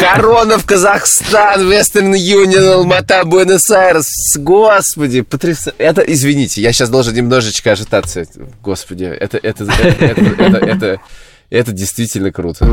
Корона 0.00 0.58
в 0.58 0.64
Казахстан, 0.64 1.68
Вестерн 1.68 2.14
Юнион, 2.14 2.68
Алмата, 2.68 3.22
Буэнос-Айрес. 3.24 4.36
Господи, 4.36 5.22
потрясающе. 5.22 5.76
Это, 5.78 6.02
извините, 6.02 6.60
я 6.62 6.72
сейчас 6.72 6.90
должен 6.90 7.14
немножечко 7.14 7.72
ожидаться. 7.72 8.24
Господи, 8.62 9.04
это, 9.04 9.38
это, 9.38 9.64
это, 9.64 10.04
это, 10.04 10.26
это, 10.42 10.56
это, 10.58 11.00
это 11.50 11.72
действительно 11.72 12.32
круто. 12.32 12.66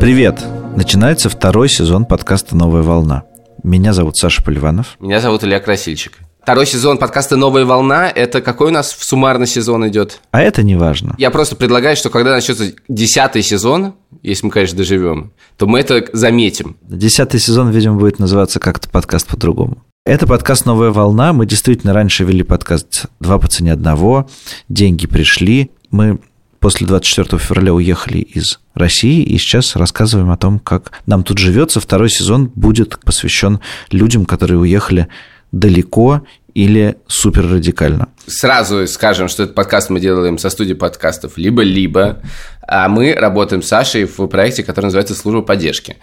Привет! 0.00 0.42
Начинается 0.76 1.28
второй 1.28 1.68
сезон 1.68 2.06
подкаста 2.06 2.56
«Новая 2.56 2.80
волна». 2.80 3.24
Меня 3.62 3.92
зовут 3.92 4.16
Саша 4.16 4.42
Поливанов. 4.42 4.96
Меня 4.98 5.20
зовут 5.20 5.44
Илья 5.44 5.60
Красильчик. 5.60 6.14
Второй 6.42 6.64
сезон 6.64 6.96
подкаста 6.96 7.36
«Новая 7.36 7.66
волна»— 7.66 8.08
это 8.14 8.40
какой 8.40 8.68
у 8.68 8.70
нас 8.70 8.94
в 8.94 9.04
суммарный 9.04 9.46
сезон 9.46 9.86
идет? 9.88 10.22
А 10.30 10.40
это 10.40 10.62
не 10.62 10.74
важно. 10.74 11.14
Я 11.18 11.30
просто 11.30 11.54
предлагаю, 11.54 11.96
что 11.96 12.08
когда 12.08 12.30
начнется 12.30 12.72
десятый 12.88 13.42
сезон, 13.42 13.92
если 14.22 14.46
мы, 14.46 14.52
конечно, 14.52 14.78
доживем, 14.78 15.32
то 15.58 15.66
мы 15.66 15.80
это 15.80 16.06
заметим. 16.14 16.78
Десятый 16.88 17.38
сезон, 17.38 17.68
видимо, 17.68 17.98
будет 17.98 18.18
называться 18.18 18.58
как-то 18.58 18.88
подкаст 18.88 19.26
по-другому. 19.26 19.84
Это 20.06 20.26
подкаст 20.26 20.64
«Новая 20.64 20.92
волна». 20.92 21.34
Мы 21.34 21.44
действительно 21.44 21.92
раньше 21.92 22.24
вели 22.24 22.42
подкаст 22.42 23.04
«Два 23.20 23.38
по 23.38 23.48
цене 23.48 23.74
одного». 23.74 24.30
Деньги 24.70 25.06
пришли. 25.06 25.72
Мы 25.90 26.20
после 26.60 26.86
24 26.86 27.38
февраля 27.38 27.74
уехали 27.74 28.18
из 28.18 28.60
России 28.74 29.22
и 29.22 29.38
сейчас 29.38 29.76
рассказываем 29.76 30.30
о 30.30 30.36
том, 30.36 30.58
как 30.58 30.92
нам 31.06 31.24
тут 31.24 31.38
живется. 31.38 31.80
Второй 31.80 32.10
сезон 32.10 32.52
будет 32.54 33.00
посвящен 33.00 33.60
людям, 33.90 34.26
которые 34.26 34.58
уехали 34.58 35.08
далеко 35.50 36.22
или 36.54 36.96
супер 37.06 37.48
радикально. 37.48 38.08
Сразу 38.26 38.86
скажем, 38.86 39.28
что 39.28 39.44
этот 39.44 39.54
подкаст 39.54 39.90
мы 39.90 40.00
делаем 40.00 40.38
со 40.38 40.50
студии 40.50 40.74
подкастов 40.74 41.36
либо-либо, 41.36 42.20
а 42.66 42.88
мы 42.88 43.14
работаем 43.14 43.62
с 43.62 43.68
Сашей 43.68 44.04
в 44.04 44.26
проекте, 44.26 44.62
который 44.62 44.86
называется 44.86 45.14
«Служба 45.14 45.42
поддержки». 45.42 45.96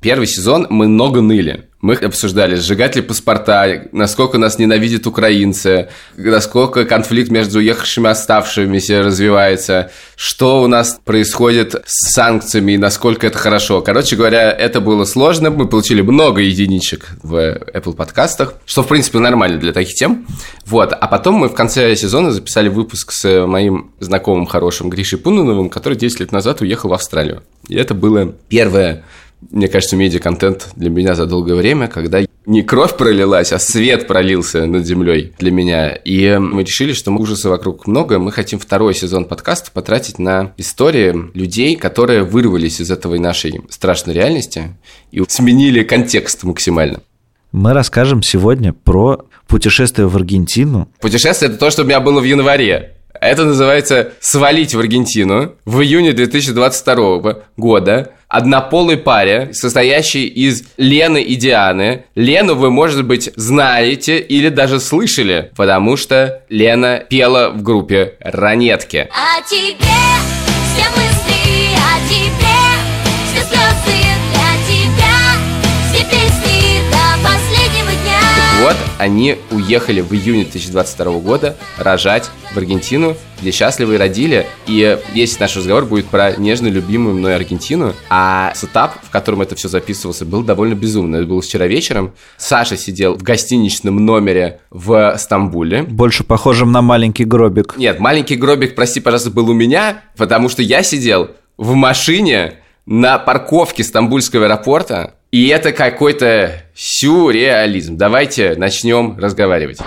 Первый 0.00 0.28
сезон 0.28 0.66
мы 0.70 0.86
много 0.86 1.20
ныли. 1.20 1.64
Мы 1.80 1.94
обсуждали, 1.94 2.56
сжигать 2.56 2.96
ли 2.96 3.02
паспорта, 3.02 3.84
насколько 3.92 4.36
нас 4.36 4.58
ненавидят 4.58 5.06
украинцы, 5.06 5.88
насколько 6.16 6.84
конфликт 6.84 7.30
между 7.30 7.58
уехавшими 7.58 8.06
и 8.06 8.10
оставшимися 8.10 9.02
развивается, 9.02 9.90
что 10.16 10.62
у 10.62 10.66
нас 10.66 11.00
происходит 11.04 11.74
с 11.86 12.12
санкциями 12.12 12.72
и 12.72 12.78
насколько 12.78 13.28
это 13.28 13.38
хорошо. 13.38 13.80
Короче 13.80 14.16
говоря, 14.16 14.50
это 14.50 14.80
было 14.80 15.04
сложно. 15.04 15.50
Мы 15.50 15.68
получили 15.68 16.00
много 16.00 16.42
единичек 16.42 17.10
в 17.22 17.36
Apple 17.72 17.94
подкастах, 17.94 18.54
что, 18.66 18.82
в 18.82 18.88
принципе, 18.88 19.18
нормально 19.18 19.58
для 19.58 19.72
таких 19.72 19.94
тем. 19.94 20.26
Вот. 20.66 20.92
А 20.92 21.06
потом 21.06 21.36
мы 21.36 21.48
в 21.48 21.54
конце 21.54 21.94
сезона 21.94 22.32
записали 22.32 22.68
выпуск 22.68 23.12
с 23.12 23.46
моим 23.46 23.92
знакомым 24.00 24.46
хорошим 24.46 24.90
Гришей 24.90 25.18
Пуновым, 25.18 25.70
который 25.70 25.96
10 25.96 26.20
лет 26.20 26.32
назад 26.32 26.60
уехал 26.60 26.90
в 26.90 26.92
Австралию. 26.92 27.42
И 27.68 27.76
это 27.76 27.94
было 27.94 28.34
первое 28.48 29.04
мне 29.50 29.68
кажется, 29.68 29.96
медиа-контент 29.96 30.68
для 30.76 30.90
меня 30.90 31.14
за 31.14 31.26
долгое 31.26 31.54
время, 31.54 31.88
когда 31.88 32.20
не 32.46 32.62
кровь 32.62 32.96
пролилась, 32.96 33.52
а 33.52 33.58
свет 33.58 34.06
пролился 34.06 34.66
над 34.66 34.86
землей 34.86 35.32
для 35.38 35.50
меня. 35.50 35.90
И 35.90 36.38
мы 36.38 36.62
решили, 36.62 36.92
что 36.92 37.12
ужаса 37.12 37.50
вокруг 37.50 37.86
много. 37.86 38.18
Мы 38.18 38.32
хотим 38.32 38.58
второй 38.58 38.94
сезон 38.94 39.26
подкаста 39.26 39.70
потратить 39.70 40.18
на 40.18 40.52
истории 40.56 41.14
людей, 41.34 41.76
которые 41.76 42.22
вырвались 42.22 42.80
из 42.80 42.90
этой 42.90 43.18
нашей 43.18 43.60
страшной 43.68 44.14
реальности 44.14 44.76
и 45.10 45.22
сменили 45.28 45.82
контекст 45.82 46.42
максимально. 46.44 47.00
Мы 47.52 47.72
расскажем 47.72 48.22
сегодня 48.22 48.72
про 48.72 49.26
путешествие 49.46 50.08
в 50.08 50.16
Аргентину. 50.16 50.88
Путешествие– 51.00 51.50
это 51.50 51.58
то, 51.58 51.70
что 51.70 51.82
у 51.82 51.84
меня 51.86 52.00
было 52.00 52.20
в 52.20 52.24
январе. 52.24 52.94
Это 53.20 53.44
называется 53.44 54.12
«Свалить 54.20 54.74
в 54.74 54.78
Аргентину» 54.78 55.54
в 55.64 55.80
июне 55.80 56.12
2022 56.12 57.42
года 57.56 58.12
однополой 58.28 58.96
паре, 58.96 59.50
состоящей 59.52 60.26
из 60.26 60.64
Лены 60.76 61.22
и 61.22 61.34
Дианы. 61.34 62.04
Лену 62.14 62.54
вы, 62.54 62.70
может 62.70 63.04
быть, 63.04 63.30
знаете 63.36 64.18
или 64.18 64.48
даже 64.48 64.80
слышали, 64.80 65.50
потому 65.56 65.96
что 65.96 66.42
Лена 66.48 67.02
пела 67.08 67.50
в 67.50 67.62
группе 67.62 68.14
«Ранетки». 68.20 69.08
А 69.10 69.42
тебе 69.42 69.74
все 70.74 70.88
мысли, 70.90 71.76
а 71.76 72.08
тебе 72.08 72.47
они 78.98 79.36
уехали 79.50 80.00
в 80.00 80.12
июне 80.12 80.42
2022 80.42 81.18
года 81.20 81.56
рожать 81.78 82.30
в 82.52 82.56
Аргентину, 82.56 83.16
где 83.40 83.50
счастливы 83.50 83.96
родили. 83.96 84.46
И 84.66 84.98
весь 85.14 85.38
наш 85.38 85.56
разговор 85.56 85.86
будет 85.86 86.06
про 86.06 86.32
нежно 86.32 86.66
любимую 86.66 87.14
мной 87.14 87.36
Аргентину. 87.36 87.94
А 88.10 88.52
сетап, 88.54 88.94
в 89.02 89.10
котором 89.10 89.40
это 89.40 89.54
все 89.54 89.68
записывался, 89.68 90.24
был 90.24 90.42
довольно 90.42 90.74
безумный. 90.74 91.20
Это 91.20 91.28
было 91.28 91.40
вчера 91.40 91.66
вечером. 91.66 92.12
Саша 92.36 92.76
сидел 92.76 93.14
в 93.14 93.22
гостиничном 93.22 94.04
номере 94.04 94.60
в 94.70 95.16
Стамбуле. 95.16 95.84
Больше 95.84 96.24
похожим 96.24 96.72
на 96.72 96.82
маленький 96.82 97.24
гробик. 97.24 97.76
Нет, 97.76 98.00
маленький 98.00 98.36
гробик, 98.36 98.74
прости, 98.74 99.00
пожалуйста, 99.00 99.30
был 99.30 99.48
у 99.48 99.54
меня, 99.54 100.02
потому 100.16 100.48
что 100.48 100.62
я 100.62 100.82
сидел 100.82 101.30
в 101.56 101.74
машине 101.74 102.54
на 102.86 103.18
парковке 103.18 103.84
Стамбульского 103.84 104.46
аэропорта, 104.46 105.14
и 105.30 105.48
это 105.48 105.72
какой-то 105.72 106.62
сюрреализм. 106.74 107.96
Давайте 107.96 108.54
начнем 108.56 109.18
разговаривать. 109.18 109.78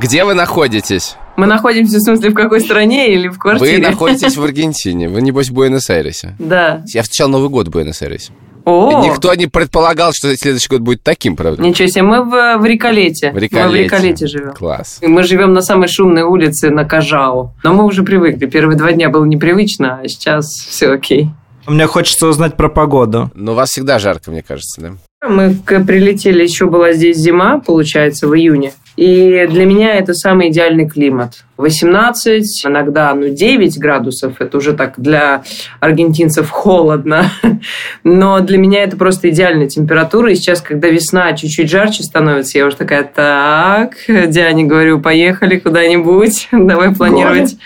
Где 0.00 0.24
вы 0.24 0.34
находитесь? 0.34 1.16
Мы 1.36 1.46
находимся, 1.46 1.98
в 1.98 2.02
смысле, 2.02 2.30
в 2.30 2.34
какой 2.34 2.60
стране 2.60 3.14
или 3.14 3.28
в 3.28 3.38
квартире? 3.38 3.76
Вы 3.76 3.82
находитесь 3.90 4.36
в 4.36 4.42
Аргентине. 4.42 5.08
Вы, 5.08 5.22
небось, 5.22 5.48
в 5.48 5.54
Буэнос-Айресе. 5.54 6.34
Да. 6.38 6.82
Я 6.88 7.02
встречал 7.02 7.28
Новый 7.28 7.48
год 7.48 7.68
в 7.68 7.70
Буэнос-Айресе. 7.70 8.32
О! 8.64 9.02
Никто 9.04 9.34
не 9.34 9.46
предполагал, 9.46 10.12
что 10.12 10.36
следующий 10.36 10.68
год 10.68 10.80
будет 10.80 11.02
таким, 11.02 11.36
правда? 11.36 11.62
Ничего 11.62 11.88
себе, 11.88 12.02
мы 12.02 12.22
в, 12.22 12.58
в 12.58 12.64
Риколете. 12.64 13.32
В 13.32 13.38
Риколете. 13.38 13.66
Мы 13.66 13.70
в 13.70 13.74
Риколете 13.74 14.26
живем. 14.26 14.52
Класс. 14.52 14.98
И 15.00 15.06
мы 15.06 15.22
живем 15.24 15.52
на 15.52 15.62
самой 15.62 15.88
шумной 15.88 16.22
улице 16.22 16.70
на 16.70 16.84
Кажау. 16.84 17.54
Но 17.64 17.72
мы 17.72 17.84
уже 17.84 18.02
привыкли. 18.02 18.46
Первые 18.46 18.76
два 18.76 18.92
дня 18.92 19.08
было 19.08 19.24
непривычно, 19.24 20.00
а 20.02 20.08
сейчас 20.08 20.46
все 20.46 20.92
окей. 20.92 21.30
Мне 21.66 21.86
хочется 21.86 22.26
узнать 22.26 22.56
про 22.56 22.68
погоду. 22.68 23.30
Но 23.34 23.52
у 23.52 23.54
вас 23.54 23.70
всегда 23.70 23.98
жарко, 23.98 24.30
мне 24.30 24.42
кажется, 24.42 24.80
да? 24.80 24.92
Мы 25.28 25.54
прилетели, 25.54 26.42
еще 26.42 26.66
была 26.66 26.92
здесь 26.92 27.16
зима, 27.16 27.60
получается, 27.60 28.26
в 28.26 28.34
июне. 28.34 28.72
И 28.96 29.46
для 29.48 29.64
меня 29.64 29.94
это 29.94 30.14
самый 30.14 30.50
идеальный 30.50 30.88
климат. 30.88 31.44
18, 31.56 32.66
иногда 32.66 33.14
ну, 33.14 33.28
9 33.28 33.78
градусов. 33.78 34.40
Это 34.40 34.56
уже 34.56 34.72
так 34.72 34.94
для 34.96 35.44
аргентинцев 35.80 36.50
холодно. 36.50 37.30
Но 38.04 38.40
для 38.40 38.58
меня 38.58 38.82
это 38.82 38.96
просто 38.96 39.30
идеальная 39.30 39.68
температура. 39.68 40.32
И 40.32 40.34
сейчас, 40.34 40.60
когда 40.60 40.88
весна 40.88 41.32
чуть-чуть 41.34 41.70
жарче 41.70 42.02
становится, 42.02 42.58
я 42.58 42.66
уже 42.66 42.76
такая, 42.76 43.04
так, 43.04 43.96
Диане 44.08 44.64
говорю, 44.64 45.00
поехали 45.00 45.58
куда-нибудь. 45.58 46.48
Давай 46.52 46.94
планировать. 46.94 47.56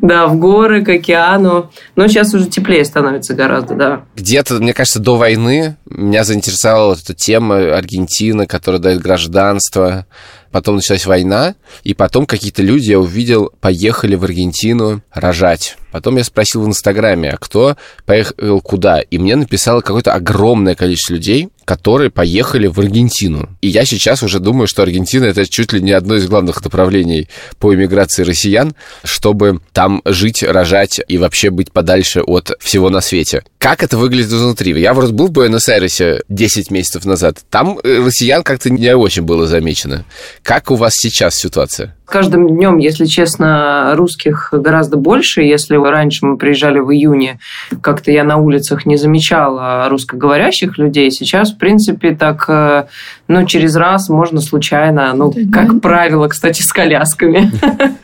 Да, 0.00 0.26
в 0.26 0.38
горы, 0.38 0.84
к 0.84 0.88
океану. 0.88 1.70
Но 1.94 2.08
сейчас 2.08 2.32
уже 2.34 2.46
теплее 2.46 2.84
становится 2.84 3.34
гораздо, 3.34 3.74
да. 3.74 4.04
Где-то, 4.16 4.54
мне 4.54 4.72
кажется, 4.72 5.00
до 5.00 5.16
войны 5.16 5.76
меня 5.84 6.24
заинтересовала 6.24 6.94
эта 6.94 7.14
тема 7.14 7.76
Аргентины, 7.76 8.46
которая 8.46 8.80
дает 8.80 9.00
гражданство 9.00 10.06
потом 10.52 10.76
началась 10.76 11.06
война, 11.06 11.56
и 11.82 11.94
потом 11.94 12.26
какие-то 12.26 12.62
люди, 12.62 12.90
я 12.90 13.00
увидел, 13.00 13.52
поехали 13.60 14.14
в 14.14 14.24
Аргентину 14.24 15.02
рожать. 15.10 15.76
Потом 15.92 16.16
я 16.16 16.24
спросил 16.24 16.62
в 16.62 16.66
Инстаграме, 16.66 17.30
а 17.30 17.36
кто 17.36 17.76
поехал 18.06 18.60
куда? 18.60 19.00
И 19.00 19.18
мне 19.18 19.36
написало 19.36 19.82
какое-то 19.82 20.12
огромное 20.12 20.74
количество 20.74 21.14
людей, 21.14 21.50
которые 21.64 22.10
поехали 22.10 22.66
в 22.66 22.78
Аргентину. 22.80 23.48
И 23.60 23.68
я 23.68 23.84
сейчас 23.84 24.22
уже 24.22 24.40
думаю, 24.40 24.66
что 24.66 24.82
Аргентина 24.82 25.26
это 25.26 25.46
чуть 25.46 25.72
ли 25.72 25.80
не 25.80 25.92
одно 25.92 26.16
из 26.16 26.26
главных 26.26 26.62
направлений 26.64 27.28
по 27.58 27.74
иммиграции 27.74 28.22
россиян, 28.24 28.74
чтобы 29.04 29.60
там 29.72 30.02
жить, 30.04 30.42
рожать 30.42 31.00
и 31.06 31.18
вообще 31.18 31.50
быть 31.50 31.70
подальше 31.70 32.22
от 32.22 32.52
всего 32.58 32.90
на 32.90 33.00
свете. 33.00 33.44
Как 33.58 33.82
это 33.82 33.96
выглядит 33.96 34.32
изнутри? 34.32 34.72
Я 34.80 34.94
просто 34.94 35.14
был 35.14 35.28
в 35.28 35.32
Буэнос-Айресе 35.32 36.22
10 36.28 36.70
месяцев 36.70 37.04
назад. 37.04 37.38
Там 37.50 37.78
э, 37.82 38.04
россиян 38.04 38.42
как-то 38.42 38.70
не 38.70 38.96
очень 38.96 39.22
было 39.22 39.46
замечено. 39.46 40.04
Как 40.42 40.70
у 40.70 40.76
вас 40.76 40.94
сейчас 40.96 41.36
ситуация? 41.36 41.94
Каждым 42.12 42.46
днем, 42.46 42.76
если 42.76 43.06
честно, 43.06 43.94
русских 43.96 44.50
гораздо 44.52 44.96
больше. 44.96 45.40
Если 45.40 45.74
раньше 45.74 46.26
мы 46.26 46.36
приезжали 46.36 46.78
в 46.78 46.92
июне, 46.92 47.38
как-то 47.80 48.12
я 48.12 48.22
на 48.22 48.36
улицах 48.36 48.84
не 48.86 48.96
замечала 48.96 49.88
русскоговорящих 49.88 50.78
людей. 50.78 51.10
Сейчас, 51.10 51.52
в 51.52 51.58
принципе, 51.58 52.14
так, 52.14 52.44
э, 52.48 52.84
ну, 53.28 53.46
через 53.46 53.74
раз 53.76 54.10
можно 54.10 54.40
случайно, 54.40 55.12
ну, 55.14 55.32
как 55.50 55.80
правило, 55.80 56.28
кстати, 56.28 56.60
с 56.60 56.70
колясками 56.70 57.50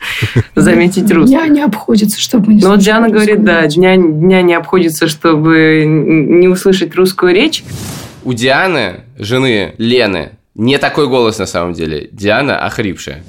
заметить 0.55 1.09
русских. 1.11 1.37
Дня 1.37 1.47
не 1.47 1.61
обходится, 1.61 2.19
чтобы 2.19 2.55
не 2.55 2.61
Ну, 2.61 2.71
вот 2.71 2.79
Диана 2.79 3.09
говорит, 3.09 3.43
да, 3.43 3.67
дня, 3.67 3.95
дня 3.95 4.41
не 4.41 4.55
обходится, 4.55 5.07
чтобы 5.07 5.85
не 5.85 6.47
услышать 6.47 6.95
русскую 6.95 7.33
речь. 7.33 7.63
У 8.23 8.33
Дианы, 8.33 9.01
жены 9.19 9.75
Лены, 9.77 10.31
не 10.55 10.79
такой 10.79 11.07
голос 11.07 11.37
на 11.37 11.45
самом 11.45 11.73
деле. 11.73 12.09
Диана 12.11 12.65
охрипшая. 12.65 13.23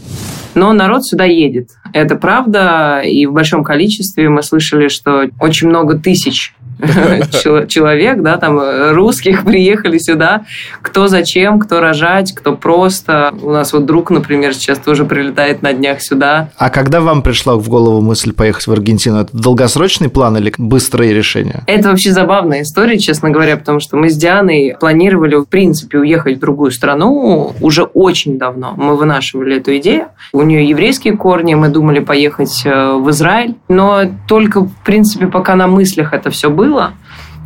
Но 0.55 0.73
народ 0.73 1.05
сюда 1.05 1.25
едет. 1.25 1.71
Это 1.93 2.17
правда, 2.17 3.01
и 3.01 3.27
в 3.27 3.33
большом 3.33 3.65
количестве 3.65 4.29
мы 4.29 4.43
слышали, 4.43 4.89
что 4.89 5.29
очень 5.39 5.69
много 5.69 5.99
тысяч 5.99 6.55
человек, 7.69 8.23
да, 8.23 8.37
там 8.37 8.61
русских 8.93 9.45
приехали 9.45 9.99
сюда, 9.99 10.45
кто 10.83 11.09
зачем, 11.09 11.59
кто 11.59 11.81
рожать, 11.81 12.33
кто 12.35 12.57
просто. 12.57 13.33
У 13.43 13.51
нас 13.51 13.73
вот 13.73 13.87
друг, 13.87 14.11
например, 14.11 14.55
сейчас 14.55 14.79
тоже 14.79 15.05
прилетает 15.05 15.63
на 15.63 15.73
днях 15.73 16.03
сюда. 16.03 16.51
А 16.57 16.71
когда 16.71 17.01
вам 17.01 17.23
пришла 17.23 17.57
в 17.57 17.69
голову 17.69 18.01
мысль 18.01 18.33
поехать 18.33 18.67
в 18.67 18.73
Аргентину? 18.73 19.21
Это 19.21 19.37
долгосрочный 19.37 20.09
план 20.09 20.37
или 20.37 20.53
быстрое 20.57 21.13
решение? 21.13 21.63
Это 21.67 21.91
вообще 21.91 22.13
забавная 22.13 22.63
история, 22.63 22.99
честно 22.99 23.31
говоря, 23.31 23.57
потому 23.57 23.81
что 23.81 23.97
мы 23.97 24.11
с 24.11 24.17
Дианой 24.17 24.77
планировали, 24.79 25.37
в 25.37 25.45
принципе, 25.45 25.99
уехать 25.99 26.37
в 26.37 26.41
другую 26.41 26.71
страну 26.71 27.55
уже 27.61 27.83
очень 27.83 28.39
давно. 28.39 28.75
Мы 28.77 28.97
вынашивали 28.97 29.57
эту 29.57 29.77
идею. 29.79 30.07
У 30.33 30.43
нее 30.43 30.69
еврейские 30.69 31.17
корни, 31.17 31.55
мы 31.55 31.69
думали 31.69 32.01
поехать 32.01 32.63
э, 32.65 32.93
в 32.95 33.11
Израиль, 33.11 33.57
но 33.69 34.03
только, 34.29 34.61
в 34.61 34.73
принципе, 34.85 35.27
пока 35.27 35.57
на 35.57 35.67
мыслях 35.67 36.13
это 36.13 36.31
все 36.31 36.51
было, 36.51 36.70
было. 36.71 36.95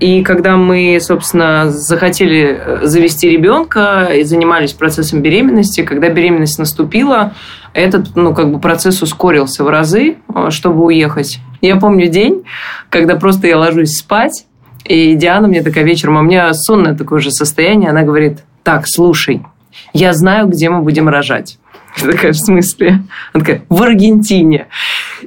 И 0.00 0.22
когда 0.22 0.56
мы, 0.56 0.98
собственно, 1.00 1.70
захотели 1.70 2.58
э, 2.58 2.78
завести 2.82 3.28
ребенка 3.30 4.10
и 4.12 4.24
занимались 4.24 4.72
процессом 4.72 5.22
беременности, 5.22 5.82
когда 5.82 6.08
беременность 6.08 6.58
наступила, 6.58 7.32
этот 7.74 8.16
ну, 8.16 8.34
как 8.34 8.50
бы 8.52 8.58
процесс 8.58 9.02
ускорился 9.02 9.62
в 9.62 9.68
разы, 9.68 10.16
э, 10.34 10.50
чтобы 10.50 10.84
уехать. 10.84 11.38
Я 11.60 11.76
помню 11.76 12.08
день, 12.08 12.42
когда 12.90 13.14
просто 13.14 13.46
я 13.46 13.56
ложусь 13.56 13.96
спать, 13.96 14.46
и 14.84 15.14
Диана 15.14 15.48
мне 15.48 15.62
такая 15.62 15.84
вечером, 15.84 16.18
а 16.18 16.20
у 16.20 16.24
меня 16.24 16.52
сонное 16.52 16.94
такое 16.94 17.20
же 17.20 17.30
состояние, 17.30 17.90
она 17.90 18.02
говорит, 18.02 18.40
так, 18.64 18.84
слушай, 18.86 19.42
я 19.92 20.12
знаю, 20.12 20.48
где 20.48 20.68
мы 20.70 20.82
будем 20.82 21.08
рожать. 21.08 21.58
Я 22.02 22.10
такая, 22.10 22.32
в 22.32 22.36
смысле? 22.36 23.02
Она 23.32 23.44
такая, 23.44 23.62
в 23.68 23.82
Аргентине. 23.82 24.66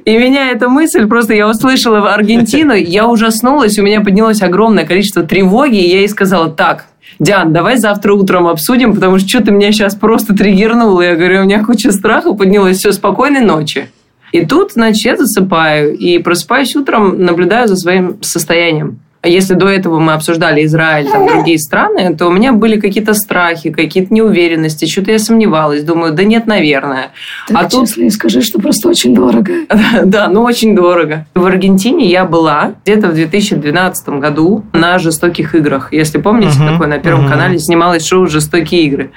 И 0.04 0.18
меня 0.18 0.50
эта 0.50 0.68
мысль, 0.68 1.06
просто 1.06 1.34
я 1.34 1.48
услышала 1.48 2.00
в 2.00 2.06
Аргентину, 2.06 2.74
я 2.76 3.06
ужаснулась, 3.06 3.78
у 3.78 3.82
меня 3.82 4.00
поднялось 4.00 4.42
огромное 4.42 4.84
количество 4.84 5.22
тревоги, 5.22 5.76
и 5.76 5.88
я 5.88 5.98
ей 6.00 6.08
сказала, 6.08 6.50
так, 6.50 6.86
Диан, 7.18 7.52
давай 7.52 7.78
завтра 7.78 8.12
утром 8.12 8.46
обсудим, 8.46 8.94
потому 8.94 9.18
что 9.18 9.28
что-то 9.28 9.50
меня 9.50 9.72
сейчас 9.72 9.94
просто 9.94 10.34
триггернуло. 10.34 11.00
Я 11.00 11.16
говорю, 11.16 11.40
у 11.40 11.44
меня 11.44 11.64
куча 11.64 11.90
страха 11.90 12.32
поднялась, 12.32 12.78
все, 12.78 12.92
спокойной 12.92 13.40
ночи. 13.40 13.88
И 14.30 14.44
тут, 14.44 14.72
значит, 14.72 15.04
я 15.04 15.16
засыпаю 15.16 15.96
и 15.96 16.18
просыпаюсь 16.18 16.76
утром, 16.76 17.24
наблюдаю 17.24 17.66
за 17.66 17.76
своим 17.76 18.22
состоянием. 18.22 19.00
А 19.28 19.30
если 19.30 19.52
до 19.52 19.68
этого 19.68 19.98
мы 19.98 20.14
обсуждали 20.14 20.64
Израиль, 20.64 21.06
там, 21.10 21.26
другие 21.26 21.58
страны, 21.58 22.16
то 22.16 22.28
у 22.28 22.30
меня 22.30 22.54
были 22.54 22.80
какие-то 22.80 23.12
страхи, 23.12 23.70
какие-то 23.70 24.14
неуверенности, 24.14 24.86
что-то 24.86 25.10
я 25.10 25.18
сомневалась, 25.18 25.82
думаю, 25.82 26.14
да 26.14 26.24
нет, 26.24 26.46
наверное. 26.46 27.10
Так 27.46 27.58
а 27.58 27.64
честно 27.64 27.84
тут... 27.84 27.98
и 27.98 28.08
скажи, 28.08 28.40
что 28.40 28.58
просто 28.58 28.88
очень 28.88 29.14
дорого. 29.14 29.52
да, 30.06 30.28
ну 30.28 30.44
очень 30.44 30.74
дорого. 30.74 31.26
В 31.34 31.44
Аргентине 31.44 32.06
я 32.06 32.24
была 32.24 32.72
где-то 32.86 33.08
в 33.08 33.14
2012 33.14 34.08
году 34.08 34.64
на 34.72 34.98
«Жестоких 34.98 35.54
играх». 35.54 35.92
Если 35.92 36.16
помните, 36.16 36.58
uh-huh, 36.58 36.72
такое 36.72 36.88
на 36.88 36.98
Первом 36.98 37.26
uh-huh. 37.26 37.30
канале 37.30 37.58
снималось 37.58 38.06
шоу 38.06 38.28
«Жестокие 38.28 38.84
игры». 38.84 39.10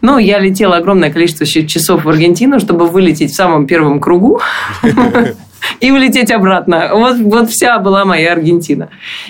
Ну, 0.00 0.18
я 0.18 0.38
летела 0.38 0.76
огромное 0.76 1.10
количество 1.10 1.44
часов 1.44 2.04
в 2.04 2.08
Аргентину, 2.08 2.60
чтобы 2.60 2.86
вылететь 2.86 3.32
в 3.32 3.34
самом 3.34 3.66
первом 3.66 3.98
кругу. 3.98 4.40
и 5.80 5.90
улететь 5.90 6.30
обратно. 6.30 6.90
Вот, 6.92 7.16
вот 7.18 7.50
вся 7.50 7.78
была 7.78 8.04
моя 8.04 8.32
Аргентина. 8.32 8.88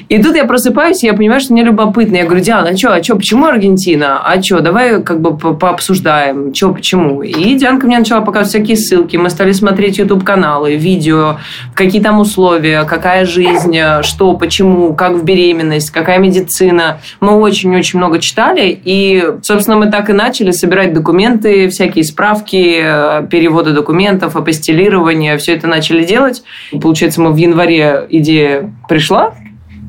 И 0.09 0.23
тут 0.23 0.37
я 0.37 0.45
просыпаюсь, 0.45 1.03
и 1.03 1.07
я 1.07 1.15
понимаю, 1.15 1.41
что 1.41 1.53
мне 1.53 1.63
любопытно. 1.63 2.17
Я 2.17 2.25
говорю, 2.25 2.43
Диана, 2.43 2.71
а 2.71 2.77
что, 2.77 2.93
а 2.93 3.03
что, 3.03 3.17
почему 3.17 3.47
Аргентина? 3.47 4.21
А 4.25 4.43
что, 4.43 4.61
давай 4.61 5.03
как 5.03 5.21
бы 5.21 5.37
пообсуждаем, 5.37 6.55
что, 6.55 6.73
почему? 6.73 7.23
И 7.23 7.55
Дианка 7.55 7.87
мне 7.87 7.99
начала 7.99 8.21
показывать 8.21 8.51
всякие 8.51 8.77
ссылки. 8.77 9.17
Мы 9.17 9.31
стали 9.31 9.53
смотреть 9.53 9.99
YouTube-каналы, 9.99 10.77
видео, 10.77 11.39
какие 11.75 12.03
там 12.03 12.21
условия, 12.21 12.85
какая 12.85 13.25
жизнь, 13.27 13.77
что, 14.03 14.35
почему, 14.35 14.95
как 14.95 15.13
в 15.13 15.25
беременность, 15.25 15.91
какая 15.91 16.19
медицина. 16.19 16.99
Мы 17.21 17.33
очень-очень 17.33 17.99
много 17.99 18.19
читали, 18.19 18.79
и, 18.85 19.25
собственно, 19.43 19.77
мы 19.77 19.91
так 19.91 20.11
и 20.11 20.13
начали 20.13 20.51
собирать 20.51 20.93
документы, 20.93 21.69
всякие 21.69 22.05
справки, 22.05 22.81
э, 22.83 23.27
переводы 23.31 23.73
документов, 23.73 24.37
апостилирование, 24.37 25.37
все 25.39 25.55
это 25.55 25.67
начали 25.67 26.05
делать 26.05 26.26
делать. 26.27 26.43
Получается, 26.81 27.21
мы 27.21 27.33
в 27.33 27.37
январе 27.37 28.07
идея 28.11 28.75
пришла, 28.89 29.35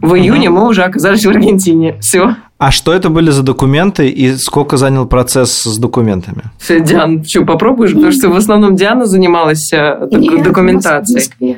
в 0.01 0.13
июне 0.13 0.50
угу. 0.50 0.60
мы 0.60 0.68
уже 0.68 0.84
оказались 0.84 1.25
в 1.25 1.30
Аргентине. 1.30 1.98
Все. 2.00 2.36
А 2.60 2.72
что 2.72 2.92
это 2.94 3.10
были 3.10 3.30
за 3.30 3.44
документы 3.44 4.10
и 4.10 4.36
сколько 4.36 4.78
занял 4.78 5.07
процесс 5.07 5.62
с 5.62 5.78
документами? 5.78 6.44
Диан, 6.68 7.24
что, 7.24 7.45
попробуешь? 7.45 7.94
Потому 7.94 8.12
что 8.12 8.30
в 8.30 8.36
основном 8.36 8.75
Диана 8.75 9.06
занималась 9.06 9.72
э, 9.74 10.07
Нет, 10.12 10.44
документацией. 10.44 11.30
У 11.39 11.45
нас, 11.45 11.57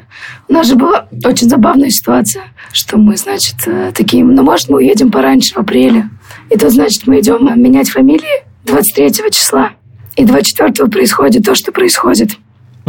у 0.49 0.53
нас 0.53 0.67
же 0.67 0.75
была 0.75 1.07
очень 1.25 1.49
забавная 1.49 1.89
ситуация, 1.89 2.43
что 2.73 2.97
мы, 2.97 3.15
значит, 3.15 3.55
э, 3.65 3.91
такие, 3.95 4.25
ну, 4.25 4.43
может, 4.43 4.67
мы 4.67 4.77
уедем 4.77 5.09
пораньше, 5.09 5.55
в 5.55 5.57
апреле. 5.57 6.09
И 6.49 6.57
тут, 6.57 6.71
значит, 6.71 7.07
мы 7.07 7.19
идем 7.19 7.49
менять 7.61 7.89
фамилии 7.89 8.43
23 8.65 9.31
числа. 9.31 9.71
И 10.17 10.25
24 10.25 10.89
происходит 10.89 11.45
то, 11.45 11.55
что 11.55 11.71
происходит. 11.71 12.31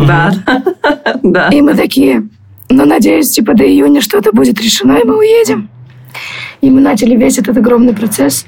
Да. 0.06 0.32
да. 1.22 1.48
И 1.48 1.60
мы 1.60 1.74
такие, 1.74 2.28
ну, 2.68 2.84
надеюсь, 2.84 3.28
типа 3.28 3.54
до 3.54 3.64
июня 3.64 4.00
что-то 4.00 4.32
будет 4.32 4.60
решено, 4.60 4.98
и 4.98 5.04
мы 5.04 5.18
уедем. 5.18 5.68
И 6.60 6.70
мы 6.70 6.80
начали 6.80 7.16
весь 7.16 7.38
этот 7.38 7.56
огромный 7.56 7.94
процесс 7.94 8.46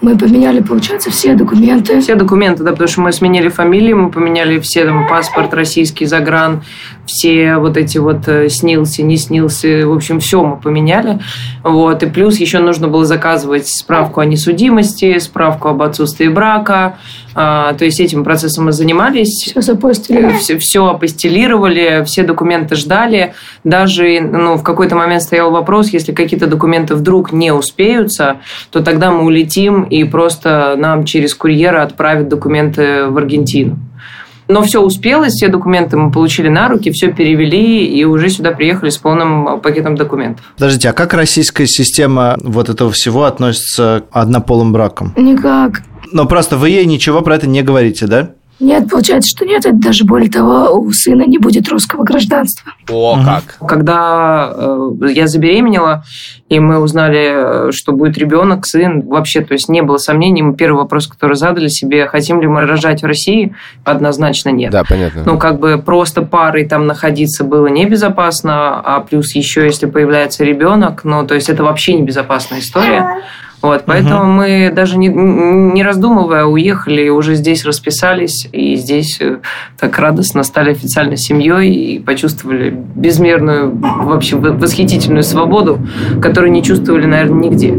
мы 0.00 0.16
поменяли, 0.16 0.60
получается, 0.60 1.10
все 1.10 1.34
документы. 1.34 2.00
Все 2.00 2.14
документы, 2.14 2.62
да, 2.62 2.70
потому 2.70 2.88
что 2.88 3.00
мы 3.00 3.12
сменили 3.12 3.48
фамилии, 3.48 3.92
мы 3.92 4.10
поменяли 4.10 4.60
все 4.60 4.84
там 4.84 5.08
паспорт 5.08 5.52
российский, 5.54 6.06
загран, 6.06 6.62
все 7.08 7.56
вот 7.56 7.76
эти 7.76 7.98
вот 7.98 8.28
э, 8.28 8.48
снился, 8.50 9.02
не 9.02 9.16
снился, 9.16 9.86
в 9.86 9.92
общем, 9.92 10.20
все 10.20 10.44
мы 10.44 10.56
поменяли. 10.58 11.18
Вот. 11.64 12.02
И 12.02 12.06
плюс 12.06 12.38
еще 12.38 12.58
нужно 12.58 12.88
было 12.88 13.04
заказывать 13.04 13.66
справку 13.66 14.20
о 14.20 14.26
несудимости, 14.26 15.18
справку 15.18 15.68
об 15.68 15.82
отсутствии 15.82 16.28
брака. 16.28 16.98
А, 17.34 17.72
то 17.74 17.84
есть 17.84 18.00
этим 18.00 18.24
процессом 18.24 18.66
мы 18.66 18.72
занимались. 18.72 19.44
Все 19.46 19.62
запостили. 19.62 20.36
Все, 20.38 20.58
все 20.58 20.86
апостелировали, 20.86 22.04
все 22.04 22.24
документы 22.24 22.74
ждали. 22.74 23.34
Даже 23.64 24.20
ну, 24.20 24.56
в 24.56 24.62
какой-то 24.62 24.94
момент 24.94 25.22
стоял 25.22 25.50
вопрос, 25.50 25.88
если 25.90 26.12
какие-то 26.12 26.46
документы 26.46 26.94
вдруг 26.94 27.32
не 27.32 27.52
успеются, 27.52 28.38
то 28.70 28.82
тогда 28.82 29.10
мы 29.10 29.24
улетим 29.24 29.84
и 29.84 30.04
просто 30.04 30.74
нам 30.76 31.04
через 31.04 31.34
курьера 31.34 31.82
отправят 31.82 32.28
документы 32.28 33.06
в 33.06 33.16
Аргентину. 33.16 33.78
Но 34.48 34.62
все 34.62 34.80
успелось, 34.80 35.34
все 35.34 35.48
документы 35.48 35.96
мы 35.96 36.10
получили 36.10 36.48
на 36.48 36.68
руки, 36.68 36.90
все 36.90 37.12
перевели 37.12 37.84
и 37.84 38.04
уже 38.04 38.30
сюда 38.30 38.52
приехали 38.52 38.88
с 38.90 38.96
полным 38.96 39.60
пакетом 39.60 39.94
документов. 39.94 40.44
Подождите, 40.56 40.88
а 40.88 40.92
как 40.94 41.12
российская 41.12 41.66
система 41.66 42.36
вот 42.42 42.68
этого 42.70 42.90
всего 42.90 43.24
относится 43.24 44.04
к 44.10 44.16
однополым 44.16 44.72
бракам? 44.72 45.12
Никак. 45.16 45.82
Но 46.12 46.24
просто 46.26 46.56
вы 46.56 46.70
ей 46.70 46.86
ничего 46.86 47.20
про 47.20 47.36
это 47.36 47.46
не 47.46 47.62
говорите, 47.62 48.06
да? 48.06 48.30
Нет, 48.60 48.90
получается, 48.90 49.30
что 49.36 49.44
нет. 49.44 49.64
Это 49.66 49.76
даже 49.76 50.04
более 50.04 50.30
того, 50.30 50.72
у 50.72 50.90
сына 50.92 51.22
не 51.22 51.38
будет 51.38 51.68
русского 51.68 52.02
гражданства. 52.02 52.72
О, 52.88 53.14
угу. 53.14 53.24
как! 53.24 53.68
Когда 53.68 54.52
э, 54.52 54.90
я 55.10 55.28
забеременела, 55.28 56.02
и 56.48 56.58
мы 56.58 56.80
узнали, 56.80 57.70
что 57.72 57.92
будет 57.92 58.18
ребенок, 58.18 58.66
сын, 58.66 59.02
вообще, 59.02 59.42
то 59.42 59.52
есть 59.52 59.68
не 59.68 59.82
было 59.82 59.98
сомнений. 59.98 60.42
Мы 60.42 60.56
первый 60.56 60.78
вопрос, 60.78 61.06
который 61.06 61.36
задали 61.36 61.68
себе, 61.68 62.06
хотим 62.08 62.40
ли 62.40 62.48
мы 62.48 62.62
рожать 62.62 63.02
в 63.02 63.06
России, 63.06 63.54
однозначно 63.84 64.48
нет. 64.48 64.72
Да, 64.72 64.82
понятно. 64.82 65.22
Ну, 65.24 65.38
как 65.38 65.60
бы 65.60 65.80
просто 65.84 66.22
парой 66.22 66.66
там 66.66 66.86
находиться 66.86 67.44
было 67.44 67.68
небезопасно, 67.68 68.80
а 68.80 69.00
плюс 69.00 69.34
еще, 69.34 69.64
если 69.64 69.86
появляется 69.86 70.44
ребенок, 70.44 71.04
ну, 71.04 71.24
то 71.26 71.34
есть 71.34 71.48
это 71.48 71.62
вообще 71.62 71.94
небезопасная 71.94 72.58
история. 72.58 73.22
Вот, 73.60 73.84
поэтому 73.86 74.20
угу. 74.20 74.30
мы 74.30 74.72
даже 74.72 74.98
не, 74.98 75.08
не 75.08 75.82
раздумывая 75.82 76.44
уехали 76.44 77.08
уже 77.08 77.34
здесь 77.34 77.64
расписались, 77.64 78.48
и 78.52 78.76
здесь 78.76 79.18
э, 79.20 79.38
так 79.78 79.98
радостно 79.98 80.44
стали 80.44 80.70
официально 80.70 81.16
семьей 81.16 81.74
и 81.74 81.98
почувствовали 81.98 82.70
безмерную, 82.70 83.74
вообще 83.74 84.36
восхитительную 84.36 85.24
свободу, 85.24 85.80
которую 86.22 86.52
не 86.52 86.62
чувствовали, 86.62 87.06
наверное, 87.06 87.50
нигде. 87.50 87.72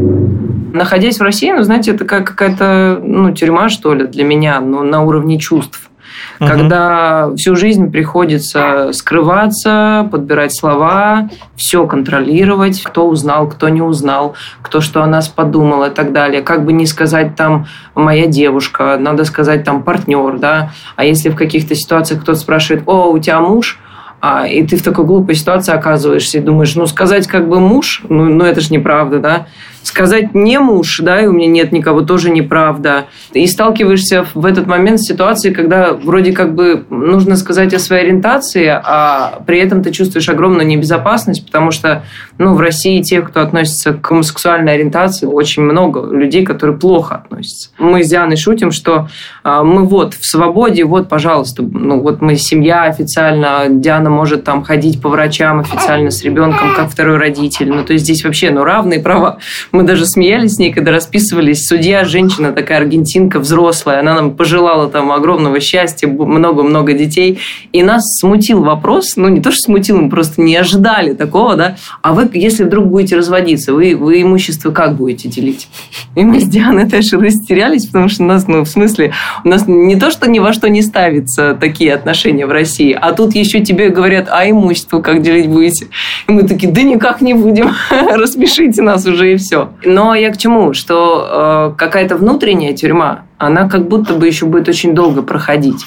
Находясь 0.72 1.18
в 1.18 1.22
России, 1.22 1.50
ну, 1.50 1.62
знаете, 1.62 1.92
это 1.92 2.04
как 2.04 2.28
какая-то 2.28 3.00
ну, 3.02 3.32
тюрьма, 3.32 3.68
что 3.70 3.94
ли, 3.94 4.06
для 4.06 4.24
меня, 4.24 4.60
но 4.60 4.82
на 4.82 5.02
уровне 5.02 5.38
чувств. 5.38 5.89
Угу. 6.38 6.48
когда 6.48 7.30
всю 7.36 7.56
жизнь 7.56 7.90
приходится 7.90 8.92
скрываться, 8.92 10.08
подбирать 10.10 10.56
слова, 10.56 11.28
все 11.56 11.86
контролировать, 11.86 12.82
кто 12.82 13.08
узнал, 13.08 13.48
кто 13.48 13.68
не 13.68 13.82
узнал, 13.82 14.34
кто 14.62 14.80
что 14.80 15.02
о 15.02 15.06
нас 15.06 15.28
подумал 15.28 15.84
и 15.84 15.90
так 15.90 16.12
далее. 16.12 16.42
Как 16.42 16.64
бы 16.64 16.72
не 16.72 16.86
сказать 16.86 17.36
там 17.36 17.66
моя 17.94 18.26
девушка, 18.26 18.96
надо 18.98 19.24
сказать 19.24 19.64
там 19.64 19.82
партнер, 19.82 20.38
да. 20.38 20.72
А 20.96 21.04
если 21.04 21.28
в 21.28 21.36
каких-то 21.36 21.74
ситуациях 21.74 22.22
кто-то 22.22 22.38
спрашивает, 22.38 22.84
о, 22.86 23.10
у 23.10 23.18
тебя 23.18 23.40
муж, 23.40 23.78
а, 24.20 24.46
и 24.46 24.66
ты 24.66 24.76
в 24.76 24.82
такой 24.82 25.06
глупой 25.06 25.34
ситуации 25.34 25.72
оказываешься 25.72 26.38
и 26.38 26.40
думаешь, 26.42 26.74
ну, 26.74 26.86
сказать 26.86 27.26
как 27.26 27.48
бы 27.48 27.58
муж, 27.58 28.02
ну, 28.08 28.26
ну 28.26 28.44
это 28.44 28.60
же 28.60 28.72
неправда, 28.72 29.18
да? 29.18 29.46
Сказать 29.82 30.34
не 30.34 30.58
муж, 30.58 31.00
да, 31.02 31.20
и 31.20 31.26
у 31.26 31.32
меня 31.32 31.48
нет 31.48 31.72
никого, 31.72 32.02
тоже 32.02 32.30
неправда. 32.30 33.06
И 33.32 33.46
сталкиваешься 33.46 34.26
в 34.34 34.44
этот 34.46 34.66
момент 34.66 35.00
с 35.00 35.06
ситуацией, 35.06 35.54
когда 35.54 35.92
вроде 35.92 36.32
как 36.32 36.54
бы 36.54 36.84
нужно 36.90 37.36
сказать 37.36 37.74
о 37.74 37.78
своей 37.78 38.04
ориентации, 38.04 38.66
а 38.66 39.42
при 39.46 39.58
этом 39.58 39.82
ты 39.82 39.90
чувствуешь 39.90 40.28
огромную 40.28 40.66
небезопасность, 40.66 41.44
потому 41.46 41.70
что, 41.70 42.04
ну, 42.38 42.54
в 42.54 42.60
России 42.60 43.02
тех, 43.02 43.28
кто 43.28 43.40
относится 43.40 43.92
к 43.92 44.00
гомосексуальной 44.08 44.74
ориентации, 44.74 45.26
очень 45.26 45.62
много 45.62 46.14
людей, 46.14 46.44
которые 46.44 46.76
плохо 46.76 47.16
относятся. 47.16 47.70
Мы 47.78 48.04
с 48.04 48.08
Дианой 48.08 48.36
шутим, 48.36 48.70
что 48.70 49.08
а, 49.42 49.62
мы 49.62 49.84
вот 49.84 50.14
в 50.14 50.26
свободе, 50.26 50.84
вот, 50.84 51.08
пожалуйста, 51.08 51.62
ну, 51.62 52.00
вот 52.00 52.20
мы 52.20 52.36
семья 52.36 52.84
официально, 52.84 53.66
Диана 53.68 54.10
может 54.10 54.44
там 54.44 54.62
ходить 54.62 55.00
по 55.00 55.08
врачам 55.08 55.60
официально 55.60 56.10
с 56.10 56.22
ребенком, 56.22 56.74
как 56.74 56.90
второй 56.90 57.18
родитель. 57.18 57.70
Ну, 57.70 57.84
то 57.84 57.92
есть 57.92 58.04
здесь 58.04 58.24
вообще, 58.24 58.50
ну, 58.50 58.64
равные 58.64 59.00
права 59.00 59.38
мы 59.72 59.84
даже 59.84 60.06
смеялись 60.06 60.54
с 60.54 60.58
ней, 60.58 60.72
когда 60.72 60.90
расписывались. 60.90 61.66
Судья, 61.66 62.04
женщина 62.04 62.52
такая 62.52 62.78
аргентинка, 62.78 63.38
взрослая. 63.38 64.00
Она 64.00 64.14
нам 64.14 64.32
пожелала 64.32 64.88
там 64.88 65.12
огромного 65.12 65.60
счастья, 65.60 66.08
много-много 66.08 66.92
детей. 66.92 67.38
И 67.72 67.82
нас 67.82 68.02
смутил 68.18 68.62
вопрос, 68.62 69.16
ну 69.16 69.28
не 69.28 69.40
то, 69.40 69.50
что 69.50 69.60
смутил, 69.60 70.00
мы 70.00 70.10
просто 70.10 70.40
не 70.40 70.56
ожидали 70.56 71.14
такого, 71.14 71.56
да. 71.56 71.76
А 72.02 72.12
вы, 72.12 72.28
если 72.34 72.64
вдруг 72.64 72.86
будете 72.86 73.16
разводиться, 73.16 73.72
вы, 73.72 73.94
вы 73.96 74.22
имущество 74.22 74.70
как 74.70 74.96
будете 74.96 75.28
делить? 75.28 75.68
И 76.14 76.24
мы 76.24 76.40
с 76.40 76.44
Дианой 76.44 76.88
тоже 76.88 77.18
растерялись, 77.18 77.86
потому 77.86 78.08
что 78.08 78.24
у 78.24 78.26
нас, 78.26 78.48
ну, 78.48 78.64
в 78.64 78.68
смысле, 78.68 79.12
у 79.44 79.48
нас 79.48 79.64
не 79.66 79.96
то, 79.96 80.10
что 80.10 80.28
ни 80.28 80.38
во 80.38 80.52
что 80.52 80.68
не 80.68 80.82
ставятся 80.82 81.54
такие 81.54 81.94
отношения 81.94 82.46
в 82.46 82.50
России, 82.50 82.96
а 82.98 83.12
тут 83.12 83.34
еще 83.34 83.60
тебе 83.60 83.90
говорят, 83.90 84.28
а 84.30 84.48
имущество 84.48 85.00
как 85.00 85.22
делить 85.22 85.48
будете? 85.48 85.88
И 86.26 86.32
мы 86.32 86.42
такие, 86.42 86.72
да 86.72 86.82
никак 86.82 87.20
не 87.20 87.34
будем, 87.34 87.72
распишите 87.90 88.82
нас 88.82 89.06
уже 89.06 89.34
и 89.34 89.36
все. 89.36 89.59
Но 89.84 90.14
я 90.14 90.30
к 90.30 90.36
чему? 90.36 90.72
Что 90.72 91.72
э, 91.72 91.78
какая-то 91.78 92.16
внутренняя 92.16 92.74
тюрьма, 92.74 93.22
она 93.38 93.68
как 93.68 93.88
будто 93.88 94.14
бы 94.14 94.26
еще 94.26 94.46
будет 94.46 94.68
очень 94.68 94.94
долго 94.94 95.22
проходить. 95.22 95.84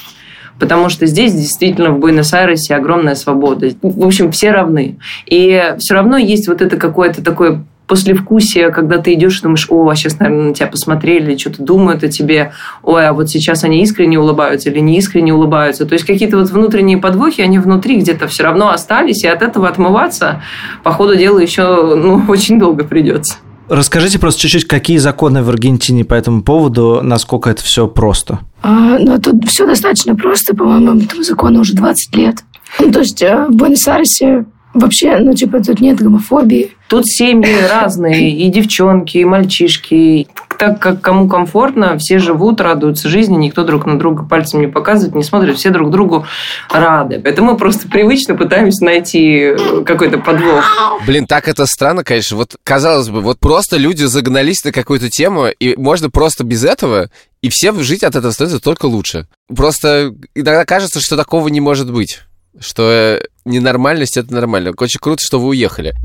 Потому 0.59 0.89
что 0.89 1.05
здесь 1.05 1.33
действительно 1.33 1.91
в 1.91 1.99
Буэнос-Айресе 1.99 2.75
огромная 2.75 3.15
свобода. 3.15 3.69
В 3.81 4.05
общем, 4.05 4.31
все 4.31 4.51
равны. 4.51 4.97
И 5.25 5.75
все 5.79 5.93
равно 5.95 6.17
есть 6.17 6.47
вот 6.47 6.61
это 6.61 6.77
какое-то 6.77 7.23
такое 7.23 7.63
послевкусие, 7.87 8.71
когда 8.71 8.97
ты 8.97 9.13
идешь 9.13 9.39
и 9.39 9.43
думаешь, 9.43 9.67
о, 9.69 9.89
а 9.89 9.95
сейчас, 9.95 10.19
наверное, 10.19 10.47
на 10.49 10.53
тебя 10.53 10.67
посмотрели, 10.67 11.37
что-то 11.37 11.61
думают 11.63 12.03
о 12.03 12.07
тебе, 12.07 12.53
ой, 12.81 13.07
а 13.07 13.13
вот 13.13 13.29
сейчас 13.29 13.63
они 13.63 13.81
искренне 13.83 14.17
улыбаются 14.17 14.69
или 14.69 14.79
не 14.79 14.97
искренне 14.97 15.33
улыбаются. 15.33 15.85
То 15.85 15.93
есть 15.93 16.05
какие-то 16.05 16.37
вот 16.37 16.49
внутренние 16.49 16.97
подвохи, 16.97 17.41
они 17.41 17.59
внутри 17.59 17.99
где-то 17.99 18.27
все 18.27 18.43
равно 18.43 18.71
остались, 18.71 19.23
и 19.23 19.27
от 19.27 19.41
этого 19.41 19.67
отмываться, 19.67 20.41
по 20.83 20.91
ходу 20.91 21.15
дела, 21.15 21.39
еще 21.39 21.95
ну, 21.95 22.23
очень 22.29 22.57
долго 22.57 22.83
придется. 22.83 23.35
Расскажите 23.69 24.19
просто 24.19 24.41
чуть-чуть, 24.41 24.65
какие 24.65 24.97
законы 24.97 25.43
в 25.43 25.49
Аргентине 25.49 26.03
по 26.03 26.13
этому 26.13 26.43
поводу, 26.43 26.99
насколько 27.01 27.49
это 27.49 27.63
все 27.63 27.87
просто? 27.87 28.39
А, 28.61 28.97
ну, 28.99 29.19
тут 29.19 29.47
все 29.47 29.65
достаточно 29.65 30.15
просто, 30.15 30.55
по-моему, 30.55 31.01
этому 31.01 31.23
закону 31.23 31.61
уже 31.61 31.73
20 31.73 32.15
лет. 32.15 32.43
Ну, 32.79 32.91
то 32.91 32.99
есть 32.99 33.21
э, 33.21 33.45
в 33.47 33.55
Буэнос-Айресе 33.55 34.45
вообще, 34.73 35.17
ну, 35.19 35.33
типа, 35.33 35.63
тут 35.63 35.79
нет 35.79 36.01
гомофобии. 36.01 36.71
Тут 36.89 37.07
семьи 37.07 37.55
разные, 37.69 38.31
и 38.31 38.49
девчонки, 38.49 39.17
и 39.17 39.25
мальчишки. 39.25 40.27
Так 40.63 40.79
как 40.79 41.01
кому 41.01 41.27
комфортно, 41.27 41.97
все 41.97 42.19
живут, 42.19 42.61
радуются 42.61 43.09
жизни, 43.09 43.35
никто 43.35 43.65
друг 43.65 43.85
на 43.85 43.99
друга 43.99 44.23
пальцем 44.23 44.61
не 44.61 44.67
показывает, 44.67 45.13
не 45.13 45.21
смотрит, 45.21 45.57
все 45.57 45.71
друг 45.71 45.91
другу 45.91 46.25
рады. 46.69 47.19
Поэтому 47.19 47.51
мы 47.51 47.57
просто 47.57 47.89
привычно 47.89 48.35
пытаемся 48.35 48.85
найти 48.85 49.57
какой-то 49.85 50.19
подвох. 50.19 50.63
Блин, 51.05 51.25
так 51.25 51.49
это 51.49 51.65
странно, 51.65 52.05
конечно. 52.05 52.37
Вот, 52.37 52.55
казалось 52.63 53.09
бы, 53.09 53.19
вот 53.19 53.39
просто 53.39 53.75
люди 53.75 54.05
загнались 54.05 54.63
на 54.63 54.71
какую-то 54.71 55.09
тему, 55.09 55.47
и 55.47 55.75
можно 55.75 56.09
просто 56.09 56.45
без 56.45 56.63
этого, 56.63 57.09
и 57.41 57.49
все 57.49 57.73
жить 57.73 58.05
от 58.05 58.15
этого 58.15 58.31
становится 58.31 58.63
только 58.63 58.85
лучше. 58.85 59.27
Просто 59.53 60.13
иногда 60.33 60.63
кажется, 60.63 61.01
что 61.01 61.17
такого 61.17 61.49
не 61.49 61.59
может 61.59 61.91
быть 61.91 62.21
что 62.59 63.19
ненормальность 63.45 64.15
это 64.15 64.31
нормально. 64.31 64.73
Очень 64.77 64.99
круто, 64.99 65.23
что 65.23 65.39
вы 65.39 65.47
уехали. 65.49 65.95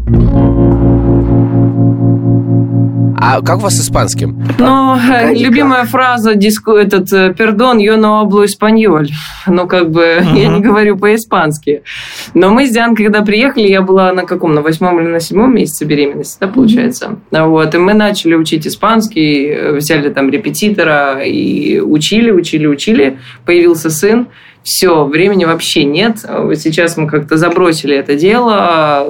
А 3.21 3.43
как 3.43 3.59
у 3.59 3.61
вас 3.61 3.77
с 3.77 3.81
испанским? 3.81 4.43
Ну, 4.59 4.97
любимая 5.33 5.85
фраза, 5.85 6.35
диску, 6.35 6.73
этот, 6.73 7.11
пердон, 7.37 7.79
yo 7.79 7.97
no 7.97 8.23
hablo 8.23 8.45
español. 8.45 9.07
Ну, 9.47 9.67
как 9.67 9.91
бы, 9.91 10.21
uh-huh. 10.21 10.39
я 10.39 10.49
не 10.49 10.61
говорю 10.61 10.97
по-испански. 10.97 11.83
Но 12.35 12.51
мы 12.51 12.67
с 12.67 12.71
Дианой, 12.71 12.97
когда 12.97 13.23
приехали, 13.23 13.67
я 13.67 13.83
была 13.83 14.13
на 14.13 14.25
каком, 14.25 14.55
на 14.55 14.63
восьмом 14.63 15.01
или 15.01 15.09
на 15.09 15.21
седьмом 15.21 15.55
месяце 15.55 15.85
беременности, 15.85 16.39
да, 16.41 16.47
получается? 16.47 17.19
Вот, 17.31 17.75
и 17.75 17.79
мы 17.79 17.95
начали 17.95 18.35
учить 18.35 18.67
испанский, 18.67 19.73
взяли 19.77 20.11
там 20.11 20.31
репетитора 20.31 21.21
и 21.25 21.81
учили, 21.81 22.31
учили, 22.31 22.67
учили. 22.67 23.19
Появился 23.45 23.91
сын 23.91 24.29
все, 24.63 25.05
времени 25.05 25.45
вообще 25.45 25.85
нет. 25.85 26.19
Сейчас 26.19 26.97
мы 26.97 27.09
как-то 27.09 27.37
забросили 27.37 27.97
это 27.97 28.15
дело, 28.15 29.07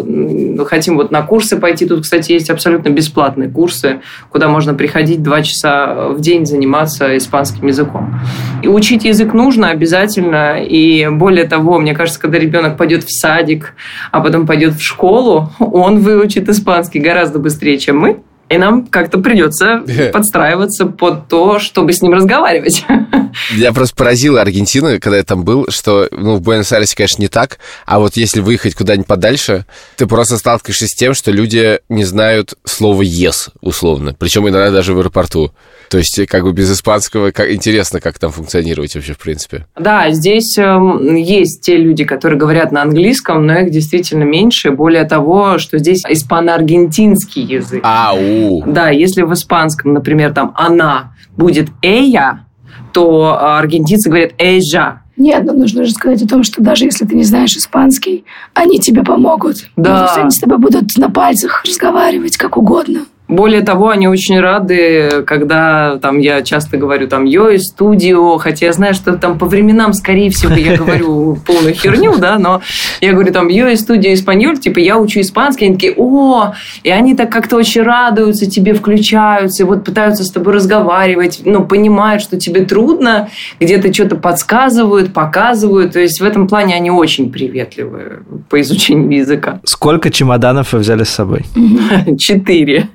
хотим 0.67 0.97
вот 0.97 1.11
на 1.11 1.23
курсы 1.23 1.57
пойти. 1.57 1.87
Тут, 1.87 2.03
кстати, 2.03 2.33
есть 2.33 2.51
абсолютно 2.51 2.91
бесплатные 2.91 3.49
курсы, 3.49 4.01
куда 4.31 4.49
можно 4.49 4.75
приходить 4.75 5.23
два 5.23 5.43
часа 5.43 6.09
в 6.09 6.21
день 6.21 6.47
заниматься 6.47 7.17
испанским 7.17 7.67
языком. 7.67 8.21
И 8.63 8.69
учить 8.69 9.05
язык 9.05 9.35
нужно 9.35 9.71
обязательно, 9.71 10.63
и 10.63 11.09
более 11.09 11.45
того, 11.45 11.79
мне 11.79 11.95
кажется, 11.95 12.21
когда 12.21 12.39
ребенок 12.39 12.77
пойдет 12.77 13.05
в 13.05 13.11
садик, 13.11 13.75
а 14.13 14.21
потом 14.21 14.47
пойдет 14.47 14.75
в 14.75 14.83
школу, 14.83 15.51
он 15.59 16.01
выучит 16.01 16.49
испанский 16.49 17.01
гораздо 17.01 17.39
быстрее, 17.39 17.79
чем 17.79 17.99
мы. 17.99 18.21
И 18.49 18.57
нам 18.57 18.87
как-то 18.87 19.19
придется 19.19 19.83
подстраиваться 20.13 20.87
под 20.87 21.29
то, 21.29 21.59
чтобы 21.59 21.93
с 21.93 22.03
ним 22.03 22.15
разговаривать. 22.15 22.85
Я 23.57 23.73
просто 23.73 23.95
поразила 23.95 24.41
Аргентину, 24.41 24.99
когда 25.01 25.19
я 25.19 25.23
там 25.23 25.45
был, 25.45 25.67
что 25.69 26.09
ну, 26.11 26.37
в 26.37 26.41
Буэнос-Айресе, 26.41 26.97
конечно, 26.97 27.23
не 27.23 27.29
так, 27.29 27.59
а 27.87 27.99
вот 27.99 28.17
если 28.17 28.41
выехать 28.41 28.75
куда-нибудь 28.75 29.07
подальше, 29.07 29.65
ты 29.97 30.07
просто 30.07 30.39
сталкиваешься 30.39 30.87
с 30.87 30.95
тем, 30.95 31.15
что 31.15 31.31
люди 31.31 31.81
не 31.89 32.05
знают 32.05 32.55
слова 32.65 33.03
«yes», 33.03 33.51
условно, 33.61 34.15
причем 34.19 34.49
иногда 34.49 34.71
даже 34.71 34.95
в 34.95 34.99
аэропорту. 34.99 35.53
То 35.91 35.99
есть, 35.99 36.27
как 36.27 36.45
бы 36.45 36.53
без 36.53 36.71
испанского, 36.71 37.31
как, 37.31 37.51
интересно, 37.51 38.01
как 38.01 38.19
там 38.19 38.31
функционировать 38.31 38.95
вообще, 38.95 39.15
в 39.15 39.19
принципе. 39.19 39.67
Да, 39.79 40.11
здесь 40.11 40.57
э, 40.59 40.79
есть 41.17 41.63
те 41.63 41.79
люди, 41.79 42.05
которые 42.05 42.39
говорят 42.39 42.73
на 42.73 42.83
английском, 42.83 43.47
но 43.47 43.61
их 43.61 43.71
действительно 43.71 44.25
меньше. 44.25 44.71
Более 44.71 45.05
того, 45.05 45.59
что 45.59 45.79
здесь 45.79 46.05
испано-аргентинский 46.05 47.43
язык. 47.43 47.81
Да, 48.67 48.91
если 48.91 49.23
в 49.23 49.33
испанском, 49.33 49.93
например, 49.93 50.33
там 50.33 50.53
«она» 50.57 51.13
будет 51.37 51.69
«эя», 51.83 52.47
то 52.93 53.39
аргентинцы 53.59 54.09
говорят 54.09 54.33
«эжа». 54.39 55.03
Нет, 55.17 55.45
но 55.45 55.53
нужно 55.53 55.85
же 55.85 55.91
сказать 55.91 56.23
о 56.23 56.29
том, 56.29 56.45
что 56.45 56.63
даже 56.63 56.85
если 56.85 57.05
ты 57.05 57.17
не 57.17 57.25
знаешь 57.25 57.57
испанский, 57.57 58.25
они 58.55 58.79
тебе 58.79 59.03
помогут. 59.03 59.69
Да. 59.77 60.07
Потому 60.07 60.23
они 60.23 60.31
с 60.31 60.39
тобой 60.39 60.59
будут 60.59 60.97
на 60.97 61.11
пальцах 61.11 61.65
разговаривать 61.67 62.37
как 62.37 62.57
угодно. 62.57 63.01
Более 63.29 63.61
того, 63.61 63.91
они 63.91 64.09
очень 64.09 64.41
рады, 64.41 65.23
когда 65.27 65.99
там 65.99 66.19
я 66.19 66.41
часто 66.41 66.79
говорю 66.79 67.09
там 67.09 67.27
«Йой, 67.27 67.59
студио», 67.59 68.39
хотя 68.39 68.67
я 68.67 68.73
знаю, 68.73 68.95
что 68.95 69.19
там 69.19 69.39
по 69.39 69.45
временам, 69.45 69.93
скорее 69.93 70.31
всего, 70.31 70.55
я 70.55 70.79
говорю 70.79 71.37
полную 71.47 71.75
херню, 71.75 72.17
да, 72.17 72.39
но 72.39 72.63
я 73.03 73.13
говорю 73.13 73.31
там 73.31 73.49
«Йой, 73.49 73.77
студио, 73.77 74.15
испаньоль», 74.15 74.59
типа 74.59 74.79
я 74.79 74.97
учу 74.97 75.21
испанский, 75.21 75.67
они 75.67 75.75
такие 75.75 75.93
«О!» 75.99 76.55
И 76.83 76.91
они 76.91 77.15
так 77.15 77.31
как-то 77.31 77.57
очень 77.57 77.83
радуются, 77.83 78.51
тебе 78.51 78.73
включаются, 78.73 79.63
и 79.63 79.67
вот 79.67 79.85
пытаются 79.85 80.25
с 80.25 80.31
тобой 80.31 80.55
разговаривать, 80.55 81.43
ну, 81.45 81.67
понимают, 81.67 82.23
что 82.23 82.41
тебе 82.41 82.65
трудно, 82.65 83.29
где-то 83.61 83.93
что-то 83.93 84.17
подсказывают, 84.17 85.13
показывают, 85.13 85.93
то 85.93 86.01
есть 86.01 86.23
в 86.23 86.25
этом 86.25 86.49
плане 86.49 86.75
они 86.75 86.91
очень 86.91 87.31
приветливы 87.31 88.23
по 88.49 88.59
изучению 88.63 89.19
языка. 89.19 89.61
Сколько 89.65 90.11
чемоданов 90.11 90.73
вы 90.73 90.79
взяли 90.79 91.05
с 91.05 91.11
собой? 91.11 91.45
Четыре 92.19 92.89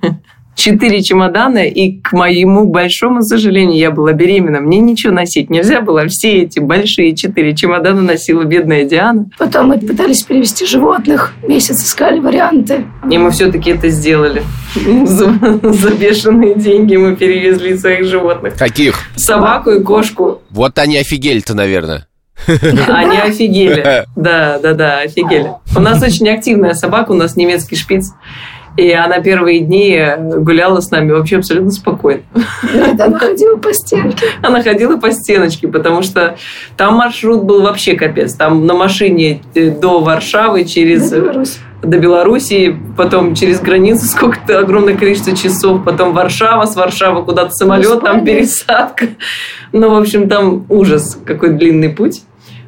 четыре 0.56 1.02
чемодана, 1.02 1.66
и, 1.66 2.00
к 2.00 2.14
моему 2.14 2.66
большому 2.66 3.22
сожалению, 3.22 3.78
я 3.78 3.92
была 3.92 4.14
беременна. 4.14 4.60
Мне 4.60 4.80
ничего 4.80 5.14
носить 5.14 5.50
нельзя 5.50 5.82
было. 5.82 6.08
Все 6.08 6.44
эти 6.44 6.60
большие 6.60 7.16
четыре 7.16 7.56
чемодана 7.56 8.02
носила 8.02 8.44
бедная 8.44 8.86
Диана. 8.86 9.30
Потом 9.38 9.68
мы 9.68 9.80
пытались 9.80 10.24
перевести 10.24 10.66
животных, 10.66 11.34
месяц 11.48 11.84
искали 11.84 12.20
варианты. 12.20 12.86
И 13.10 13.18
мы 13.18 13.32
все-таки 13.32 13.72
это 13.72 13.90
сделали. 13.90 14.44
За, 15.06 15.34
за 15.64 15.92
бешеные 15.92 16.56
деньги 16.56 16.96
мы 16.96 17.16
перевезли 17.16 17.78
своих 17.78 18.06
животных. 18.06 18.56
Каких? 18.56 19.00
Собаку 19.16 19.72
и 19.72 19.84
кошку. 19.84 20.42
Вот 20.50 20.78
они 20.80 20.98
офигели-то, 20.98 21.54
наверное. 21.54 22.08
Они 22.48 23.18
офигели. 23.18 24.06
Да, 24.16 24.60
да, 24.60 24.74
да, 24.74 25.00
офигели. 25.00 25.54
У 25.76 25.80
нас 25.80 26.02
очень 26.02 26.30
активная 26.30 26.74
собака, 26.74 27.12
у 27.12 27.16
нас 27.16 27.36
немецкий 27.36 27.76
шпиц. 27.76 28.14
И 28.76 28.92
она 28.92 29.20
первые 29.20 29.60
дни 29.60 30.00
гуляла 30.38 30.80
с 30.80 30.90
нами 30.90 31.12
вообще 31.12 31.38
абсолютно 31.38 31.72
спокойно. 31.72 32.24
она 33.00 33.20
ходила 33.20 33.58
по 33.58 33.72
стенке. 33.72 34.26
Она 34.42 34.64
ходила 34.64 34.98
по 34.98 35.12
стеночке, 35.12 35.68
потому 35.68 36.02
что 36.02 36.38
там 36.76 36.96
маршрут 36.96 37.44
был 37.44 37.62
вообще 37.62 37.94
капец. 37.94 38.34
Там 38.34 38.66
на 38.66 38.74
машине 38.74 39.42
э, 39.54 39.70
до 39.70 40.00
Варшавы 40.00 40.66
через... 40.66 41.10
До 41.12 41.20
Беларуси. 41.20 41.60
До 41.84 42.00
Белоруссии, 42.00 42.78
потом 42.96 43.36
через 43.36 43.60
границу 43.60 44.06
сколько-то 44.06 44.60
огромное 44.60 44.96
количество 44.96 45.36
часов, 45.36 45.84
потом 45.84 46.14
Варшава, 46.14 46.66
с 46.66 46.78
Варшавы 46.78 47.26
куда-то 47.26 47.52
самолет, 47.52 48.02
там 48.02 48.24
пересадка. 48.24 49.08
Ну, 49.74 49.90
в 49.90 49.98
общем, 49.98 50.30
там 50.30 50.66
ужас, 50.70 51.20
какой 51.26 51.50
длинный 51.50 51.90
путь. 51.90 52.22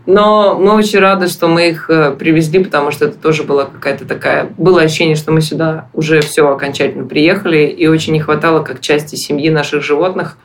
Но 0.06 0.58
мы 0.60 0.74
очень 0.76 1.00
рады, 1.00 1.28
что 1.28 1.48
мы 1.48 1.70
их 1.70 1.90
э, 1.90 2.12
привезли, 2.12 2.64
потому 2.64 2.92
что 2.92 3.06
это 3.06 3.18
тоже 3.18 3.44
была 3.44 3.66
какая-то 3.66 4.06
такая... 4.06 4.50
Было 4.58 4.82
ощущение, 4.82 5.16
что 5.16 5.32
мы 5.32 5.42
сюда 5.42 5.90
уже 5.94 6.22
все 6.22 6.48
окончательно 6.48 7.06
приехали, 7.06 7.66
и 7.66 7.88
очень 7.88 8.14
не 8.14 8.20
хватало 8.20 8.62
как 8.62 8.82
части 8.82 9.16
семьи 9.16 9.50
наших 9.50 9.84
животных. 9.84 10.38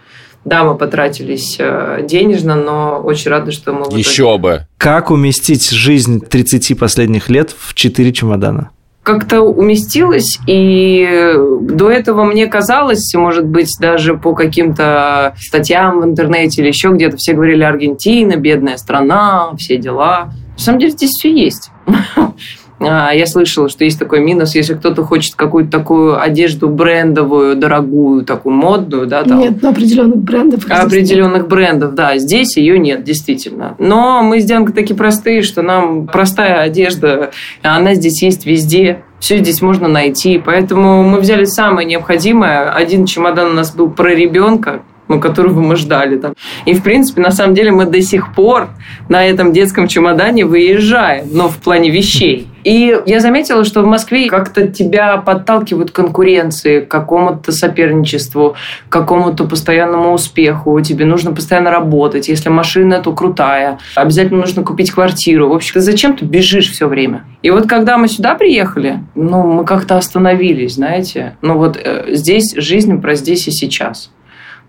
Да, 0.47 0.65
мы 0.65 0.77
потратились 0.79 1.57
э, 1.59 2.01
денежно, 2.05 2.55
но 2.55 3.01
очень 3.05 3.31
рады, 3.31 3.53
что 3.53 3.75
мы... 3.75 3.85
Еще 3.91 4.39
бы! 4.39 4.67
Как 4.79 5.11
уместить 5.11 5.69
жизнь 5.69 6.21
30 6.21 6.79
последних 6.79 7.29
лет 7.29 7.55
в 7.57 7.75
4 7.75 8.13
чемодана? 8.13 8.71
Как-то 9.03 9.41
уместилось, 9.41 10.39
и 10.47 11.35
до 11.63 11.91
этого 11.91 12.25
мне 12.25 12.47
казалось, 12.47 13.13
может 13.15 13.47
быть, 13.47 13.71
даже 13.81 14.17
по 14.17 14.35
каким-то 14.35 15.35
статьям 15.39 16.01
в 16.01 16.05
интернете 16.05 16.61
или 16.61 16.69
еще 16.69 16.91
где-то 16.91 17.17
все 17.17 17.33
говорили 17.33 17.63
Аргентина, 17.63 18.37
бедная 18.37 18.77
страна, 18.77 19.53
все 19.57 19.79
дела. 19.79 20.33
На 20.53 20.59
самом 20.59 20.81
деле 20.81 20.93
здесь 20.93 21.11
все 21.11 21.33
есть. 21.33 21.71
А, 22.81 23.13
я 23.13 23.27
слышала, 23.27 23.69
что 23.69 23.85
есть 23.85 23.99
такой 23.99 24.21
минус, 24.21 24.55
если 24.55 24.75
кто-то 24.75 25.05
хочет 25.05 25.35
какую-то 25.35 25.71
такую 25.71 26.21
одежду 26.21 26.69
брендовую, 26.69 27.57
дорогую, 27.57 28.25
такую 28.25 28.55
модную, 28.55 29.07
да, 29.07 29.23
там. 29.23 29.39
Нет, 29.39 29.63
но 29.63 29.69
определенных 29.69 30.17
брендов. 30.17 30.65
Определенных 30.69 31.47
брендов, 31.47 31.95
да. 31.95 32.17
Здесь 32.17 32.57
ее 32.57 32.79
нет, 32.79 33.05
действительно. 33.05 33.75
Но 33.79 34.23
мы 34.23 34.41
с 34.41 34.45
Дианкой 34.45 34.75
такие 34.75 34.97
простые, 34.97 35.43
что 35.43 35.61
нам 35.61 36.07
простая 36.07 36.61
одежда, 36.61 37.33
она 37.63 37.95
здесь 37.95 38.23
есть 38.23 38.47
везде. 38.47 39.03
Все 39.19 39.37
здесь 39.37 39.61
можно 39.61 39.87
найти. 39.87 40.41
Поэтому 40.43 41.03
мы 41.03 41.21
взяли 41.21 41.45
самое 41.45 41.87
необходимое. 41.87 42.73
Один 42.73 43.05
чемодан 43.05 43.51
у 43.51 43.53
нас 43.53 43.75
был 43.75 43.91
про 43.91 44.15
ребенка, 44.15 44.81
ну, 45.09 45.21
которого 45.21 45.61
мы 45.61 45.77
ждали 45.77 46.17
там. 46.17 46.33
И, 46.65 46.73
в 46.73 46.83
принципе, 46.83 47.21
на 47.21 47.31
самом 47.31 47.55
деле 47.55 47.73
мы 47.73 47.85
до 47.85 48.01
сих 48.01 48.33
пор 48.33 48.69
на 49.11 49.27
этом 49.27 49.53
детском 49.53 49.89
чемодане 49.89 50.47
выезжаем, 50.47 51.27
но 51.33 51.49
в 51.49 51.59
плане 51.59 51.91
вещей. 51.91 52.49
И 52.65 52.99
я 53.07 53.21
заметила, 53.21 53.65
что 53.65 53.83
в 53.83 53.87
Москве 53.87 54.29
как-то 54.29 54.69
тебя 54.69 55.17
подталкивают 55.17 55.91
к 55.91 55.95
конкуренции, 55.95 56.81
к 56.81 56.89
какому-то 56.89 57.53
соперничеству, 57.53 58.57
к 58.89 58.93
какому-то 58.93 59.45
постоянному 59.45 60.13
успеху. 60.13 60.81
Тебе 60.81 61.05
нужно 61.05 61.33
постоянно 61.33 61.71
работать. 61.71 62.29
Если 62.29 62.49
машина, 62.49 63.01
то 63.01 63.13
крутая. 63.13 63.79
Обязательно 63.95 64.41
нужно 64.41 64.63
купить 64.63 64.91
квартиру. 64.91 65.49
В 65.49 65.53
общем, 65.53 65.81
зачем 65.81 66.17
ты 66.17 66.25
бежишь 66.25 66.71
все 66.71 66.87
время? 66.87 67.25
И 67.43 67.51
вот 67.51 67.69
когда 67.69 67.97
мы 67.97 68.09
сюда 68.09 68.35
приехали, 68.35 69.01
ну, 69.15 69.43
мы 69.43 69.65
как-то 69.65 69.97
остановились, 69.97 70.75
знаете. 70.75 71.37
Ну, 71.43 71.57
вот 71.57 71.79
э, 71.83 72.15
здесь 72.15 72.55
жизнь 72.57 73.01
про 73.01 73.15
здесь 73.15 73.49
и 73.49 73.51
сейчас. 73.51 74.11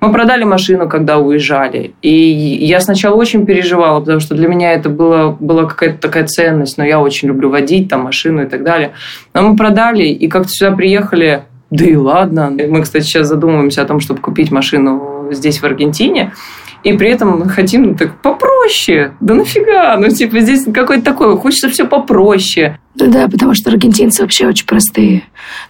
Мы 0.02 0.12
продали 0.12 0.44
машину, 0.44 0.90
когда 0.90 1.20
уезжали. 1.20 1.94
И 2.02 2.12
я 2.12 2.80
сначала 2.80 3.16
очень 3.16 3.46
переживала, 3.46 4.00
потому 4.00 4.20
что 4.20 4.34
для 4.34 4.48
меня 4.48 4.74
это 4.74 4.90
было, 4.90 5.38
была 5.40 5.66
какая-то 5.66 6.00
такая 6.00 6.26
ценность. 6.26 6.80
Но 6.80 6.84
я 6.84 7.00
очень 7.00 7.28
люблю 7.28 7.52
водить 7.52 7.88
там 7.88 8.02
машину 8.02 8.42
и 8.42 8.48
так 8.48 8.64
далее. 8.64 8.94
Но 9.36 9.44
мы 9.44 9.56
продали, 9.56 10.06
и 10.06 10.28
как-то 10.28 10.50
сюда 10.50 10.76
приехали. 10.76 11.44
Да 11.70 11.86
и 11.86 11.96
ладно. 11.96 12.50
Мы, 12.50 12.82
кстати, 12.82 13.04
сейчас 13.04 13.28
задумываемся 13.28 13.84
о 13.84 13.86
том, 13.86 14.00
чтобы 14.00 14.22
купить 14.22 14.52
машину 14.52 15.30
здесь, 15.32 15.60
в 15.60 15.64
Аргентине. 15.64 16.34
И 16.84 16.94
при 16.94 17.10
этом 17.10 17.48
хотим 17.48 17.84
ну, 17.84 17.96
так 17.96 18.22
попроще. 18.22 19.14
Да 19.20 19.36
нафига? 19.36 19.98
Ну, 19.98 20.10
типа, 20.10 20.40
здесь 20.40 20.66
какой-то 20.66 21.04
такой, 21.04 21.38
хочется 21.38 21.70
все 21.70 21.86
попроще. 21.86 22.80
Да, 22.96 23.08
да, 23.08 23.28
потому 23.28 23.54
что 23.54 23.70
аргентинцы 23.70 24.24
вообще 24.24 24.48
очень 24.48 24.66
простые. 24.66 25.24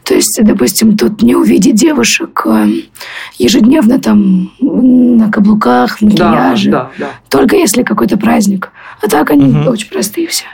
То 0.04 0.16
есть, 0.16 0.40
допустим, 0.42 0.98
тут 0.98 1.22
не 1.22 1.36
увидеть 1.36 1.76
девушек 1.76 2.44
э, 2.46 2.68
ежедневно 3.38 4.00
там 4.00 4.52
на 4.60 5.30
каблуках, 5.32 6.02
макияже. 6.02 6.72
Да, 6.72 6.92
да, 6.98 7.06
да. 7.06 7.10
Только 7.30 7.58
если 7.58 7.84
какой-то 7.84 8.18
праздник. 8.18 8.72
А 9.02 9.08
так 9.08 9.30
они 9.32 9.46
угу. 9.46 9.70
очень 9.70 9.90
простые 9.90 10.28
все. 10.28 10.46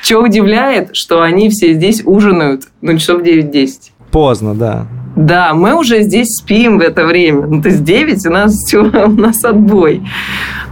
Что 0.00 0.20
удивляет, 0.20 0.90
что 0.92 1.22
они 1.22 1.50
все 1.50 1.74
здесь 1.74 2.02
ужинают 2.04 2.64
ну, 2.80 2.96
часов 2.96 3.22
9-10. 3.22 3.90
Поздно, 4.10 4.54
да. 4.54 4.86
Да, 5.16 5.54
мы 5.54 5.74
уже 5.74 6.02
здесь 6.02 6.28
спим 6.36 6.78
в 6.78 6.80
это 6.80 7.04
время. 7.04 7.46
Ну, 7.46 7.62
то 7.62 7.68
есть 7.68 7.84
9 7.84 8.26
у 8.26 8.30
нас 8.30 8.52
все, 8.52 8.82
у 9.06 9.12
нас 9.12 9.44
отбой. 9.44 10.02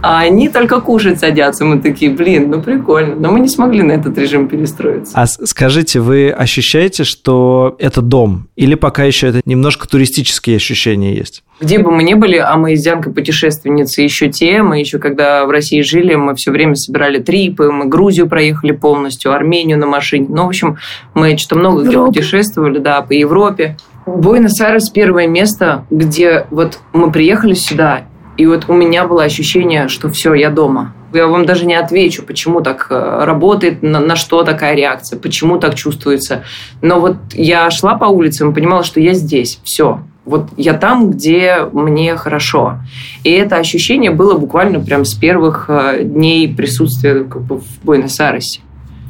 А 0.01 0.19
они 0.19 0.49
только 0.49 0.81
кушать 0.81 1.19
садятся. 1.19 1.63
Мы 1.63 1.79
такие, 1.79 2.11
блин, 2.11 2.49
ну 2.49 2.61
прикольно. 2.61 3.15
Но 3.15 3.31
мы 3.31 3.39
не 3.39 3.47
смогли 3.47 3.83
на 3.83 3.93
этот 3.93 4.17
режим 4.17 4.49
перестроиться. 4.49 5.13
А 5.15 5.25
скажите, 5.27 6.01
вы 6.01 6.29
ощущаете, 6.29 7.05
что 7.05 7.75
это 7.79 8.01
дом? 8.01 8.47
Или 8.57 8.75
пока 8.75 9.05
еще 9.05 9.27
это 9.27 9.41
немножко 9.45 9.87
туристические 9.87 10.57
ощущения 10.57 11.15
есть? 11.15 11.43
Где 11.61 11.79
бы 11.79 11.91
мы 11.91 12.03
ни 12.03 12.15
были, 12.15 12.35
а 12.35 12.57
мы 12.57 12.75
с 12.75 12.85
Янкой 12.85 13.13
путешественницы 13.13 14.01
еще 14.01 14.27
те, 14.29 14.61
мы 14.63 14.79
еще 14.79 14.99
когда 14.99 15.45
в 15.45 15.49
России 15.49 15.81
жили, 15.81 16.15
мы 16.15 16.35
все 16.35 16.51
время 16.51 16.75
собирали 16.75 17.19
трипы, 17.19 17.71
мы 17.71 17.85
Грузию 17.85 18.27
проехали 18.27 18.71
полностью, 18.73 19.31
Армению 19.31 19.77
на 19.77 19.85
машине. 19.85 20.27
Ну, 20.29 20.43
в 20.43 20.47
общем, 20.47 20.77
мы 21.13 21.37
что-то 21.37 21.55
много 21.55 21.83
где 21.83 21.97
путешествовали, 21.97 22.79
да, 22.79 23.01
по 23.01 23.13
Европе. 23.13 23.77
Буэнос-Айрес 24.05 24.89
первое 24.89 25.27
место, 25.27 25.85
где 25.89 26.45
вот 26.51 26.79
мы 26.93 27.11
приехали 27.11 27.53
сюда, 27.53 28.03
и 28.37 28.45
вот 28.45 28.65
у 28.67 28.73
меня 28.73 29.07
было 29.07 29.23
ощущение, 29.23 29.87
что 29.87 30.09
все, 30.09 30.33
я 30.33 30.49
дома. 30.49 30.93
Я 31.13 31.27
вам 31.27 31.45
даже 31.45 31.65
не 31.65 31.75
отвечу, 31.75 32.23
почему 32.23 32.61
так 32.61 32.87
э, 32.89 33.23
работает, 33.23 33.83
на, 33.83 33.99
на 33.99 34.15
что 34.15 34.43
такая 34.43 34.75
реакция, 34.75 35.19
почему 35.19 35.59
так 35.59 35.75
чувствуется. 35.75 36.43
Но 36.81 36.99
вот 36.99 37.17
я 37.33 37.69
шла 37.69 37.95
по 37.95 38.05
улицам 38.05 38.49
и 38.49 38.53
понимала, 38.53 38.83
что 38.83 38.99
я 38.99 39.13
здесь, 39.13 39.59
все. 39.63 39.99
Вот 40.25 40.49
я 40.57 40.73
там, 40.73 41.11
где 41.11 41.67
мне 41.71 42.15
хорошо. 42.15 42.79
И 43.23 43.29
это 43.29 43.57
ощущение 43.57 44.09
было 44.09 44.35
буквально 44.37 44.79
прям 44.79 45.05
с 45.05 45.13
первых 45.13 45.65
э, 45.67 46.03
дней 46.03 46.51
присутствия 46.51 47.25
как 47.25 47.43
бы, 47.43 47.59
в 47.59 47.83
Буэнос-Айресе. 47.83 48.61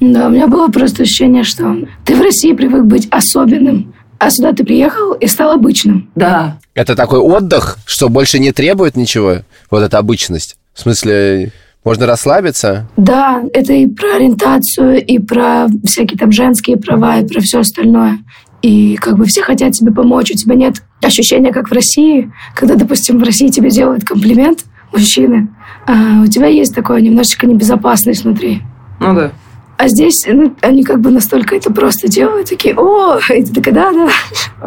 Да, 0.01 0.27
у 0.27 0.31
меня 0.31 0.47
было 0.47 0.67
просто 0.67 1.03
ощущение, 1.03 1.43
что 1.43 1.77
ты 2.03 2.15
в 2.15 2.21
России 2.21 2.51
привык 2.51 2.83
быть 2.83 3.07
особенным, 3.09 3.93
а 4.23 4.29
сюда 4.29 4.53
ты 4.53 4.63
приехал 4.63 5.13
и 5.13 5.27
стал 5.27 5.51
обычным. 5.51 6.09
Да. 6.15 6.57
Это 6.75 6.95
такой 6.95 7.19
отдых, 7.19 7.77
что 7.85 8.07
больше 8.07 8.39
не 8.39 8.53
требует 8.53 8.95
ничего, 8.95 9.39
вот 9.69 9.83
эта 9.83 9.97
обычность. 9.97 10.55
В 10.73 10.79
смысле, 10.79 11.51
можно 11.83 12.05
расслабиться? 12.05 12.87
Да, 12.95 13.43
это 13.53 13.73
и 13.73 13.85
про 13.85 14.15
ориентацию, 14.15 15.05
и 15.05 15.19
про 15.19 15.67
всякие 15.83 16.17
там 16.17 16.31
женские 16.31 16.77
права, 16.77 17.19
и 17.19 17.27
про 17.27 17.41
все 17.41 17.59
остальное. 17.59 18.19
И 18.61 18.95
как 18.95 19.17
бы 19.17 19.25
все 19.25 19.41
хотят 19.41 19.73
тебе 19.73 19.91
помочь, 19.91 20.31
у 20.31 20.35
тебя 20.35 20.55
нет 20.55 20.75
ощущения, 21.01 21.51
как 21.51 21.69
в 21.69 21.73
России, 21.73 22.31
когда, 22.55 22.75
допустим, 22.75 23.19
в 23.19 23.23
России 23.23 23.49
тебе 23.49 23.69
делают 23.69 24.05
комплимент 24.05 24.63
мужчины, 24.93 25.49
а 25.85 26.21
у 26.23 26.27
тебя 26.27 26.47
есть 26.47 26.73
такое 26.73 27.01
немножечко 27.01 27.45
небезопасность 27.45 28.23
внутри. 28.23 28.61
Ну 29.01 29.13
да. 29.13 29.31
А 29.77 29.87
здесь 29.87 30.25
ну, 30.27 30.55
они 30.61 30.83
как 30.83 31.01
бы 31.01 31.09
настолько 31.09 31.55
это 31.55 31.73
просто 31.73 32.07
делают, 32.07 32.49
такие, 32.49 32.75
о, 32.75 33.17
и 33.17 33.43
ты 33.43 33.53
такая, 33.53 33.73
да, 33.73 33.91
да. 33.91 34.09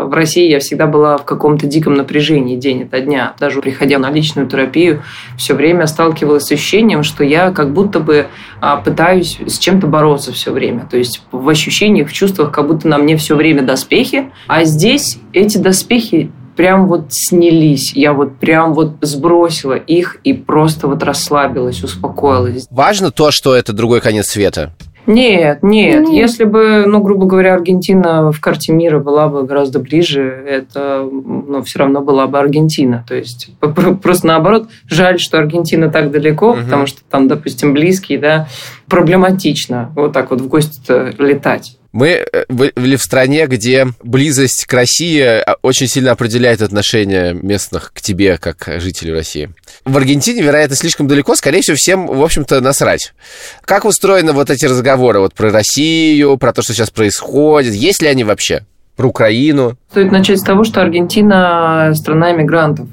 В 0.05 0.13
России 0.13 0.51
я 0.51 0.59
всегда 0.59 0.87
была 0.87 1.17
в 1.17 1.25
каком-то 1.25 1.67
диком 1.67 1.95
напряжении 1.95 2.57
день 2.57 2.83
ото 2.83 3.01
дня. 3.01 3.35
Даже 3.39 3.61
приходя 3.61 3.99
на 3.99 4.11
личную 4.11 4.49
терапию, 4.49 5.03
все 5.39 5.55
время 5.55 5.87
сталкивалась 5.87 6.45
с 6.45 6.53
ощущением, 6.53 7.03
что 7.03 7.25
я 7.25 7.51
как 7.51 7.73
будто 7.73 8.01
бы 8.01 8.27
а, 8.61 8.77
пытаюсь 8.77 9.39
с 9.47 9.59
чем-то 9.59 9.87
бороться 9.87 10.33
все 10.33 10.53
время. 10.53 10.87
То 10.91 10.97
есть 10.97 11.23
в 11.33 11.49
ощущениях, 11.49 12.09
в 12.09 12.13
чувствах, 12.13 12.51
как 12.51 12.67
будто 12.67 12.89
на 12.89 12.99
мне 12.99 13.17
все 13.17 13.37
время 13.37 13.63
доспехи. 13.63 14.31
А 14.49 14.65
здесь 14.65 15.19
эти 15.33 15.59
доспехи 15.59 16.31
прям 16.57 16.89
вот 16.89 17.07
снялись. 17.11 17.93
Я 17.95 18.13
вот 18.13 18.39
прям 18.39 18.75
вот 18.75 18.97
сбросила 19.03 19.75
их 19.75 20.19
и 20.25 20.33
просто 20.33 20.89
вот 20.89 21.03
расслабилась, 21.03 21.85
успокоилась. 21.85 22.67
Важно 22.71 23.11
то, 23.11 23.31
что 23.31 23.55
это 23.55 23.73
другой 23.73 24.01
конец 24.01 24.27
света. 24.27 24.75
Нет, 25.07 25.63
нет. 25.63 26.01
нет. 26.01 26.09
Если 26.09 26.45
бы, 26.45 26.85
ну, 26.87 27.01
грубо 27.01 27.27
говоря, 27.27 27.55
Аргентина 27.55 28.33
в 28.33 28.41
карте 28.41 28.73
мира 28.73 28.99
была 28.99 29.29
бы 29.29 29.45
гораздо 29.45 29.79
ближе, 29.79 30.23
это, 30.23 31.09
ну, 31.11 31.63
все 31.63 31.81
равно 31.81 32.01
была 32.01 32.27
бы 32.27 32.39
Аргентина. 32.39 33.05
То 33.07 33.15
есть 33.15 33.51
просто 34.03 34.27
наоборот, 34.27 34.69
жаль, 34.89 35.19
что 35.19 35.39
Аргентина 35.39 35.91
так 35.91 36.11
далеко, 36.11 36.51
угу. 36.51 36.61
потому 36.61 36.87
что 36.87 37.01
там, 37.09 37.29
допустим, 37.29 37.73
близкие, 37.73 38.19
да, 38.19 38.49
проблематично 38.89 39.93
вот 39.95 40.13
так 40.13 40.31
вот 40.31 40.41
в 40.41 40.49
гости 40.49 41.21
летать. 41.21 41.79
Мы 41.97 42.27
э, 42.31 42.45
были 42.49 42.97
в 42.97 43.03
стране, 43.03 43.47
где 43.47 43.87
близость 44.03 44.67
к 44.67 44.73
России 44.75 45.23
а, 45.23 45.57
очень 45.63 45.87
сильно 45.87 46.11
определяет 46.11 46.61
отношение 46.61 47.33
местных 47.33 47.91
к 47.95 48.03
тебе, 48.03 48.37
как 48.37 48.69
жителю 48.83 49.15
России. 49.15 49.49
В 49.87 49.97
Аргентине, 49.97 50.43
вероятно, 50.43 50.77
слишком 50.77 51.09
далеко, 51.09 51.35
скорее 51.37 51.63
всего, 51.63 51.75
всем, 51.79 52.07
в 52.07 52.23
общем-то, 52.23 52.61
насрать. 52.61 53.15
Как 53.63 53.87
устроены 53.87 54.33
вот 54.33 54.51
эти 54.51 54.67
разговоры 54.67 55.21
вот 55.21 55.33
про 55.33 55.51
Россию, 55.51 56.37
про 56.37 56.53
то, 56.53 56.61
что 56.61 56.75
сейчас 56.75 56.91
происходит? 56.91 57.73
Есть 57.73 58.03
ли 58.03 58.09
они 58.09 58.25
вообще? 58.25 58.67
Про 58.95 59.07
Украину? 59.07 59.79
Стоит 59.91 60.13
начать 60.13 60.41
с 60.41 60.43
того, 60.43 60.65
что 60.65 60.83
Аргентина– 60.83 61.93
страна 61.95 62.33
иммигрантов. 62.35 62.89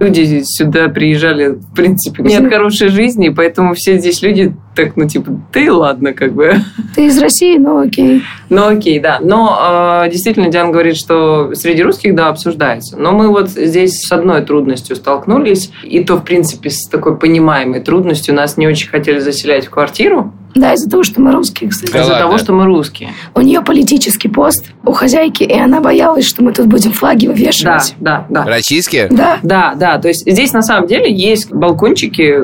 Люди 0.00 0.42
сюда 0.44 0.88
приезжали, 0.88 1.50
в 1.50 1.74
принципе, 1.74 2.24
не 2.24 2.34
от 2.34 2.48
хорошей 2.48 2.88
жизни, 2.88 3.28
поэтому 3.28 3.74
все 3.74 3.98
здесь 3.98 4.20
люди 4.20 4.52
так, 4.74 4.96
ну, 4.96 5.06
типа, 5.06 5.32
да 5.52 5.60
и 5.60 5.68
ладно, 5.68 6.12
как 6.12 6.32
бы. 6.32 6.54
Ты 6.94 7.06
из 7.06 7.18
России, 7.18 7.58
ну 7.58 7.78
окей. 7.78 8.22
Ну 8.48 8.66
окей, 8.66 8.98
да. 9.00 9.18
Но 9.20 10.04
э, 10.04 10.10
действительно, 10.10 10.48
Диана 10.48 10.70
говорит, 10.70 10.96
что 10.96 11.54
среди 11.54 11.82
русских, 11.82 12.14
да, 12.14 12.28
обсуждается. 12.28 12.96
Но 12.96 13.12
мы 13.12 13.28
вот 13.28 13.50
здесь 13.50 14.00
с 14.02 14.12
одной 14.12 14.42
трудностью 14.42 14.96
столкнулись, 14.96 15.70
и 15.82 16.02
то, 16.02 16.16
в 16.16 16.24
принципе, 16.24 16.70
с 16.70 16.88
такой 16.88 17.16
понимаемой 17.16 17.80
трудностью. 17.80 18.34
Нас 18.34 18.56
не 18.56 18.66
очень 18.66 18.88
хотели 18.88 19.18
заселять 19.18 19.66
в 19.66 19.70
квартиру, 19.70 20.32
да, 20.54 20.74
из-за 20.74 20.90
того, 20.90 21.02
что 21.02 21.20
мы 21.20 21.32
русские, 21.32 21.70
кстати. 21.70 21.92
Да 21.92 22.00
из-за 22.00 22.12
ладно. 22.12 22.26
того, 22.26 22.38
что 22.38 22.52
мы 22.52 22.66
русские. 22.66 23.10
У 23.34 23.40
нее 23.40 23.62
политический 23.62 24.28
пост 24.28 24.66
у 24.84 24.92
хозяйки, 24.92 25.44
и 25.44 25.58
она 25.58 25.80
боялась, 25.80 26.26
что 26.26 26.44
мы 26.44 26.52
тут 26.52 26.66
будем 26.66 26.92
флаги 26.92 27.26
вывешивать. 27.26 27.94
Да, 27.98 28.26
да, 28.28 28.44
да. 28.44 28.50
Российские? 28.50 29.08
Да. 29.08 29.38
Да, 29.42 29.74
да. 29.74 29.98
То 29.98 30.08
есть 30.08 30.30
здесь 30.30 30.52
на 30.52 30.62
самом 30.62 30.88
деле 30.88 31.12
есть 31.12 31.50
балкончики, 31.50 32.40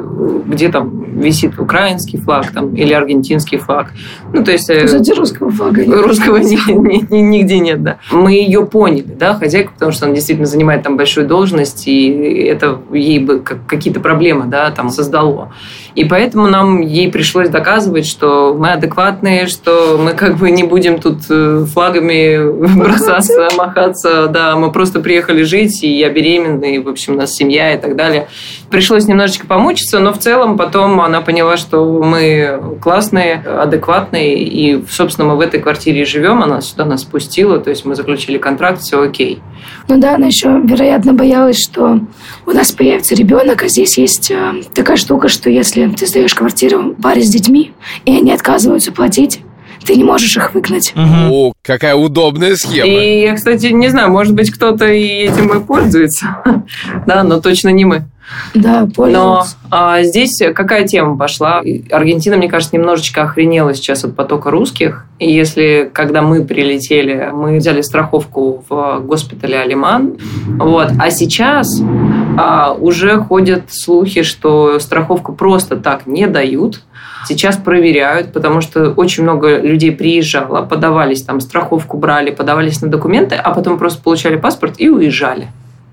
где 0.46 0.70
там 0.70 0.97
висит 1.18 1.58
украинский 1.58 2.18
флаг 2.18 2.50
там, 2.52 2.74
или 2.74 2.92
аргентинский 2.92 3.58
флаг. 3.58 3.92
Ну, 4.32 4.44
то 4.44 4.52
есть... 4.52 4.68
Э, 4.70 4.84
кстати, 4.84 5.10
русского 5.12 5.50
флага 5.50 5.84
нет. 5.84 6.00
Русского 6.04 6.36
нигде 6.38 7.58
нет, 7.58 7.82
да. 7.82 7.98
Мы 8.10 8.32
ее 8.32 8.66
поняли, 8.66 9.14
да, 9.18 9.34
хозяйка, 9.34 9.72
потому 9.72 9.92
что 9.92 10.06
она 10.06 10.14
действительно 10.14 10.46
занимает 10.46 10.82
там 10.82 10.96
большую 10.96 11.26
должность, 11.26 11.86
и 11.86 12.08
это 12.44 12.80
ей 12.92 13.18
бы 13.18 13.40
какие-то 13.40 14.00
проблемы, 14.00 14.46
да, 14.46 14.70
там 14.70 14.90
создало. 14.90 15.52
И 15.94 16.04
поэтому 16.04 16.48
нам 16.48 16.80
ей 16.80 17.10
пришлось 17.10 17.48
доказывать, 17.48 18.06
что 18.06 18.54
мы 18.58 18.72
адекватные, 18.72 19.46
что 19.46 19.98
мы 20.00 20.12
как 20.12 20.36
бы 20.36 20.50
не 20.50 20.62
будем 20.62 21.00
тут 21.00 21.22
э, 21.30 21.64
флагами 21.72 22.78
бросаться, 22.78 23.48
махаться. 23.56 24.28
Да, 24.28 24.56
мы 24.56 24.70
просто 24.70 25.00
приехали 25.00 25.42
жить, 25.42 25.82
и 25.82 25.98
я 25.98 26.10
беременна, 26.10 26.64
и, 26.66 26.78
в 26.78 26.88
общем, 26.88 27.14
у 27.14 27.16
нас 27.16 27.32
семья 27.32 27.74
и 27.74 27.78
так 27.78 27.96
далее. 27.96 28.28
Пришлось 28.70 29.06
немножечко 29.06 29.46
помучиться, 29.46 29.98
но 29.98 30.12
в 30.12 30.18
целом 30.18 30.56
потом 30.56 31.00
она 31.00 31.20
поняла, 31.20 31.56
что 31.56 31.84
мы 32.02 32.60
классные, 32.80 33.34
адекватные, 33.34 34.17
и, 34.18 34.84
собственно, 34.90 35.28
мы 35.28 35.36
в 35.36 35.40
этой 35.40 35.60
квартире 35.60 36.04
живем, 36.04 36.42
она 36.42 36.60
сюда 36.60 36.84
нас 36.84 37.02
спустила, 37.02 37.58
то 37.58 37.70
есть 37.70 37.84
мы 37.84 37.94
заключили 37.94 38.38
контракт, 38.38 38.80
все 38.80 39.02
окей. 39.02 39.40
Ну 39.88 39.98
да, 39.98 40.14
она 40.14 40.26
еще, 40.26 40.60
вероятно, 40.64 41.14
боялась, 41.14 41.58
что 41.58 42.00
у 42.46 42.50
нас 42.50 42.72
появится 42.72 43.14
ребенок, 43.14 43.62
а 43.62 43.68
здесь 43.68 43.98
есть 43.98 44.30
э, 44.30 44.62
такая 44.74 44.96
штука, 44.96 45.28
что 45.28 45.50
если 45.50 45.88
ты 45.88 46.06
сдаешь 46.06 46.34
квартиру 46.34 46.94
паре 47.02 47.22
с 47.22 47.30
детьми, 47.30 47.72
и 48.04 48.16
они 48.16 48.32
отказываются 48.32 48.92
платить, 48.92 49.40
ты 49.84 49.96
не 49.96 50.04
можешь 50.04 50.36
их 50.36 50.54
выгнать. 50.54 50.92
Угу. 50.94 51.32
О, 51.32 51.52
какая 51.62 51.94
удобная 51.94 52.56
схема. 52.56 52.88
И 52.88 53.22
я, 53.22 53.34
кстати, 53.34 53.66
не 53.66 53.88
знаю, 53.88 54.10
может 54.10 54.34
быть, 54.34 54.50
кто-то 54.50 54.86
и 54.86 55.06
этим 55.06 55.48
и 55.56 55.64
пользуется. 55.64 56.42
да, 57.06 57.22
но 57.22 57.40
точно 57.40 57.70
не 57.70 57.84
мы. 57.84 58.04
Да, 58.54 58.88
Но 58.96 59.44
а, 59.70 60.02
здесь 60.02 60.40
какая 60.54 60.86
тема 60.86 61.16
пошла? 61.16 61.62
Аргентина, 61.90 62.36
мне 62.36 62.48
кажется, 62.48 62.76
немножечко 62.76 63.22
охренела 63.22 63.74
сейчас 63.74 64.04
от 64.04 64.16
потока 64.16 64.50
русских. 64.50 65.06
И 65.18 65.30
если, 65.32 65.90
когда 65.92 66.22
мы 66.22 66.44
прилетели, 66.44 67.30
мы 67.32 67.58
взяли 67.58 67.80
страховку 67.80 68.64
в 68.68 69.00
госпитале 69.00 69.58
Алиман, 69.58 70.16
вот, 70.58 70.90
а 70.98 71.10
сейчас 71.10 71.80
а, 72.38 72.72
уже 72.72 73.18
ходят 73.18 73.64
слухи, 73.68 74.22
что 74.22 74.78
страховку 74.78 75.32
просто 75.32 75.76
так 75.76 76.06
не 76.06 76.26
дают, 76.26 76.82
Сейчас 77.26 77.56
проверяют, 77.56 78.32
потому 78.32 78.60
что 78.60 78.90
очень 78.92 79.24
много 79.24 79.58
людей 79.58 79.92
приезжало, 79.92 80.62
подавались 80.62 81.22
там, 81.22 81.40
страховку 81.40 81.98
брали, 81.98 82.30
подавались 82.30 82.80
на 82.80 82.88
документы, 82.88 83.34
а 83.34 83.52
потом 83.52 83.76
просто 83.76 84.00
получали 84.02 84.36
паспорт 84.36 84.74
и 84.78 84.88
уезжали. 84.88 85.48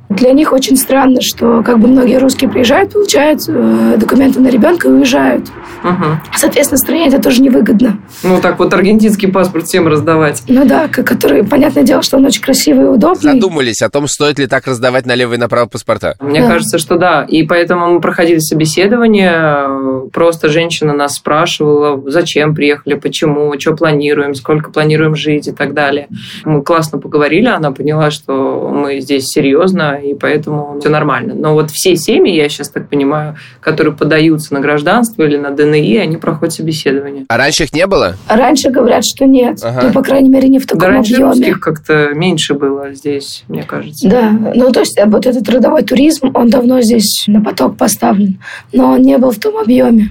Для 0.10 0.32
них 0.32 0.54
очень 0.54 0.78
странно, 0.78 1.20
что 1.22 1.64
как 1.64 1.80
бы 1.80 1.88
многие 1.88 2.18
русские 2.18 2.50
приезжают, 2.50 2.94
получают 2.94 3.42
э, 3.48 3.96
документы 3.98 4.40
на 4.40 4.50
ребенка 4.50 4.88
и 4.88 4.92
уезжают. 4.92 5.50
Угу. 5.84 6.06
Соответственно, 6.36 6.78
стране 6.78 7.08
это 7.08 7.22
тоже 7.22 7.42
невыгодно. 7.42 8.00
Ну, 8.24 8.40
так 8.40 8.60
вот 8.60 8.74
аргентинский 8.74 9.28
паспорт 9.28 9.66
всем 9.66 9.88
раздавать. 9.88 10.44
Ну 10.48 10.66
да, 10.66 10.88
который, 10.88 11.44
понятное 11.44 11.84
дело, 11.84 12.02
что 12.02 12.18
он 12.18 12.26
очень 12.26 12.42
красивый 12.42 12.86
и 12.86 12.88
удобный. 12.90 13.34
Задумались 13.34 13.82
о 13.82 13.90
том, 13.90 14.08
стоит 14.08 14.40
ли 14.40 14.48
так 14.48 14.68
раздавать 14.68 15.06
налево 15.06 15.34
и 15.34 15.38
направо 15.38 15.68
паспорта. 15.68 16.16
Мне 16.20 16.42
да. 16.42 16.50
кажется, 16.50 16.78
что 16.78 16.98
да. 16.98 17.24
И 17.24 17.44
поэтому 17.44 17.94
мы 17.94 18.02
проходили 18.02 18.40
собеседование. 18.40 20.10
Просто 20.12 20.50
женщина 20.50 20.94
нас 20.94 21.16
спрашивала, 21.16 22.02
зачем 22.10 22.56
приехали, 22.56 22.94
почему, 22.94 23.54
что 23.60 23.76
планируем, 23.76 24.36
сколько 24.36 24.72
планируем 24.72 25.16
жить 25.16 25.48
и 25.48 25.52
так 25.52 25.74
далее. 25.74 26.08
Мы 26.44 26.62
классно 26.64 27.00
поговорили, 27.00 27.48
она 27.48 27.72
поняла, 27.72 28.12
что 28.12 28.70
мы 28.74 29.00
здесь 29.00 29.26
серьезно, 29.26 29.95
и 29.98 30.14
поэтому 30.14 30.78
все 30.80 30.90
нормально. 30.90 31.34
Но 31.36 31.54
вот 31.54 31.72
все 31.72 31.96
семьи, 31.96 32.34
я 32.34 32.50
сейчас 32.50 32.70
так 32.70 32.90
понимаю, 32.90 33.36
которые 33.60 33.94
подаются 33.94 34.54
на 34.54 34.60
гражданство 34.60 35.24
или 35.24 35.38
на 35.38 35.52
ДНИ, 35.52 35.98
они 35.98 36.18
проходят 36.18 36.54
собеседование. 36.54 37.26
А 37.28 37.38
раньше 37.38 37.64
их 37.64 37.74
не 37.74 37.88
было? 37.88 38.16
Раньше 38.28 38.70
говорят, 38.70 39.06
что 39.06 39.26
нет. 39.26 39.60
Ага. 39.64 39.88
Ну, 39.88 39.94
по 39.94 40.02
крайней 40.02 40.30
мере, 40.30 40.50
не 40.50 40.60
в 40.60 40.66
таком 40.66 40.80
да, 40.80 40.88
раньше 40.88 41.16
объеме. 41.16 41.30
русских 41.30 41.60
как-то 41.60 42.10
меньше 42.14 42.54
было 42.54 42.94
здесь, 42.94 43.44
мне 43.48 43.64
кажется. 43.64 44.08
Да, 44.08 44.32
ну 44.32 44.72
то 44.72 44.82
есть 44.82 45.00
вот 45.06 45.26
этот 45.26 45.46
трудовой 45.46 45.84
туризм, 45.84 46.32
он 46.34 46.50
давно 46.50 46.82
здесь 46.82 47.24
на 47.28 47.42
поток 47.42 47.78
поставлен, 47.78 48.40
но 48.74 48.92
он 48.92 49.02
не 49.02 49.18
был 49.18 49.32
в 49.32 49.40
том 49.40 49.58
объеме. 49.58 50.10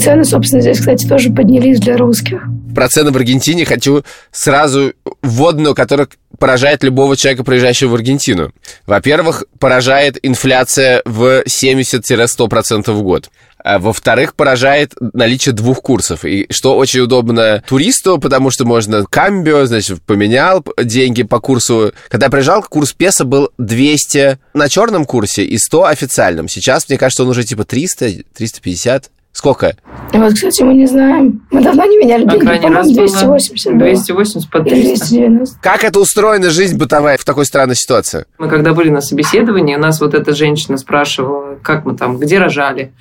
Цены, 0.00 0.24
собственно, 0.24 0.60
здесь, 0.60 0.78
кстати, 0.78 1.06
тоже 1.06 1.30
поднялись 1.30 1.80
для 1.80 1.96
русских 1.96 2.46
про 2.76 2.90
цены 2.90 3.10
в 3.10 3.16
Аргентине 3.16 3.64
хочу 3.64 4.04
сразу 4.30 4.92
вводную, 5.22 5.74
которая 5.74 6.08
поражает 6.38 6.84
любого 6.84 7.16
человека, 7.16 7.42
приезжающего 7.42 7.88
в 7.88 7.94
Аргентину. 7.94 8.52
Во-первых, 8.84 9.44
поражает 9.58 10.18
инфляция 10.22 11.00
в 11.06 11.42
70-100% 11.44 12.92
в 12.92 13.02
год. 13.02 13.30
А 13.64 13.78
во-вторых, 13.78 14.34
поражает 14.34 14.92
наличие 15.00 15.54
двух 15.54 15.80
курсов. 15.80 16.26
И 16.26 16.46
что 16.50 16.76
очень 16.76 17.00
удобно 17.00 17.64
туристу, 17.66 18.18
потому 18.18 18.50
что 18.50 18.66
можно 18.66 19.06
камбио, 19.06 19.64
значит, 19.64 20.02
поменял 20.02 20.62
деньги 20.76 21.22
по 21.22 21.40
курсу. 21.40 21.92
Когда 22.10 22.26
я 22.26 22.30
приезжал, 22.30 22.62
курс 22.62 22.92
песо 22.92 23.24
был 23.24 23.52
200 23.56 24.38
на 24.52 24.68
черном 24.68 25.06
курсе 25.06 25.44
и 25.44 25.56
100 25.56 25.84
официальном. 25.86 26.46
Сейчас, 26.48 26.86
мне 26.90 26.98
кажется, 26.98 27.22
он 27.22 27.30
уже 27.30 27.42
типа 27.42 27.64
300, 27.64 28.24
350. 28.34 29.10
Сколько? 29.36 29.76
Вот, 30.14 30.32
кстати, 30.32 30.62
мы 30.62 30.72
не 30.72 30.86
знаем. 30.86 31.46
Мы 31.50 31.62
давно 31.62 31.84
не 31.84 31.98
меняли 31.98 32.24
деньги, 32.24 32.48
а 32.48 32.58
по-моему, 32.58 32.94
280 32.94 33.72
было. 33.72 33.80
280 33.80 34.50
по 34.50 34.60
300. 34.60 35.08
290. 35.08 35.58
Как 35.60 35.84
это 35.84 36.00
устроена 36.00 36.48
жизнь 36.48 36.78
бытовая 36.78 37.18
в 37.18 37.24
такой 37.26 37.44
странной 37.44 37.76
ситуации? 37.76 38.24
Мы 38.38 38.48
когда 38.48 38.72
были 38.72 38.88
на 38.88 39.02
собеседовании, 39.02 39.76
у 39.76 39.78
нас 39.78 40.00
вот 40.00 40.14
эта 40.14 40.34
женщина 40.34 40.78
спрашивала, 40.78 41.58
как 41.62 41.84
мы 41.84 41.94
там, 41.98 42.16
где 42.16 42.38
рожали. 42.38 42.94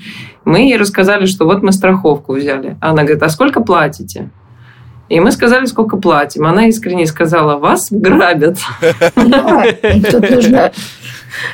Мы 0.43 0.59
ей 0.59 0.75
рассказали, 0.75 1.25
что 1.25 1.45
вот 1.45 1.63
мы 1.63 1.71
страховку 1.71 2.33
взяли. 2.33 2.75
Она 2.81 3.03
говорит, 3.03 3.23
а 3.23 3.29
сколько 3.29 3.61
платите? 3.61 4.29
И 5.07 5.19
мы 5.21 5.31
сказали, 5.31 5.67
сколько 5.67 5.97
платим. 5.97 6.45
Она 6.45 6.67
искренне 6.67 7.05
сказала, 7.05 7.57
вас 7.57 7.87
грабят. 7.91 8.57
Тут 9.13 10.29
нужно 10.31 10.71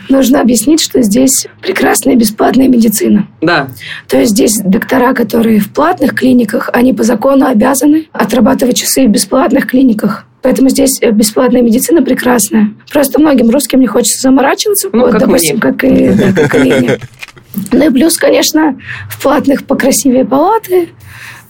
нужно 0.09 0.41
объяснить, 0.41 0.81
что 0.81 1.01
здесь 1.01 1.47
прекрасная 1.61 2.15
бесплатная 2.15 2.67
медицина. 2.67 3.27
Да. 3.41 3.69
То 4.07 4.19
есть 4.19 4.31
здесь 4.31 4.53
доктора, 4.63 5.13
которые 5.13 5.59
в 5.59 5.71
платных 5.71 6.15
клиниках, 6.15 6.69
они 6.73 6.93
по 6.93 7.03
закону 7.03 7.45
обязаны 7.45 8.07
отрабатывать 8.11 8.77
часы 8.77 9.05
в 9.07 9.09
бесплатных 9.09 9.67
клиниках. 9.67 10.25
Поэтому 10.41 10.69
здесь 10.69 10.99
бесплатная 10.99 11.61
медицина 11.61 12.01
прекрасная. 12.01 12.73
Просто 12.91 13.19
многим 13.19 13.49
русским 13.49 13.79
не 13.79 13.87
хочется 13.87 14.21
заморачиваться, 14.21 14.89
ну, 14.91 15.01
вот, 15.01 15.11
как 15.11 15.21
допустим, 15.21 15.57
мне. 15.57 15.61
как 15.61 15.83
и, 15.83 16.09
да, 16.09 16.33
как 16.33 16.65
и 16.65 16.99
Ну 17.71 17.85
и 17.85 17.89
плюс, 17.89 18.17
конечно, 18.17 18.79
в 19.09 19.21
платных 19.21 19.65
покрасивее 19.65 20.25
палаты, 20.25 20.89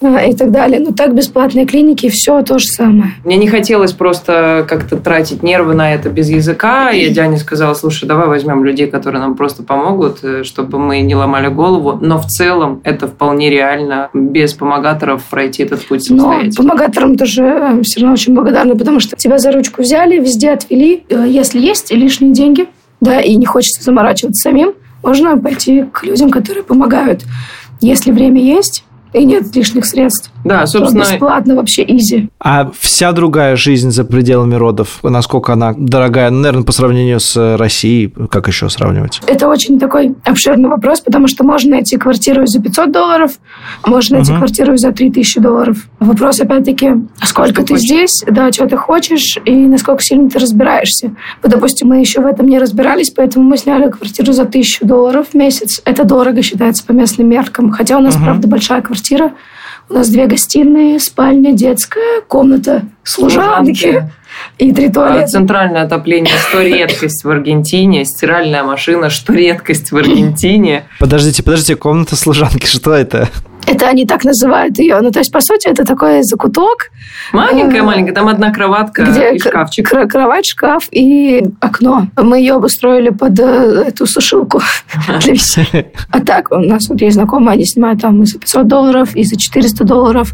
и 0.27 0.33
так 0.35 0.51
далее. 0.51 0.79
Но 0.79 0.91
так 0.91 1.15
бесплатные 1.15 1.65
клиники, 1.65 2.09
все 2.09 2.41
то 2.41 2.57
же 2.57 2.65
самое. 2.65 3.13
Мне 3.23 3.37
не 3.37 3.47
хотелось 3.47 3.93
просто 3.93 4.65
как-то 4.67 4.97
тратить 4.97 5.43
нервы 5.43 5.73
на 5.73 5.93
это 5.93 6.09
без 6.09 6.29
языка. 6.29 6.89
Я 6.89 7.09
Диане 7.09 7.37
сказала, 7.37 7.73
слушай, 7.73 8.07
давай 8.07 8.27
возьмем 8.27 8.65
людей, 8.65 8.87
которые 8.87 9.21
нам 9.21 9.35
просто 9.35 9.63
помогут, 9.63 10.23
э, 10.23 10.43
чтобы 10.43 10.79
мы 10.79 11.01
не 11.01 11.15
ломали 11.15 11.47
голову. 11.47 11.97
Но 12.01 12.17
в 12.17 12.25
целом 12.25 12.81
это 12.83 13.07
вполне 13.07 13.49
реально 13.49 14.09
без 14.13 14.53
помогаторов 14.53 15.23
пройти 15.23 15.63
этот 15.63 15.85
путь 15.85 16.03
самостоятельно. 16.03 16.53
Но 16.57 16.63
помогаторам 16.63 17.15
тоже 17.15 17.43
э, 17.43 17.81
все 17.83 18.01
равно 18.01 18.13
очень 18.13 18.33
благодарны, 18.33 18.75
потому 18.75 18.99
что 18.99 19.15
тебя 19.15 19.37
за 19.37 19.51
ручку 19.51 19.83
взяли, 19.83 20.19
везде 20.19 20.51
отвели. 20.51 21.03
Э, 21.09 21.25
если 21.27 21.59
есть 21.59 21.91
лишние 21.91 22.33
деньги, 22.33 22.67
да, 23.01 23.21
и 23.21 23.35
не 23.35 23.45
хочется 23.45 23.83
заморачиваться 23.83 24.49
самим, 24.49 24.73
можно 25.03 25.37
пойти 25.37 25.85
к 25.91 26.03
людям, 26.03 26.29
которые 26.29 26.63
помогают. 26.63 27.23
Если 27.81 28.11
время 28.11 28.41
есть, 28.41 28.83
и 29.13 29.25
нет 29.25 29.55
лишних 29.55 29.85
средств. 29.85 30.31
Да, 30.43 30.65
собственно, 30.65 31.01
бесплатно 31.01 31.55
вообще 31.55 31.83
изи. 31.83 32.29
А 32.39 32.71
вся 32.79 33.11
другая 33.11 33.55
жизнь 33.55 33.91
за 33.91 34.03
пределами 34.03 34.55
родов, 34.55 34.99
насколько 35.03 35.53
она 35.53 35.73
дорогая, 35.77 36.29
ну, 36.29 36.39
наверное, 36.39 36.63
по 36.63 36.71
сравнению 36.71 37.19
с 37.19 37.57
Россией, 37.57 38.13
как 38.29 38.47
еще 38.47 38.69
сравнивать? 38.69 39.21
Это 39.27 39.47
очень 39.47 39.79
такой 39.79 40.15
обширный 40.23 40.69
вопрос, 40.69 41.01
потому 41.01 41.27
что 41.27 41.43
можно 41.43 41.71
найти 41.71 41.97
квартиру 41.97 42.45
за 42.45 42.61
500 42.61 42.91
долларов, 42.91 43.31
а 43.83 43.89
можно 43.89 44.17
найти 44.17 44.31
Мгм. 44.31 44.39
квартиру 44.39 44.77
за 44.77 44.91
3000 44.91 45.39
долларов. 45.39 45.77
Вопрос, 45.99 46.39
опять-таки, 46.39 46.91
сколько 47.23 47.63
ты 47.63 47.73
хочешь. 47.73 47.81
здесь, 47.87 48.23
да, 48.27 48.51
что 48.51 48.67
ты 48.67 48.77
хочешь 48.77 49.37
и 49.45 49.51
насколько 49.55 50.01
сильно 50.03 50.29
ты 50.29 50.39
разбираешься. 50.39 51.15
Вот, 51.43 51.51
допустим, 51.51 51.89
мы 51.89 51.99
еще 51.99 52.21
в 52.21 52.25
этом 52.25 52.47
не 52.47 52.59
разбирались, 52.59 53.09
поэтому 53.11 53.45
мы 53.47 53.57
сняли 53.57 53.89
квартиру 53.89 54.33
за 54.33 54.43
1000 54.43 54.85
долларов 54.85 55.27
в 55.31 55.33
месяц. 55.35 55.81
Это 55.85 56.03
дорого 56.03 56.41
считается 56.41 56.85
по 56.85 56.91
местным 56.91 57.29
меркам. 57.29 57.71
Хотя 57.71 57.97
у 57.97 58.01
нас, 58.01 58.15
Мгм. 58.15 58.23
правда, 58.25 58.47
большая 58.47 58.81
квартира. 58.81 59.31
У 59.91 59.93
нас 59.93 60.07
две 60.07 60.25
гостиные, 60.25 61.01
спальня, 61.01 61.51
детская, 61.51 62.21
комната, 62.25 62.83
служанки 63.03 63.77
Служанки. 63.77 64.09
и 64.57 64.71
три 64.71 64.87
а, 64.87 64.93
туалета. 64.93 65.27
центральное 65.27 65.81
отопление, 65.81 66.33
что 66.47 66.61
редкость 66.63 67.25
в 67.25 67.29
Аргентине, 67.29 68.05
стиральная 68.05 68.63
машина, 68.63 69.09
что 69.09 69.33
редкость 69.33 69.91
в 69.91 69.97
Аргентине. 69.97 70.85
Подождите, 70.97 71.43
подождите, 71.43 71.75
комната 71.75 72.15
служанки, 72.15 72.67
что 72.67 72.93
это? 72.93 73.27
Это 73.71 73.87
они 73.87 74.05
так 74.05 74.23
называют 74.23 74.77
ее. 74.79 74.99
Ну, 75.01 75.11
то 75.11 75.19
есть, 75.19 75.31
по 75.31 75.39
сути, 75.41 75.67
это 75.67 75.85
такой 75.85 76.23
закуток, 76.23 76.91
Маленькая-маленькая, 77.31 78.13
там 78.13 78.27
одна 78.27 78.51
кроватка 78.51 79.03
где 79.03 79.33
и 79.33 79.39
шкафчик. 79.39 79.89
кр- 79.89 80.07
кровать, 80.07 80.45
шкаф 80.45 80.87
и 80.91 81.43
окно. 81.59 82.07
Мы 82.17 82.39
ее 82.39 82.55
обустроили 82.55 83.09
под 83.09 83.39
э, 83.39 83.83
эту 83.87 84.05
сушилку 84.05 84.61
для 85.21 85.33
веселья. 85.33 85.91
А 86.11 86.19
так, 86.19 86.51
у 86.51 86.57
нас 86.57 86.89
вот 86.89 87.01
есть 87.01 87.15
знакомые, 87.15 87.53
они 87.53 87.65
снимают 87.65 88.01
там 88.01 88.21
и 88.23 88.25
за 88.25 88.39
500 88.39 88.67
долларов, 88.67 89.15
и 89.15 89.23
за 89.23 89.37
400 89.37 89.83
долларов. 89.83 90.33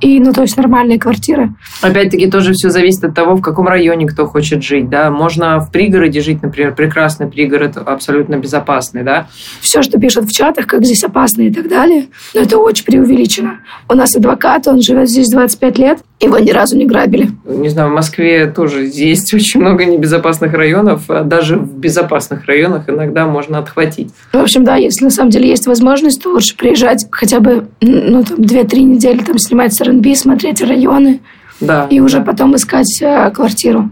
И, 0.00 0.18
ну, 0.20 0.32
то 0.32 0.42
есть, 0.42 0.56
нормальные 0.56 0.98
квартиры. 0.98 1.50
Опять-таки 1.82 2.30
тоже 2.30 2.52
все 2.54 2.70
зависит 2.70 3.04
от 3.04 3.14
того, 3.14 3.34
в 3.36 3.42
каком 3.42 3.68
районе 3.68 4.06
кто 4.06 4.26
хочет 4.26 4.62
жить, 4.62 4.88
да. 4.88 5.10
Можно 5.10 5.60
в 5.60 5.70
пригороде 5.70 6.20
жить, 6.20 6.42
например, 6.42 6.74
прекрасный 6.74 7.26
пригород, 7.26 7.76
абсолютно 7.76 8.36
безопасный, 8.36 9.02
да. 9.02 9.26
Все, 9.60 9.82
что 9.82 9.98
пишут 10.00 10.24
в 10.24 10.32
чатах, 10.32 10.66
как 10.66 10.84
здесь 10.84 11.04
опасно 11.04 11.42
и 11.42 11.52
так 11.52 11.68
далее, 11.68 12.06
это 12.34 12.58
очень 12.70 12.84
преувеличено. 12.84 13.60
У 13.88 13.94
нас 13.94 14.16
адвокат, 14.16 14.66
он 14.68 14.80
живет 14.80 15.08
здесь 15.08 15.28
25 15.28 15.78
лет, 15.78 15.98
его 16.20 16.38
ни 16.38 16.50
разу 16.50 16.76
не 16.76 16.86
грабили. 16.86 17.30
Не 17.44 17.68
знаю, 17.68 17.90
в 17.90 17.94
Москве 17.94 18.46
тоже 18.46 18.84
есть 18.84 19.32
очень 19.34 19.60
много 19.60 19.84
небезопасных 19.84 20.52
районов, 20.54 21.02
а 21.08 21.22
даже 21.22 21.56
в 21.56 21.76
безопасных 21.78 22.46
районах 22.46 22.88
иногда 22.88 23.26
можно 23.26 23.58
отхватить. 23.58 24.10
В 24.32 24.38
общем, 24.38 24.64
да, 24.64 24.76
если 24.76 25.04
на 25.04 25.10
самом 25.10 25.30
деле 25.30 25.48
есть 25.48 25.66
возможность, 25.66 26.22
то 26.22 26.30
лучше 26.30 26.56
приезжать 26.56 27.06
хотя 27.10 27.40
бы 27.40 27.68
ну, 27.80 28.24
там, 28.24 28.38
2-3 28.38 28.80
недели, 28.80 29.18
там, 29.22 29.38
снимать 29.38 29.74
с 29.74 29.80
РНБ, 29.80 30.06
смотреть 30.14 30.62
районы, 30.62 31.20
Да. 31.60 31.86
и 31.90 32.00
уже 32.00 32.18
да. 32.18 32.24
потом 32.24 32.56
искать 32.56 33.00
э, 33.02 33.30
квартиру. 33.30 33.90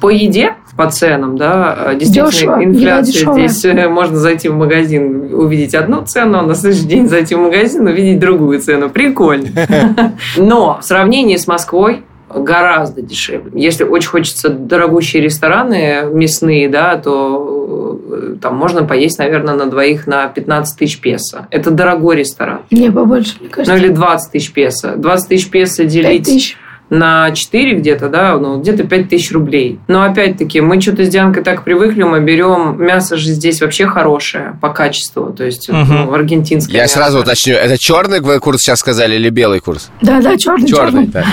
По 0.00 0.08
еде, 0.08 0.54
по 0.76 0.90
ценам, 0.90 1.36
да, 1.36 1.72
а, 1.72 1.94
действительно, 1.94 2.30
Дешево, 2.30 2.64
инфляция 2.64 3.32
здесь 3.32 3.64
э, 3.64 3.88
можно 3.88 4.16
зайти 4.16 4.48
в 4.48 4.54
магазин, 4.54 5.34
увидеть 5.34 5.74
одну 5.74 6.02
цену, 6.02 6.38
а 6.38 6.42
на 6.42 6.54
следующий 6.54 6.86
день 6.86 7.08
зайти 7.08 7.34
в 7.34 7.38
магазин, 7.40 7.86
увидеть 7.86 8.18
другую 8.20 8.60
цену. 8.60 8.88
Прикольно. 8.88 9.48
Но 10.36 10.78
в 10.80 10.84
сравнении 10.84 11.36
с 11.36 11.46
Москвой 11.46 12.02
гораздо 12.34 13.02
дешевле. 13.02 13.50
Если 13.54 13.84
очень 13.84 14.08
хочется 14.08 14.48
дорогущие 14.50 15.22
рестораны 15.22 16.04
мясные, 16.12 16.68
да, 16.68 16.96
то 16.96 18.00
э, 18.08 18.36
там 18.40 18.56
можно 18.56 18.84
поесть, 18.84 19.18
наверное, 19.18 19.54
на 19.54 19.66
двоих 19.66 20.06
на 20.06 20.28
15 20.28 20.78
тысяч 20.78 21.00
песо. 21.00 21.48
Это 21.50 21.70
дорогой 21.70 22.16
ресторан. 22.16 22.60
Не, 22.70 22.90
побольше, 22.90 23.34
мне 23.40 23.48
Ну 23.48 23.54
кажется. 23.54 23.76
или 23.76 23.88
20 23.88 24.32
тысяч 24.32 24.52
песо. 24.52 24.94
20 24.96 25.28
тысяч 25.28 25.50
песо 25.50 25.82
5 25.82 25.92
делить 25.92 26.24
тысяч. 26.24 26.56
На 26.90 27.30
4 27.30 27.76
где-то, 27.78 28.08
да, 28.08 28.36
ну, 28.36 28.60
где-то 28.60 28.84
5 28.84 29.08
тысяч 29.08 29.30
рублей. 29.32 29.78
Но 29.88 30.02
опять-таки, 30.02 30.60
мы 30.60 30.80
что-то 30.80 31.04
с 31.04 31.08
Дианкой 31.08 31.42
так 31.44 31.62
привыкли, 31.62 32.02
мы 32.02 32.20
берем 32.20 32.76
мясо 32.84 33.16
же 33.16 33.30
здесь 33.30 33.60
вообще 33.60 33.86
хорошее 33.86 34.58
по 34.60 34.70
качеству, 34.70 35.32
то 35.32 35.44
есть 35.44 35.68
Мгм. 35.68 35.86
ну, 36.06 36.12
аргентинское 36.12 36.74
Я 36.76 36.82
мясо. 36.82 36.94
сразу 36.94 37.20
уточню, 37.20 37.54
это 37.54 37.78
черный 37.78 38.20
вы 38.20 38.40
курс 38.40 38.60
сейчас 38.62 38.80
сказали 38.80 39.14
или 39.14 39.30
белый 39.30 39.60
курс? 39.60 39.90
Да, 40.02 40.20
да, 40.20 40.36
черный, 40.36 40.66
Черный, 40.68 41.06
черный. 41.06 41.06
так. 41.12 41.24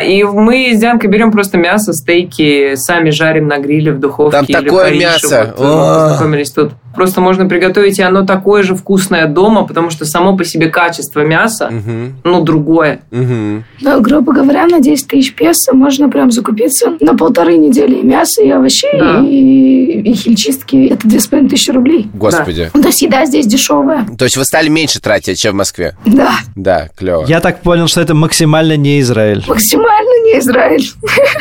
И 0.00 0.22
мы 0.22 0.72
с 0.74 0.80
Дианкой 0.80 1.10
берем 1.10 1.32
просто 1.32 1.58
мясо, 1.58 1.92
стейки, 1.92 2.74
сами 2.76 3.10
жарим 3.10 3.48
на 3.48 3.58
гриле 3.58 3.92
в 3.92 3.98
духовке. 3.98 4.36
Там 4.36 4.44
или 4.46 4.52
такое 4.52 4.94
мясо. 4.94 5.54
Вот, 5.58 6.10
познакомились 6.10 6.50
тут. 6.52 6.72
Просто 6.94 7.20
можно 7.20 7.46
приготовить, 7.46 7.98
и 7.98 8.02
оно 8.02 8.24
такое 8.24 8.62
же 8.62 8.74
вкусное 8.74 9.26
дома, 9.26 9.64
потому 9.66 9.90
что 9.90 10.04
само 10.04 10.36
по 10.36 10.44
себе 10.44 10.68
качество 10.68 11.20
мяса, 11.20 11.68
Мгм, 11.70 12.16
ну, 12.24 12.40
другое. 12.42 13.00
мгм. 13.10 13.64
Но, 13.80 14.00
грубо 14.00 14.32
говоря, 14.32 14.66
на 14.66 14.80
10 14.80 15.08
тысяч 15.08 15.34
песо 15.34 15.74
можно 15.74 16.08
прям 16.08 16.30
закупиться 16.30 16.92
на 17.00 17.14
полторы 17.16 17.56
недели 17.56 17.96
и 17.96 18.02
мяса, 18.02 18.42
и 18.42 18.50
овощей, 18.50 18.98
Да. 18.98 19.20
и, 19.26 20.00
и 20.02 20.14
химчистки. 20.14 20.86
Это 20.86 21.06
2,5 21.08 21.48
тысячи 21.48 21.70
рублей. 21.70 22.08
Господи. 22.14 22.70
Ну, 22.74 22.80
То 22.82 22.88
есть 22.88 23.02
еда 23.02 23.26
здесь 23.26 23.46
дешевая. 23.46 24.06
То 24.18 24.24
есть 24.24 24.36
вы 24.36 24.44
стали 24.44 24.68
меньше 24.68 25.00
тратить, 25.00 25.38
чем 25.40 25.52
в 25.54 25.56
Москве? 25.56 25.96
Да, 26.06 26.30
Да, 26.56 26.88
клево. 26.96 27.24
Я 27.26 27.40
так 27.40 27.60
понял, 27.62 27.88
что 27.88 28.00
это 28.00 28.14
максимально 28.14 28.76
не 28.76 29.00
Израиль. 29.00 29.42
максимально 29.48 30.13
не 30.24 30.38
Израиль. 30.38 30.90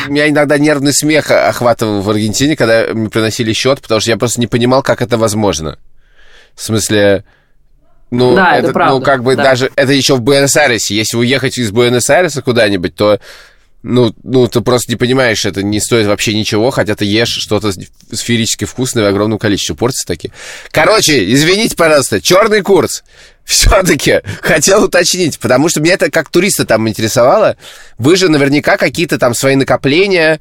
Меня 0.08 0.30
иногда 0.30 0.58
нервный 0.58 0.94
смех 0.94 1.32
охватывал 1.32 2.02
в 2.02 2.10
Аргентине, 2.10 2.56
когда 2.56 2.88
мне 2.94 3.10
приносили 3.10 3.54
счет, 3.54 3.82
потому 3.82 4.02
что 4.02 4.12
я 4.12 4.18
просто 4.18 4.40
не 4.40 4.48
понимал, 4.48 4.84
как 4.84 5.02
это 5.02 5.18
возможно. 5.18 5.80
В 6.56 6.62
смысле, 6.62 7.24
ну, 8.12 8.36
Да, 8.36 8.58
это 8.58 8.72
правда, 8.72 8.96
ну, 8.96 9.02
как 9.02 9.24
бы 9.24 9.36
да. 9.36 9.44
даже 9.44 9.72
это 9.76 9.92
еще 9.92 10.16
в 10.16 10.22
Буэнос-Айресе. 10.22 10.96
Если 10.96 11.18
уехать 11.18 11.58
из 11.58 11.72
Буэнос-Айреса 11.72 12.44
куда-нибудь, 12.44 12.94
то 12.96 13.20
ну, 13.82 14.14
ну, 14.24 14.48
ты 14.48 14.62
просто 14.62 14.92
не 14.92 14.96
понимаешь, 14.96 15.46
это 15.46 15.62
не 15.62 15.80
стоит 15.82 16.08
вообще 16.08 16.34
ничего, 16.34 16.70
хотя 16.70 16.96
ты 16.96 17.06
ешь 17.06 17.28
что-то 17.28 17.72
сферически 18.12 18.64
вкусное 18.64 19.04
в 19.04 19.08
огромном 19.08 19.40
количестве. 19.40 19.76
Порции 19.76 20.06
такие. 20.06 20.32
Короче, 20.72 21.32
извините, 21.34 21.76
пожалуйста, 21.76 22.22
черный 22.22 22.62
курс. 22.62 23.04
Все-таки 23.46 24.22
хотел 24.42 24.86
уточнить, 24.86 25.40
потому 25.40 25.70
что 25.70 25.82
меня 25.82 25.94
это 25.94 26.10
как 26.10 26.30
туриста 26.30 26.66
там 26.66 26.88
интересовало. 26.88 27.58
Вы 27.98 28.16
же 28.16 28.30
наверняка 28.30 28.78
какие-то 28.78 29.20
там 29.20 29.34
свои 29.34 29.56
накопления 29.56 30.40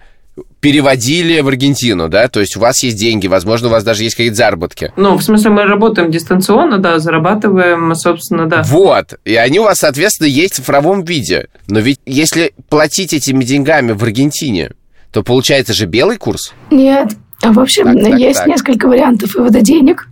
переводили 0.61 1.41
в 1.41 1.49
Аргентину, 1.49 2.09
да? 2.09 2.29
То 2.29 2.41
есть 2.41 2.57
у 2.57 2.61
вас 2.61 2.83
есть 2.83 2.97
деньги, 2.97 3.27
возможно, 3.27 3.69
у 3.69 3.71
вас 3.71 3.85
даже 3.85 4.05
есть 4.05 4.15
какие-то 4.15 4.37
заработки. 4.37 4.93
Ну, 4.97 5.17
в 5.17 5.23
смысле, 5.23 5.51
мы 5.51 5.65
работаем 5.65 6.11
дистанционно, 6.11 6.79
да, 6.79 6.99
зарабатываем, 7.01 7.95
собственно, 7.95 8.47
да. 8.49 8.63
Вот. 8.63 9.15
И 9.25 9.35
они 9.35 9.59
у 9.59 9.65
вас, 9.65 9.79
соответственно, 9.79 10.29
есть 10.29 10.55
в 10.55 10.57
цифровом 10.59 11.05
виде. 11.05 11.49
Но 11.67 11.81
ведь 11.81 11.99
если 12.07 12.53
платить 12.71 13.13
этими 13.13 13.45
деньгами 13.45 13.93
в 13.93 14.03
Аргентине, 14.05 14.71
то 15.13 15.23
получается 15.23 15.75
же 15.75 15.87
белый 15.87 16.17
курс. 16.17 16.55
Нет. 16.71 17.09
В 17.43 17.59
общем, 17.59 17.93
Так, 17.93 18.11
так, 18.13 18.21
есть 18.21 18.39
так. 18.39 18.47
несколько 18.47 18.87
вариантов 18.87 19.35
вывода 19.35 19.61
денег. 19.61 20.07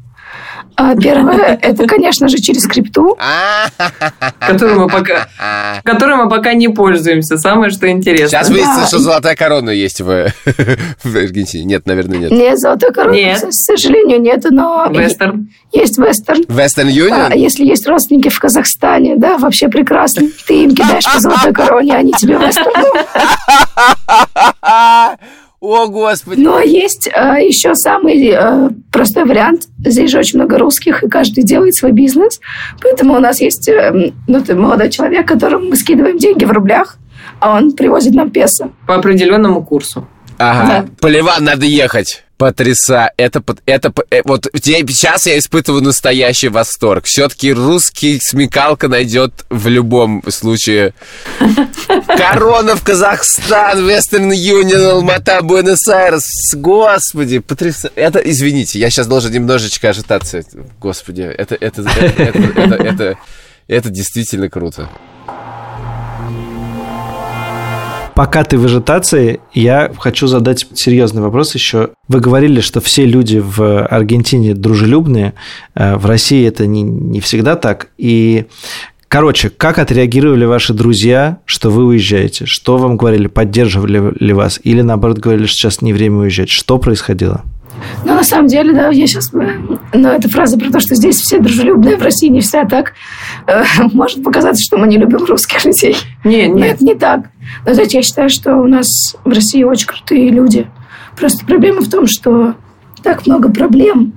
А 0.82 0.96
Первое, 0.96 1.58
это, 1.60 1.86
конечно 1.86 2.26
же, 2.28 2.38
через 2.38 2.66
крипту. 2.66 3.14
Которую 4.40 4.80
мы 4.80 4.88
пока, 4.88 5.28
которой 5.84 6.16
мы 6.16 6.28
пока 6.30 6.54
не 6.54 6.68
пользуемся. 6.68 7.36
Самое, 7.36 7.70
что 7.70 7.86
интересно. 7.90 8.28
Сейчас 8.28 8.48
выяснится, 8.48 8.80
Да. 8.80 8.86
что 8.86 8.98
золотая 8.98 9.36
корона 9.36 9.68
есть 9.70 10.00
в, 10.00 10.32
в 11.04 11.16
Аргентине. 11.16 11.64
Нет, 11.64 11.84
наверное, 11.86 12.18
нет. 12.18 12.30
Нет, 12.30 12.58
золотой 12.58 12.92
короны, 12.94 13.14
Нет. 13.14 13.42
к 13.42 13.52
сожалению, 13.52 14.20
нет, 14.22 14.42
но 14.50 14.86
Вестерн. 14.90 15.50
есть 15.72 15.98
вестерн. 15.98 16.44
Western 16.48 16.88
А 16.88 17.28
Union? 17.30 17.36
если 17.36 17.64
есть 17.66 17.86
родственники 17.86 18.30
в 18.30 18.38
Казахстане, 18.38 19.16
да, 19.16 19.36
вообще 19.36 19.68
прекрасно. 19.68 20.28
Ты 20.46 20.64
им 20.64 20.74
кидаешь 20.74 21.04
по 21.04 21.20
золотой 21.20 21.52
короне, 21.52 21.94
они 21.94 22.12
тебе 22.12 22.36
вестерн. 22.38 22.72
О, 25.60 25.88
господи. 25.88 26.40
Но 26.40 26.58
есть 26.60 27.06
э, 27.06 27.46
еще 27.46 27.74
самый 27.74 28.30
э, 28.30 28.70
простой 28.90 29.24
вариант. 29.24 29.64
Здесь 29.84 30.10
же 30.10 30.18
очень 30.18 30.38
много 30.38 30.56
русских, 30.56 31.02
и 31.04 31.08
каждый 31.08 31.44
делает 31.44 31.74
свой 31.74 31.92
бизнес. 31.92 32.40
Поэтому 32.82 33.14
у 33.14 33.18
нас 33.18 33.42
есть 33.42 33.68
э, 33.68 34.12
ну, 34.26 34.42
ты 34.42 34.54
молодой 34.54 34.88
человек, 34.88 35.28
которому 35.28 35.66
мы 35.66 35.76
скидываем 35.76 36.16
деньги 36.16 36.46
в 36.46 36.50
рублях, 36.50 36.96
а 37.40 37.56
он 37.56 37.72
привозит 37.72 38.14
нам 38.14 38.30
песо. 38.30 38.70
По 38.86 38.94
определенному 38.94 39.62
курсу. 39.62 40.08
Ага. 40.38 40.86
Поливан, 40.98 41.44
надо 41.44 41.66
ехать. 41.66 42.24
Потряса. 42.40 43.10
Это, 43.18 43.44
это, 43.66 43.92
э, 44.10 44.22
вот 44.24 44.46
сейчас 44.54 45.26
я 45.26 45.38
испытываю 45.38 45.82
настоящий 45.82 46.48
восторг. 46.48 47.04
Все-таки 47.04 47.52
русский 47.52 48.18
смекалка 48.18 48.88
найдет 48.88 49.44
в 49.50 49.68
любом 49.68 50.22
случае. 50.30 50.94
Корона 52.06 52.76
в 52.76 52.82
Казахстан, 52.82 53.86
Western 53.86 54.30
Union, 54.30 54.92
Алмата, 54.92 55.42
Буэнос-Айрес. 55.42 56.24
Господи, 56.54 57.40
потрясающе. 57.40 57.92
Это, 57.94 58.20
извините, 58.20 58.78
я 58.78 58.88
сейчас 58.88 59.06
должен 59.06 59.32
немножечко 59.32 59.90
ожидаться. 59.90 60.42
Господи, 60.80 61.20
это, 61.20 61.54
это, 61.60 61.82
это, 61.82 62.22
это, 62.22 62.38
это, 62.58 62.74
это, 62.74 63.18
это 63.68 63.90
действительно 63.90 64.48
круто. 64.48 64.88
Пока 68.20 68.44
ты 68.44 68.58
в 68.58 68.66
ажитации, 68.66 69.40
я 69.54 69.90
хочу 69.98 70.26
задать 70.26 70.66
серьезный 70.74 71.22
вопрос 71.22 71.54
еще. 71.54 71.92
Вы 72.06 72.20
говорили, 72.20 72.60
что 72.60 72.82
все 72.82 73.06
люди 73.06 73.38
в 73.38 73.86
Аргентине 73.86 74.52
дружелюбные, 74.52 75.32
э, 75.74 75.96
в 75.96 76.04
России 76.04 76.46
это 76.46 76.66
не, 76.66 76.82
не 76.82 77.20
всегда 77.20 77.56
так. 77.56 77.88
И 77.96 78.44
Короче, 79.08 79.48
как 79.48 79.78
отреагировали 79.78 80.44
ваши 80.44 80.74
друзья, 80.74 81.38
что 81.46 81.70
вы 81.70 81.86
уезжаете? 81.86 82.44
Что 82.44 82.76
вам 82.76 82.98
говорили? 82.98 83.26
Поддерживали 83.26 84.12
ли 84.22 84.32
вас? 84.34 84.60
Или, 84.64 84.82
наоборот, 84.82 85.16
говорили, 85.16 85.46
что 85.46 85.56
сейчас 85.56 85.80
не 85.80 85.94
время 85.94 86.18
уезжать? 86.18 86.50
Что 86.50 86.76
происходило? 86.76 87.42
Ну, 88.04 88.14
на 88.14 88.22
самом 88.22 88.48
деле, 88.48 88.74
да, 88.74 88.90
я 88.90 89.06
сейчас... 89.06 89.32
Но 89.32 90.10
эта 90.10 90.28
фраза 90.28 90.58
про 90.58 90.70
то, 90.70 90.80
что 90.80 90.94
здесь 90.94 91.16
все 91.16 91.38
дружелюбные, 91.38 91.96
в 91.96 92.02
России 92.02 92.28
не 92.28 92.40
вся 92.40 92.64
так, 92.66 92.92
э, 93.46 93.62
может 93.92 94.22
показаться, 94.22 94.62
что 94.62 94.76
мы 94.76 94.86
не 94.86 94.98
любим 94.98 95.24
русских 95.24 95.64
людей. 95.64 95.96
Нет, 96.24 96.50
Но 96.50 96.58
нет. 96.58 96.74
это 96.74 96.84
не 96.84 96.94
так. 96.94 97.30
Но, 97.66 97.74
знаете, 97.74 97.98
я 97.98 98.02
считаю, 98.02 98.30
что 98.30 98.56
у 98.56 98.66
нас 98.66 98.86
в 99.24 99.28
России 99.28 99.62
очень 99.62 99.86
крутые 99.86 100.30
люди. 100.30 100.68
Просто 101.16 101.44
проблема 101.44 101.80
в 101.82 101.90
том, 101.90 102.06
что 102.06 102.54
так 103.02 103.26
много 103.26 103.50
проблем 103.50 104.12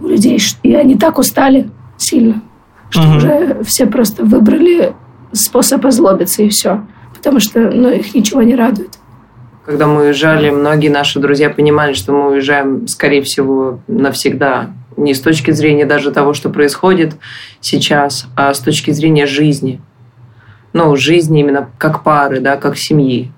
у 0.00 0.08
людей, 0.08 0.40
и 0.62 0.74
они 0.74 0.96
так 0.96 1.18
устали 1.18 1.70
сильно, 1.96 2.42
что 2.90 3.02
Мгм. 3.02 3.16
уже 3.16 3.58
все 3.64 3.86
просто 3.86 4.24
выбрали 4.24 4.94
способ 5.32 5.84
озлобиться, 5.84 6.42
и 6.42 6.48
все. 6.48 6.86
Потому 7.14 7.40
что 7.40 7.70
ну, 7.70 7.90
их 7.90 8.14
ничего 8.14 8.42
не 8.42 8.54
радует. 8.54 8.98
Когда 9.66 9.86
мы 9.86 10.04
уезжали, 10.06 10.50
многие 10.50 10.88
наши 10.88 11.18
друзья 11.18 11.50
понимали, 11.50 11.92
что 11.92 12.12
мы 12.12 12.30
уезжаем, 12.30 12.86
скорее 12.88 13.22
всего, 13.22 13.80
навсегда. 13.86 14.70
Не 14.96 15.14
с 15.14 15.20
точки 15.20 15.50
зрения 15.50 15.84
даже 15.84 16.10
того, 16.10 16.32
что 16.32 16.48
происходит 16.48 17.16
сейчас, 17.60 18.26
а 18.34 18.54
с 18.54 18.60
точки 18.60 18.90
зрения 18.92 19.26
жизни. 19.26 19.80
Ну, 20.78 20.94
жизни 20.94 21.40
именно 21.40 21.70
как 21.76 22.04
пары, 22.04 22.38
да, 22.38 22.56
как 22.56 22.78
семьи. 22.78 23.32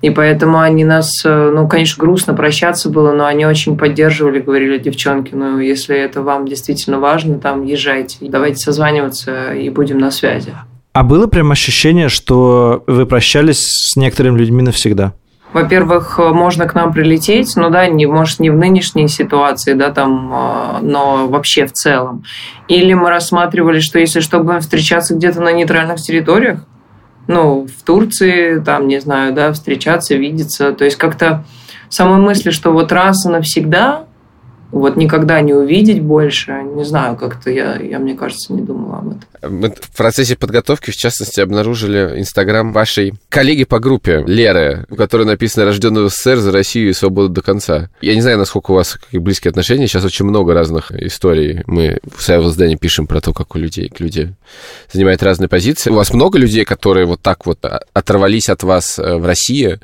И 0.00 0.08
поэтому 0.08 0.58
они 0.58 0.84
нас, 0.84 1.10
э, 1.22 1.50
ну, 1.54 1.68
конечно, 1.68 2.00
грустно 2.00 2.32
прощаться 2.32 2.88
было, 2.88 3.12
но 3.12 3.26
они 3.26 3.44
очень 3.44 3.76
поддерживали, 3.76 4.38
говорили, 4.38 4.78
девчонки, 4.78 5.34
ну, 5.34 5.58
если 5.58 5.94
это 5.94 6.22
вам 6.22 6.48
действительно 6.48 6.98
важно, 6.98 7.38
там, 7.40 7.62
езжайте, 7.62 8.16
давайте 8.22 8.56
созваниваться 8.56 9.52
и 9.52 9.68
будем 9.68 9.98
на 9.98 10.10
связи. 10.10 10.54
А 10.94 11.02
было 11.02 11.26
прям 11.26 11.50
ощущение, 11.50 12.08
что 12.08 12.84
вы 12.86 13.04
прощались 13.04 13.60
с 13.60 13.96
некоторыми 13.96 14.38
людьми 14.38 14.62
навсегда? 14.62 15.12
Во-первых, 15.52 16.18
э, 16.18 16.28
можно 16.30 16.66
к 16.66 16.74
нам 16.74 16.94
прилететь, 16.94 17.54
ну 17.56 17.68
да, 17.68 17.86
не, 17.86 18.06
может, 18.06 18.40
не 18.40 18.48
в 18.48 18.56
нынешней 18.56 19.08
ситуации, 19.08 19.74
да, 19.74 19.90
там, 19.90 20.32
э, 20.32 20.78
но 20.80 21.26
вообще 21.28 21.66
в 21.66 21.72
целом. 21.72 22.24
Или 22.66 22.94
мы 22.94 23.10
рассматривали, 23.10 23.80
что 23.80 23.98
если 23.98 24.20
что, 24.20 24.38
будем 24.38 24.60
встречаться 24.60 25.14
где-то 25.14 25.42
на 25.42 25.52
нейтральных 25.52 26.00
территориях, 26.00 26.60
ну, 27.28 27.66
в 27.66 27.82
Турции, 27.84 28.58
там, 28.58 28.88
не 28.88 29.00
знаю, 29.00 29.32
да, 29.32 29.52
встречаться, 29.52 30.16
видеться. 30.16 30.72
То 30.72 30.84
есть 30.84 30.96
как-то 30.96 31.44
самой 31.88 32.18
мысли, 32.18 32.50
что 32.50 32.72
вот 32.72 32.90
раз 32.90 33.24
и 33.26 33.28
навсегда, 33.28 34.06
вот 34.70 34.96
никогда 34.96 35.40
не 35.40 35.54
увидеть 35.54 36.02
больше, 36.02 36.62
не 36.74 36.84
знаю, 36.84 37.16
как-то 37.16 37.50
я, 37.50 37.76
я, 37.76 37.98
мне 37.98 38.14
кажется, 38.14 38.52
не 38.52 38.60
думала 38.60 38.98
об 38.98 39.08
этом. 39.08 39.60
Мы 39.60 39.70
в 39.70 39.96
процессе 39.96 40.36
подготовки, 40.36 40.90
в 40.90 40.96
частности, 40.96 41.40
обнаружили 41.40 42.18
инстаграм 42.18 42.72
вашей 42.72 43.14
коллеги 43.30 43.64
по 43.64 43.78
группе, 43.78 44.22
Леры, 44.26 44.84
у 44.90 44.96
которой 44.96 45.24
написано 45.26 45.64
«Рожденный 45.64 46.02
в 46.02 46.08
СССР 46.10 46.38
за 46.38 46.52
Россию 46.52 46.90
и 46.90 46.92
свободу 46.92 47.30
до 47.30 47.40
конца». 47.40 47.88
Я 48.02 48.14
не 48.14 48.20
знаю, 48.20 48.36
насколько 48.36 48.72
у 48.72 48.74
вас 48.74 48.98
близкие 49.12 49.50
отношения. 49.50 49.86
Сейчас 49.86 50.04
очень 50.04 50.26
много 50.26 50.52
разных 50.52 50.92
историй. 50.92 51.62
Мы 51.66 51.98
в 52.14 52.22
своем 52.22 52.46
издании 52.48 52.76
пишем 52.76 53.06
про 53.06 53.20
то, 53.20 53.32
как 53.32 53.54
у 53.54 53.58
людей 53.58 53.90
люди 53.98 54.34
занимают 54.92 55.22
разные 55.22 55.48
позиции. 55.48 55.90
У 55.90 55.94
вас 55.94 56.12
много 56.12 56.38
людей, 56.38 56.64
которые 56.64 57.06
вот 57.06 57.22
так 57.22 57.46
вот 57.46 57.64
оторвались 57.92 58.48
от 58.48 58.62
вас 58.62 58.98
э, 58.98 59.16
в 59.16 59.24
России 59.24 59.78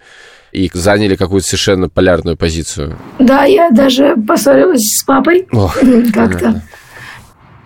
и 0.54 0.70
заняли 0.72 1.16
какую-то 1.16 1.46
совершенно 1.46 1.88
полярную 1.88 2.36
позицию? 2.36 2.96
Да, 3.18 3.44
я 3.44 3.70
даже 3.70 4.16
поссорилась 4.16 4.80
с 4.80 5.04
папой 5.04 5.46
Ох, 5.52 5.74
как-то. 6.14 6.38
понятно. 6.38 6.62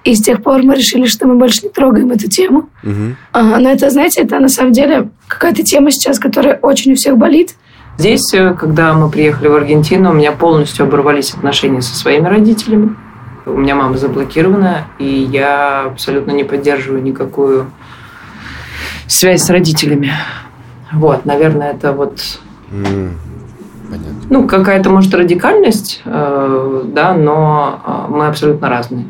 И 0.04 0.14
с 0.14 0.22
тех 0.22 0.42
пор 0.42 0.62
мы 0.62 0.74
решили, 0.74 1.06
что 1.06 1.26
мы 1.26 1.34
больше 1.36 1.64
не 1.64 1.68
трогаем 1.68 2.10
эту 2.10 2.28
тему. 2.28 2.70
Мгм. 2.82 3.16
А, 3.32 3.58
но 3.58 3.68
это, 3.70 3.90
знаете, 3.90 4.22
это 4.22 4.38
на 4.40 4.48
самом 4.48 4.72
деле 4.72 5.10
какая-то 5.26 5.62
тема 5.62 5.90
сейчас, 5.90 6.18
которая 6.18 6.58
очень 6.62 6.92
у 6.92 6.96
всех 6.96 7.18
болит. 7.18 7.56
Здесь, 7.98 8.32
э, 8.32 8.54
когда 8.54 8.94
мы 8.94 9.10
приехали 9.10 9.48
в 9.48 9.54
Аргентину, 9.54 10.10
у 10.10 10.14
меня 10.14 10.32
полностью 10.32 10.86
оборвались 10.86 11.34
отношения 11.34 11.82
со 11.82 11.94
своими 11.94 12.26
родителями. 12.26 12.96
У 13.44 13.56
меня 13.58 13.74
мама 13.74 13.98
заблокирована, 13.98 14.86
и 14.98 15.28
я 15.30 15.82
абсолютно 15.82 16.30
не 16.30 16.44
поддерживаю 16.44 17.02
никакую 17.02 17.70
связь 19.08 19.42
с 19.42 19.50
родителями. 19.50 20.12
Вот, 20.92 21.26
наверное, 21.26 21.72
это 21.72 21.92
вот, 21.92 22.20
Понятно. 22.70 24.14
ну, 24.28 24.46
какая-то, 24.46 24.90
может, 24.90 25.14
радикальность, 25.14 26.02
э, 26.04 26.82
да, 26.92 27.14
но 27.14 27.80
э, 27.86 28.12
мы 28.12 28.26
абсолютно 28.26 28.68
разные. 28.68 29.06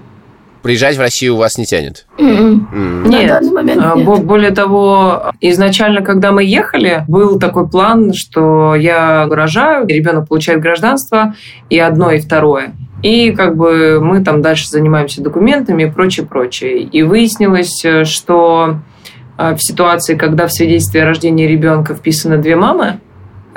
Приезжать 0.62 0.96
в 0.96 1.00
Россию 1.00 1.34
у 1.34 1.38
вас 1.38 1.56
не 1.58 1.64
тянет? 1.66 2.06
М-м. 2.18 2.68
М. 2.72 3.02
На 3.04 3.08
Нет. 3.08 3.28
данный 3.28 3.52
момент 3.52 3.82
А, 3.84 3.96
нет. 3.96 4.04
бо- 4.06 4.16
Более 4.18 4.50
того, 4.50 5.32
изначально, 5.40 6.02
когда 6.02 6.30
мы 6.32 6.44
ехали, 6.44 7.04
был 7.08 7.38
такой 7.38 7.68
план, 7.68 8.12
что 8.12 8.74
я 8.74 9.26
рожаю, 9.28 9.86
ребенок 9.86 10.28
получает 10.28 10.60
гражданство, 10.60 11.34
и 11.70 11.78
одно, 11.78 12.10
и 12.12 12.20
второе. 12.20 12.72
И 13.02 13.30
как 13.32 13.56
бы 13.56 14.00
мы 14.02 14.22
там 14.24 14.42
дальше 14.42 14.68
занимаемся 14.68 15.22
документами 15.22 15.84
и 15.84 15.90
прочее, 15.90 16.26
прочее. 16.26 16.82
И 16.82 17.02
выяснилось, 17.02 17.84
э, 17.84 18.04
что 18.04 18.76
э, 19.38 19.54
в 19.54 19.58
ситуации, 19.62 20.16
когда 20.16 20.46
в 20.48 20.52
свидетельстве 20.52 21.02
о 21.02 21.06
рождении 21.06 21.46
ребенка 21.46 21.94
вписаны 21.94 22.38
две 22.38 22.56
мамы, 22.56 22.98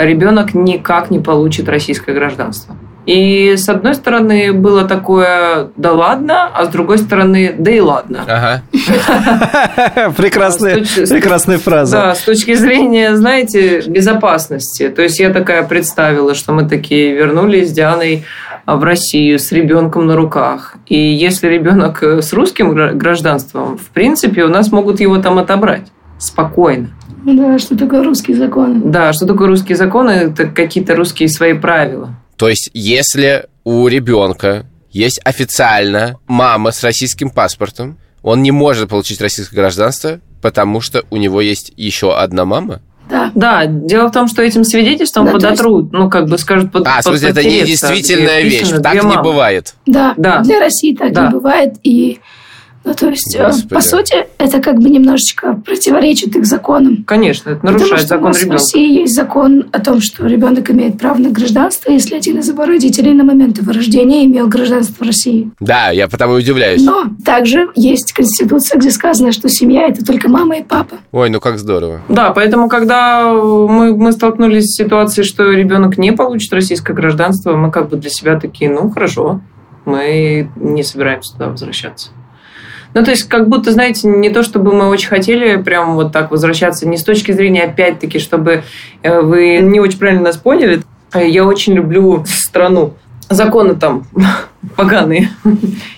ребенок 0.06 0.54
никак 0.54 1.12
не 1.12 1.20
получит 1.20 1.70
российское 1.70 2.14
гражданство. 2.14 2.76
И 3.06 3.56
с 3.58 3.68
одной 3.68 3.96
стороны 3.96 4.54
было 4.54 4.88
такое, 4.88 5.70
да 5.76 5.92
ладно, 5.92 6.48
а 6.54 6.66
с 6.66 6.68
другой 6.70 7.00
стороны, 7.00 7.54
да 7.58 7.72
и 7.72 7.80
ладно. 7.80 8.24
Ага. 8.28 8.62
Прекрасная, 10.18 10.86
прекрасная 11.10 11.58
фраза. 11.58 11.98
Да, 11.98 12.16
с 12.16 12.22
точки 12.22 12.54
зрения, 12.54 13.16
знаете, 13.16 13.82
безопасности. 13.88 14.90
То 14.90 15.02
есть 15.02 15.20
я 15.20 15.32
такая 15.32 15.64
представила, 15.64 16.36
что 16.36 16.54
мы 16.54 16.70
такие 16.70 17.14
вернулись 17.14 17.70
с 17.70 17.72
Дианой 17.72 18.24
а, 18.66 18.76
в 18.76 18.84
Россию 18.84 19.40
с 19.40 19.52
ребенком 19.52 20.06
на 20.06 20.16
руках. 20.16 20.76
И 20.86 20.96
если 20.96 21.48
ребенок 21.48 22.04
э, 22.04 22.22
с 22.22 22.32
русским 22.34 22.74
гра- 22.74 22.94
гражданством, 22.94 23.80
в 23.80 23.90
принципе, 23.90 24.44
у 24.44 24.50
нас 24.50 24.72
могут 24.72 25.00
его 25.00 25.18
там 25.18 25.40
отобрать 25.40 25.88
спокойно. 26.20 26.90
Да, 27.26 27.60
что 27.60 27.78
такое 27.78 28.04
русские 28.04 28.38
законы? 28.38 28.82
Да, 28.84 29.14
что 29.14 29.26
такое 29.26 29.48
русские 29.48 29.76
законы? 29.76 30.12
Это 30.12 30.48
какие-то 30.48 30.96
русские 30.96 31.30
свои 31.30 31.54
правила. 31.54 32.16
То 32.38 32.50
есть, 32.50 32.70
если 32.74 33.46
у 33.64 33.88
ребенка 33.88 34.66
есть 34.92 35.22
официально 35.24 36.18
мама 36.28 36.72
с 36.72 36.84
российским 36.84 37.30
паспортом, 37.30 37.98
он 38.24 38.42
не 38.42 38.52
может 38.52 38.90
получить 38.90 39.22
российское 39.22 39.56
гражданство, 39.56 40.20
потому 40.42 40.82
что 40.82 41.04
у 41.12 41.18
него 41.18 41.42
есть 41.42 41.72
еще 41.78 42.16
одна 42.16 42.46
мама? 42.46 42.82
Да. 43.10 43.32
Да, 43.36 43.66
дело 43.66 44.08
в 44.08 44.12
том, 44.14 44.28
что 44.28 44.42
этим 44.42 44.64
свидетельством 44.64 45.26
Да, 45.26 45.34
подотрут, 45.34 45.92
ну, 45.92 46.10
как 46.10 46.28
бы 46.30 46.38
скажут, 46.38 46.72
под, 46.72 46.88
А, 46.88 47.02
в 47.02 47.04
смысле, 47.04 47.30
это 47.30 47.44
не 47.44 47.64
действительная 47.64 48.42
вещь, 48.42 48.70
так 48.82 49.04
не 49.04 49.22
бывает. 49.22 49.76
Да, 49.86 50.14
Да. 50.18 50.40
для 50.42 50.60
России 50.60 50.96
так 50.96 51.12
Да. 51.14 51.28
не 51.28 51.32
бывает. 51.34 51.76
И, 51.84 52.20
ну, 52.84 52.94
то 52.96 53.10
есть, 53.10 53.36
э, 53.36 53.46
Господи. 53.46 53.76
по 53.76 53.82
сути, 53.82 54.16
это 54.38 54.60
как 54.60 54.80
бы 54.80 54.90
немножечко 54.90 55.54
противоречит 55.54 56.36
их 56.36 56.46
законам. 56.46 57.04
Конечно, 57.06 57.52
это 57.52 57.60
Потому 57.60 57.78
нарушает 57.78 58.06
что 58.06 58.16
у 58.16 58.18
закон 58.18 58.28
нас 58.28 58.38
в 58.38 58.42
ребенка. 58.42 58.58
России 58.58 59.00
есть 59.02 59.16
закон 59.16 59.66
о 59.72 59.80
том, 59.80 60.02
что 60.02 60.26
ребенок 60.26 60.72
имеет 60.72 60.98
право 60.98 61.18
на 61.18 61.30
гражданство, 61.30 61.92
если 61.92 62.16
один 62.16 62.40
из 62.40 62.50
его 62.50 62.66
родителей 62.66 63.14
на 63.14 63.24
момент 63.24 63.60
его 63.60 63.72
рождения 63.72 64.26
имел 64.26 64.48
гражданство 64.48 65.06
России. 65.06 65.52
Да, 65.60 65.92
я 65.92 66.08
потому 66.08 66.38
и 66.38 66.42
удивляюсь. 66.42 66.84
Но 66.84 67.06
также 67.24 67.70
есть 67.76 68.14
конституция, 68.14 68.80
где 68.80 68.90
сказано, 68.90 69.32
что 69.32 69.48
семья– 69.48 69.88
это 69.88 70.04
только 70.04 70.28
мама 70.30 70.58
и 70.58 70.64
папа. 70.64 70.98
Ой, 71.12 71.30
ну 71.30 71.40
как 71.40 71.60
здорово. 71.60 72.02
Да, 72.10 72.32
поэтому, 72.32 72.68
когда 72.68 73.32
мы, 73.32 73.96
мы 73.96 74.12
столкнулись 74.12 74.66
с 74.66 74.76
ситуацией, 74.76 75.26
что 75.26 75.52
ребенок 75.52 75.98
не 75.98 76.12
получит 76.14 76.52
российское 76.54 76.94
гражданство, 76.94 77.56
мы 77.56 77.72
как 77.72 77.90
бы 77.90 77.98
для 77.98 78.10
себя 78.10 78.40
такие, 78.40 78.72
ну, 78.72 78.90
хорошо, 78.90 79.42
мы 79.86 80.50
не 80.56 80.84
собираемся 80.84 81.34
туда 81.34 81.50
возвращаться. 81.50 82.10
Ну, 82.94 83.04
то 83.04 83.12
есть, 83.12 83.24
как 83.30 83.48
будто, 83.48 83.72
знаете, 83.72 84.08
не 84.08 84.30
то, 84.30 84.44
чтобы 84.44 84.74
мы 84.74 84.90
очень 84.90 85.08
хотели 85.08 85.62
прям 85.62 85.96
вот 85.96 86.12
так 86.12 86.32
возвращаться, 86.32 86.88
не 86.88 86.98
с 86.98 87.04
точки 87.04 87.32
зрения, 87.32 87.64
опять-таки, 87.64 88.20
чтобы 88.20 88.64
э, 89.02 89.22
вы 89.22 89.60
не 89.60 89.80
очень 89.80 90.00
правильно 90.00 90.24
нас 90.24 90.38
поняли. 90.38 90.82
Я 91.14 91.46
очень 91.46 91.74
люблю 91.74 92.24
страну. 92.28 92.94
Законы 93.30 93.76
там 93.76 94.06
поганые. 94.76 95.30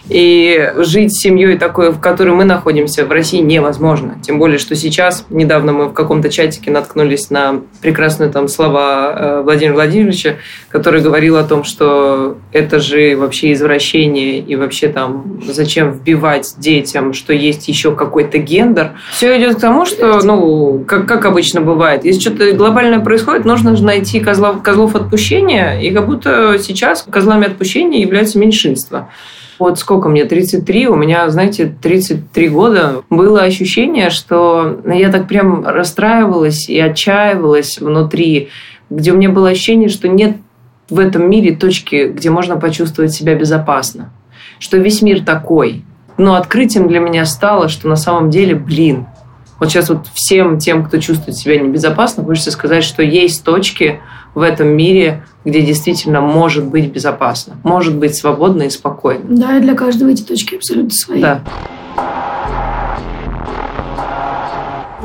И 0.10 0.72
жить 0.78 1.14
с 1.16 1.24
семьей 1.24 1.58
такой, 1.58 1.92
в 1.92 2.00
которой 2.00 2.36
мы 2.36 2.44
находимся, 2.44 3.06
в 3.06 3.12
России 3.12 3.40
невозможно. 3.40 4.16
Тем 4.22 4.38
более, 4.38 4.58
что 4.58 4.76
сейчас, 4.76 5.26
недавно 5.30 5.72
мы 5.72 5.86
в 5.86 5.94
каком-то 5.94 6.30
чатике 6.30 6.72
наткнулись 6.72 7.30
на 7.30 7.62
прекрасные 7.82 8.30
там 8.30 8.48
слова 8.48 9.14
э, 9.16 9.42
Владимира 9.44 9.76
Владимировича, 9.76 10.36
который 10.70 11.02
говорил 11.02 11.38
о 11.38 11.44
том, 11.44 11.64
что 11.64 12.38
это 12.52 12.80
же 12.80 13.16
вообще 13.16 13.54
извращение, 13.54 14.40
и 14.40 14.56
вообще 14.56 14.88
там 14.88 15.42
зачем 15.48 15.92
вбивать 15.92 16.56
детям, 16.58 17.14
что 17.14 17.34
есть 17.34 17.68
еще 17.68 17.96
какой-то 17.96 18.38
гендер. 18.38 18.92
Все 19.12 19.38
идет 19.38 19.56
к 19.56 19.60
тому, 19.60 19.86
что, 19.86 20.20
ну, 20.24 20.84
как, 20.86 21.08
как 21.08 21.26
обычно 21.26 21.62
бывает, 21.62 22.06
если 22.06 22.20
что-то 22.20 22.52
глобальное 22.54 23.00
происходит, 23.00 23.46
нужно 23.46 23.76
же 23.76 23.84
найти 23.84 24.20
козлов, 24.20 24.62
козлов 24.62 24.96
отпущения, 24.96 25.80
и 25.80 25.92
как 25.92 26.06
будто 26.06 26.58
сейчас 26.60 27.06
козлами 27.10 27.48
отпущения 27.48 28.02
являются 28.02 28.38
меньшинства. 28.54 29.10
Вот 29.60 29.80
сколько 29.80 30.10
мне, 30.10 30.26
33, 30.26 30.88
у 30.88 30.96
меня, 30.96 31.30
знаете, 31.30 31.74
33 31.82 32.50
года, 32.50 33.04
было 33.10 33.42
ощущение, 33.42 34.10
что 34.10 34.82
я 34.86 35.10
так 35.10 35.28
прям 35.28 35.66
расстраивалась 35.66 36.68
и 36.70 36.80
отчаивалась 36.80 37.78
внутри, 37.80 38.50
где 38.90 39.12
у 39.12 39.18
меня 39.18 39.30
было 39.30 39.50
ощущение, 39.50 39.90
что 39.90 40.08
нет 40.08 40.38
в 40.90 41.00
этом 41.00 41.30
мире 41.30 41.56
точки, 41.56 42.08
где 42.08 42.30
можно 42.30 42.58
почувствовать 42.58 43.14
себя 43.14 43.36
безопасно. 43.36 44.12
Что 44.60 44.78
весь 44.78 45.02
мир 45.02 45.24
такой. 45.24 45.84
Но 46.18 46.36
открытием 46.36 46.88
для 46.88 47.00
меня 47.00 47.26
стало, 47.26 47.70
что 47.70 47.88
на 47.88 47.96
самом 47.96 48.30
деле, 48.30 48.56
блин, 48.56 49.08
вот 49.60 49.70
сейчас 49.70 49.90
вот 49.90 50.08
всем 50.14 50.60
тем, 50.60 50.84
кто 50.84 50.98
чувствует 50.98 51.38
себя 51.38 51.60
небезопасно, 51.60 52.24
хочется 52.24 52.52
сказать, 52.52 52.84
что 52.84 53.02
есть 53.02 53.44
точки 53.44 54.02
в 54.36 54.42
этом 54.42 54.70
мире, 54.70 55.24
где 55.46 55.62
действительно 55.62 56.22
может 56.22 56.66
быть 56.66 56.92
безопасно, 56.92 57.58
может 57.64 57.96
быть 57.96 58.16
свободно 58.16 58.64
и 58.64 58.70
спокойно. 58.70 59.24
Да, 59.30 59.58
и 59.58 59.62
для 59.62 59.76
каждого 59.76 60.10
эти 60.10 60.24
точки 60.24 60.56
абсолютно 60.56 60.92
свои. 60.92 61.22
Да. 61.22 61.42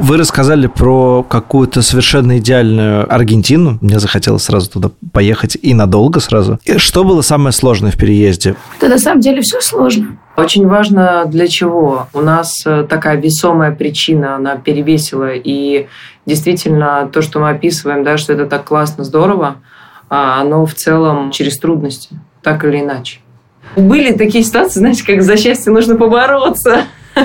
Вы 0.00 0.16
рассказали 0.16 0.68
про 0.68 1.24
какую-то 1.24 1.82
совершенно 1.82 2.38
идеальную 2.38 3.12
Аргентину. 3.12 3.78
Мне 3.80 3.98
захотелось 3.98 4.44
сразу 4.44 4.70
туда 4.70 4.90
поехать 5.12 5.58
и 5.60 5.74
надолго 5.74 6.20
сразу. 6.20 6.60
И 6.64 6.78
что 6.78 7.02
было 7.02 7.20
самое 7.20 7.52
сложное 7.52 7.90
в 7.90 7.96
переезде? 7.96 8.54
Да 8.80 8.88
на 8.88 8.98
самом 8.98 9.20
деле 9.20 9.42
все 9.42 9.60
сложно. 9.60 10.16
Очень 10.36 10.68
важно 10.68 11.24
для 11.26 11.48
чего. 11.48 12.06
У 12.12 12.20
нас 12.20 12.62
э, 12.64 12.86
такая 12.88 13.16
весомая 13.20 13.72
причина, 13.72 14.36
она 14.36 14.54
перевесила. 14.54 15.32
И 15.34 15.88
действительно, 16.28 17.08
то, 17.12 17.22
что 17.22 17.40
мы 17.40 17.50
описываем, 17.50 18.04
да, 18.04 18.16
что 18.18 18.32
это 18.34 18.46
так 18.46 18.64
классно, 18.64 19.02
здорово, 19.02 19.56
а 20.08 20.40
оно 20.40 20.66
в 20.66 20.74
целом 20.74 21.32
через 21.32 21.58
трудности, 21.58 22.10
так 22.42 22.64
или 22.64 22.80
иначе. 22.80 23.18
Были 23.76 24.12
такие 24.12 24.44
ситуации, 24.44 24.78
знаете, 24.78 25.04
как 25.04 25.22
за 25.22 25.36
счастье 25.36 25.72
нужно 25.72 25.96
побороться. 25.96 26.84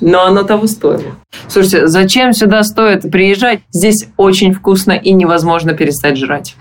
Но 0.00 0.24
оно 0.24 0.44
того 0.44 0.66
стоило. 0.66 1.16
Слушайте, 1.48 1.88
зачем 1.88 2.32
сюда 2.32 2.62
стоит 2.62 3.10
приезжать? 3.10 3.60
Здесь 3.72 4.06
очень 4.16 4.54
вкусно 4.54 4.92
и 4.92 5.12
невозможно 5.12 5.72
перестать 5.72 6.16
жрать. 6.16 6.54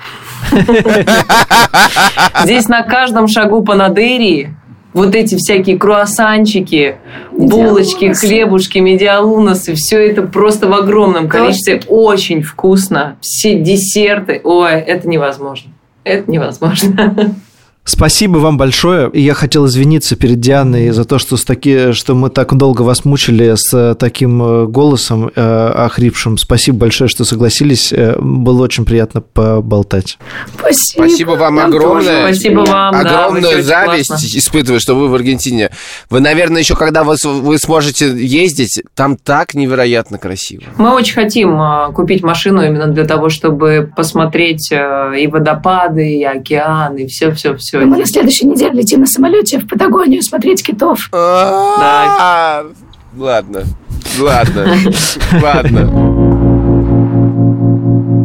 Здесь 2.44 2.68
на 2.68 2.82
каждом 2.84 3.28
шагу 3.28 3.64
по 3.64 3.76
Надерии 3.76 4.56
вот 4.94 5.16
эти 5.16 5.36
всякие 5.36 5.78
круассанчики, 5.78 6.98
булочки, 7.32 8.14
хлебушки, 8.14 8.80
медиалуносы, 8.80 9.74
все 9.76 10.08
это 10.08 10.22
просто 10.24 10.68
в 10.68 10.74
огромном 10.74 11.28
количестве. 11.28 11.82
Очень 11.88 12.42
вкусно. 12.42 13.18
Все 13.22 13.60
десерты. 13.60 14.42
Ой, 14.44 14.74
это 14.74 15.08
невозможно. 15.08 15.72
Это 16.04 16.30
невозможно. 16.30 17.36
Спасибо 17.86 18.38
вам 18.38 18.58
большое. 18.58 19.10
И 19.12 19.20
я 19.22 19.34
хотел 19.34 19.66
извиниться 19.66 20.16
перед 20.16 20.40
Дианой 20.40 20.92
за 20.92 21.04
то, 21.04 21.20
что, 21.20 21.36
с 21.36 21.44
таки, 21.44 21.92
что 21.92 22.16
мы 22.16 22.30
так 22.30 22.54
долго 22.56 22.82
вас 22.82 23.04
мучили 23.04 23.56
с 23.58 23.74
э, 23.74 23.96
таким 23.96 24.42
э, 24.42 24.66
голосом 24.68 25.30
э, 25.36 25.68
охрипшим. 25.76 26.38
Спасибо 26.38 26.78
большое, 26.78 27.10
что 27.10 27.26
согласились. 27.26 27.92
Э, 27.92 28.16
Было 28.20 28.64
очень 28.64 28.86
приятно 28.86 29.20
поболтать. 29.20 30.18
Спасибо. 30.58 31.06
Спасибо 31.08 31.30
вам 31.32 31.56
тоже 31.58 31.68
огромное. 31.76 32.24
очень 32.28 32.36
Спасибо 32.36 32.60
вам. 32.62 32.94
да, 33.04 33.26
Огромную 33.26 33.48
очень 33.56 33.64
зависть 33.64 34.08
классно. 34.08 34.28
испытываю, 34.28 34.80
что 34.80 34.96
вы 34.96 35.10
в 35.10 35.16
Аргентине. 35.16 35.70
Вы, 36.10 36.22
наверное, 36.22 36.62
еще 36.62 36.76
когда 36.78 37.04
вы, 37.04 37.18
вы 37.22 37.58
сможете 37.58 38.08
ездить, 38.16 38.82
там 38.96 39.18
так 39.18 39.56
невероятно 39.56 40.18
красиво. 40.18 40.64
Мы 40.78 40.94
очень 40.94 41.16
хотим 41.16 41.60
купить 41.94 42.24
машину 42.24 42.66
именно 42.66 42.88
для 42.88 43.04
того, 43.04 43.28
чтобы 43.28 43.92
посмотреть 43.94 44.72
и 44.72 45.28
водопады, 45.28 46.10
и 46.18 46.24
океан, 46.24 46.96
и 46.96 47.08
все-все-все. 47.08 47.73
Мы 47.74 47.98
на 47.98 48.06
следующей 48.06 48.46
неделе 48.46 48.74
летим 48.74 49.02
на 49.02 49.08
самолете 49.08 49.60
в 49.60 49.68
Патагонию 49.68 50.22
смотреть 50.22 50.64
китов. 50.64 51.10
А, 51.12 52.66
Ладно, 53.16 53.64
ладно, 54.20 54.76
ладно. 55.42 56.24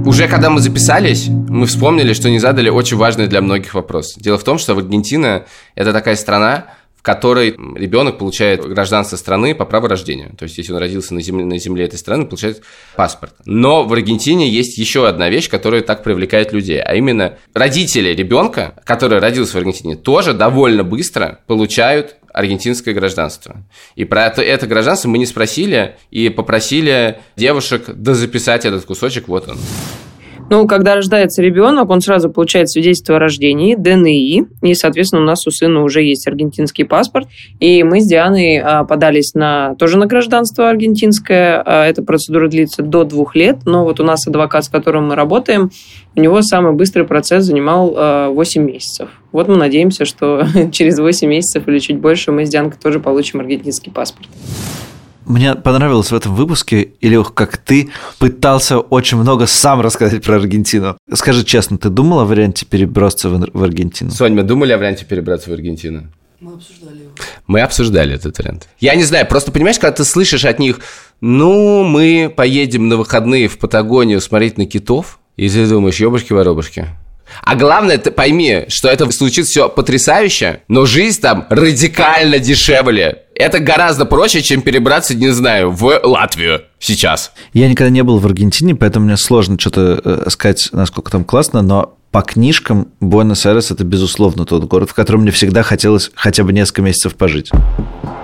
Уже 0.07 0.27
когда 0.29 0.49
мы 0.49 0.61
записались, 0.61 1.29
мы 1.29 1.67
вспомнили, 1.67 2.15
что 2.15 2.31
не 2.31 2.39
задали 2.39 2.71
очень 2.71 2.97
важный 2.97 3.27
для 3.27 3.43
многих 3.43 3.75
вопрос. 3.75 4.15
Дело 4.17 4.39
в 4.39 4.45
том, 4.45 4.57
что 4.57 4.73
Аргентина– 4.73 5.45
это 5.75 5.93
такая 5.93 6.17
страна, 6.17 6.65
в 6.78 6.78
которой 7.09 7.57
ребенок 7.75 8.19
получает 8.19 8.61
гражданство 8.69 9.17
страны 9.17 9.55
по 9.55 9.65
праву 9.65 9.87
рождения. 9.87 10.31
То 10.37 10.43
есть, 10.43 10.59
если 10.59 10.75
он 10.75 10.79
родился 10.79 11.15
на 11.15 11.23
земле, 11.23 11.47
на 11.47 11.57
земле 11.57 11.87
этой 11.87 11.99
страны, 11.99 12.27
получает 12.27 12.63
паспорт. 12.97 13.33
Но 13.47 13.85
в 13.85 13.93
Аргентине 13.95 14.47
есть 14.47 14.77
еще 14.77 15.09
одна 15.09 15.31
вещь, 15.31 15.49
которая 15.49 15.81
так 15.81 16.03
привлекает 16.03 16.53
людей, 16.53 16.83
а 16.83 16.95
именно 16.95 17.39
родители 17.55 18.11
ребенка, 18.11 18.75
который 18.85 19.21
родился 19.21 19.55
в 19.55 19.57
Аргентине, 19.57 19.97
тоже 19.97 20.35
довольно 20.35 20.85
быстро 20.85 21.41
получают 21.47 22.17
аргентинское 22.35 22.93
гражданство. 22.93 23.65
И 23.95 24.05
про 24.05 24.27
это, 24.27 24.43
это 24.43 24.67
гражданство 24.67 25.09
мы 25.09 25.17
не 25.17 25.25
спросили 25.25 25.97
и 26.11 26.29
попросили 26.29 27.21
девушек 27.37 27.87
дозаписать 27.89 28.67
этот 28.67 28.85
кусочек, 28.85 29.29
вот 29.29 29.49
он. 29.49 29.57
Ну, 30.51 30.67
когда 30.67 30.95
рождается 30.95 31.43
ребенок, 31.43 31.91
он 31.91 32.01
сразу 32.01 32.31
получает 32.31 32.71
свидетельство 32.71 33.17
о 33.17 33.19
рождении, 33.19 33.75
ДНИ, 33.75 34.47
и, 34.63 34.75
соответственно, 34.75 35.23
у 35.23 35.25
нас 35.27 35.47
у 35.47 35.51
сына 35.51 35.83
уже 35.83 36.03
есть 36.03 36.27
аргентинский 36.27 36.85
паспорт, 36.85 37.29
и 37.61 37.83
мы 37.83 38.01
с 38.01 38.07
Дианой 38.07 38.59
а, 38.59 38.85
подались 38.85 39.35
на 39.35 39.75
тоже 39.75 39.99
на 39.99 40.07
гражданство 40.07 40.71
аргентинское. 40.71 41.63
А, 41.65 41.85
Эта 41.85 42.03
процедура 42.03 42.49
длится 42.49 42.83
до 42.83 43.05
двух 43.05 43.35
лет, 43.35 43.59
но 43.67 43.85
вот 43.85 44.01
у 44.01 44.05
нас 44.05 44.27
адвокат, 44.27 44.65
с 44.65 44.69
которым 44.71 45.09
мы 45.09 45.17
работаем, 45.17 45.71
у 46.17 46.21
него 46.21 46.41
самый 46.41 46.73
быстрый 46.73 47.05
процесс 47.05 47.45
занимал 47.45 47.95
а, 47.97 48.31
8 48.31 48.63
месяцев. 48.63 49.11
Вот 49.33 49.49
мы 49.49 49.57
надеемся, 49.57 50.07
что 50.07 50.47
через 50.73 50.99
8 50.99 51.29
месяцев 51.29 51.69
или 51.69 51.79
чуть 51.79 51.99
больше 51.99 52.33
мы 52.33 52.47
с 52.47 52.49
Дианкой 52.49 52.81
тоже 52.83 53.01
получим 53.01 53.41
аргентинский 53.41 53.91
паспорт. 53.91 54.29
Мне 55.29 55.55
понравилось 55.55 56.11
в 56.11 56.15
этом 56.15 56.35
выпуске, 56.35 56.93
Илюх, 57.03 57.35
как 57.35 57.59
ты 57.59 57.91
пытался 58.19 58.79
очень 58.79 59.19
много 59.19 59.47
сам 59.47 59.83
рассказать 59.83 60.25
про 60.25 60.37
Аргентину. 60.37 60.97
Скажи 61.13 61.45
честно, 61.45 61.77
ты 61.77 61.91
думал 61.91 62.21
о 62.21 62.25
варианте 62.25 62.65
переброситься 62.65 63.29
в 63.29 63.39
в 63.53 63.63
Аргентину? 63.63 64.11
Сонь, 64.11 64.33
мы 64.33 64.43
думали 64.43 64.73
о 64.73 64.79
варианте 64.79 65.05
перебраться 65.05 65.51
в 65.51 65.53
Аргентину? 65.53 66.09
Мы 66.41 66.55
обсуждали 66.55 66.97
его. 66.97 67.11
Мы 67.47 67.61
обсуждали 67.61 68.15
этот 68.15 68.39
вариант. 68.39 68.69
Я 68.81 68.95
не 68.95 69.03
знаю, 69.03 69.27
просто 69.27 69.53
понимаешь, 69.53 69.79
когда 69.79 69.93
ты 69.93 70.05
слышишь 70.05 70.47
от 70.47 70.59
них, 70.59 70.81
ну, 71.21 71.85
мы 71.85 72.33
поедем 72.35 72.89
на 72.89 72.97
выходные 72.97 73.49
в 73.49 73.59
Патагонию 73.59 74.23
смотреть 74.23 74.57
на 74.57 74.65
китов, 74.65 75.19
и 75.37 75.51
ты 75.51 75.67
думаешь, 75.67 76.01
ёбушки-воробушки. 76.01 76.87
А 77.43 77.55
главное, 77.57 77.99
ты 77.99 78.11
пойми, 78.11 78.65
что 78.69 78.89
это 78.89 79.11
случится 79.11 79.51
все 79.51 79.69
потрясающе, 79.69 80.63
но 80.69 80.87
жизнь 80.87 81.21
там 81.21 81.47
радикально 81.51 82.39
дешевле. 82.39 83.25
Это 83.35 83.61
гораздо 83.61 84.05
проще, 84.05 84.43
чем 84.43 84.63
перебраться, 84.63 85.15
не 85.15 85.29
знаю, 85.29 85.71
в 85.71 86.01
Латвию 86.03 86.63
сейчас. 86.79 87.33
Я 87.53 87.69
никогда 87.69 87.91
не 87.91 88.03
был 88.03 88.19
в 88.19 88.27
Аргентине, 88.27 88.75
поэтому 88.75 89.07
мне 89.07 89.17
сложно 89.17 89.57
что-то 89.59 90.01
э, 90.05 90.31
сказать, 90.31 90.69
насколько 90.73 91.11
там 91.11 91.25
классно, 91.25 91.63
но 91.63 91.95
по 92.11 92.23
книжкам 92.23 92.89
Буэнос-Айрес– 93.01 93.71
это, 93.71 93.85
безусловно, 93.85 94.45
тот 94.45 94.65
город, 94.65 94.91
в 94.91 94.95
котором 94.95 95.23
мне 95.23 95.31
всегда 95.31 95.63
хотелось 95.63 96.11
хотя 96.15 96.43
бы 96.43 96.53
несколько 96.53 96.83
месяцев 96.83 97.15
пожить. 97.15 97.51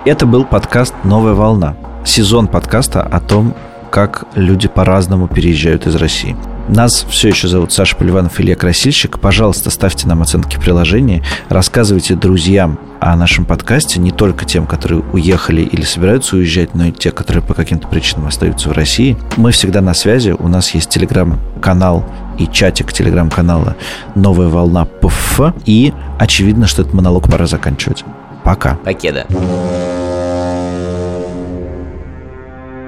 Это 0.05 0.25
был 0.25 0.43
подкаст 0.43 0.93
«Новая 1.03 1.33
волна». 1.33 1.77
Сезон 2.05 2.47
подкаста 2.47 3.01
о 3.01 3.19
том, 3.19 3.55
как 3.91 4.25
люди 4.35 4.67
по-разному 4.67 5.27
переезжают 5.27 5.87
из 5.87 5.95
России. 5.95 6.35
Нас 6.67 7.05
все 7.09 7.29
еще 7.29 7.47
зовут 7.47 7.71
Саша 7.71 7.95
Поливанов, 7.95 8.39
Илья 8.39 8.55
Красильщик. 8.55 9.19
Пожалуйста, 9.19 9.69
ставьте 9.69 10.07
нам 10.07 10.23
оценки 10.23 10.55
в 10.55 10.59
приложении, 10.59 11.23
рассказывайте 11.47 12.15
друзьям 12.15 12.79
о 12.99 13.15
нашем 13.15 13.45
подкасте, 13.45 13.99
не 13.99 14.11
только 14.11 14.45
тем, 14.45 14.65
которые 14.65 15.01
уехали 15.13 15.61
или 15.61 15.83
собираются 15.83 16.37
уезжать, 16.37 16.73
но 16.73 16.85
и 16.85 16.91
те, 16.91 17.11
которые 17.11 17.43
по 17.43 17.53
каким-то 17.53 17.87
причинам 17.87 18.27
остаются 18.27 18.69
в 18.69 18.71
России. 18.71 19.15
Мы 19.37 19.51
всегда 19.51 19.81
на 19.81 19.93
связи, 19.93 20.31
у 20.31 20.47
нас 20.47 20.73
есть 20.73 20.89
телеграм-канал 20.89 22.03
и 22.39 22.47
чатик 22.47 22.91
телеграм-канала 22.91 23.75
«Новая 24.15 24.47
волна 24.47 24.85
ПФ». 24.85 25.39
И 25.65 25.93
очевидно, 26.17 26.65
что 26.65 26.81
этот 26.81 26.95
монолог 26.95 27.29
пора 27.29 27.45
заканчивать. 27.45 28.03
Пока. 28.43 28.75
Покеда. 28.83 29.27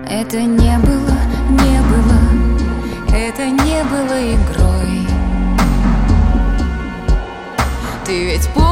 Это 0.10 0.42
не 0.42 0.66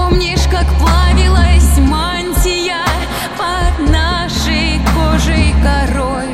помнишь, 0.10 0.48
как 0.52 0.68
плавилась 0.80 1.78
мантия 1.80 2.86
под 3.38 3.90
нашей 3.90 4.80
кожей 4.94 5.54
корой? 5.64 6.30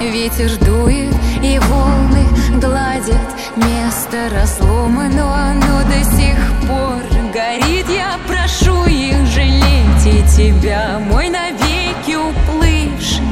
Ветер 0.00 0.50
дует 0.64 1.14
и 1.42 1.58
волны 1.58 2.24
гладят 2.60 3.20
место 3.56 4.30
разломано, 4.34 5.54
но 5.54 5.82
до 5.84 6.04
сих 6.16 6.38
пор 6.66 7.02
горит. 7.32 7.86
Я 7.88 8.18
прошу 8.26 8.84
их 8.86 9.26
жалеть 9.26 10.06
и 10.06 10.22
тебя, 10.36 10.98
мой 10.98 11.28
навеки 11.28 12.16
уплывший 12.16 13.24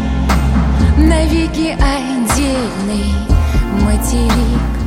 навеки 0.99 1.77
отдельный 1.81 3.15
материк. 3.83 4.79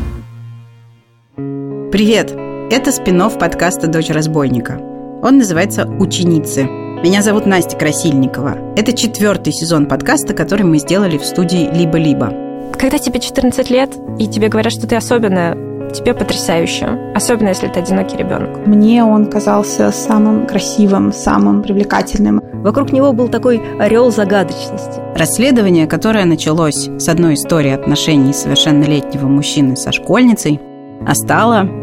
Привет! 1.92 2.51
Это 2.72 2.94
спин 2.94 3.22
подкаста 3.38 3.88
«Дочь 3.88 4.12
разбойника». 4.12 4.80
Он 5.22 5.40
называется 5.40 5.86
«Ученицы». 5.86 6.64
Меня 6.64 7.22
зовут 7.22 7.46
Настя 7.46 7.76
Красильникова. 7.76 8.76
Это 8.78 8.94
четвертый 8.94 9.52
сезон 9.52 9.88
подкаста, 9.88 10.34
который 10.34 10.66
мы 10.66 10.80
сделали 10.80 11.18
в 11.18 11.26
студии 11.26 11.70
«Либо-либо». 11.70 12.32
Когда 12.80 12.98
тебе 12.98 13.20
14 13.20 13.70
лет, 13.70 13.94
и 14.18 14.26
тебе 14.26 14.48
говорят, 14.48 14.72
что 14.72 14.88
ты 14.88 14.96
особенная, 14.96 15.92
тебе 15.92 16.14
потрясающе. 16.14 17.12
Особенно, 17.14 17.50
если 17.50 17.68
ты 17.68 17.82
одинокий 17.82 18.16
ребенок. 18.16 18.66
Мне 18.66 19.04
он 19.04 19.26
казался 19.26 19.92
самым 19.92 20.48
красивым, 20.48 21.12
самым 21.12 21.64
привлекательным. 21.64 22.42
Вокруг 22.64 22.94
него 22.94 23.12
был 23.12 23.28
такой 23.28 23.62
орел 23.80 24.12
загадочности. 24.12 25.02
Расследование, 25.14 25.88
которое 25.88 26.24
началось 26.24 26.88
с 26.88 27.10
одной 27.10 27.34
истории 27.34 27.72
отношений 27.72 28.32
совершеннолетнего 28.32 29.28
мужчины 29.28 29.76
со 29.76 29.92
школьницей, 29.92 30.62
а 31.06 31.14
стало... 31.16 31.81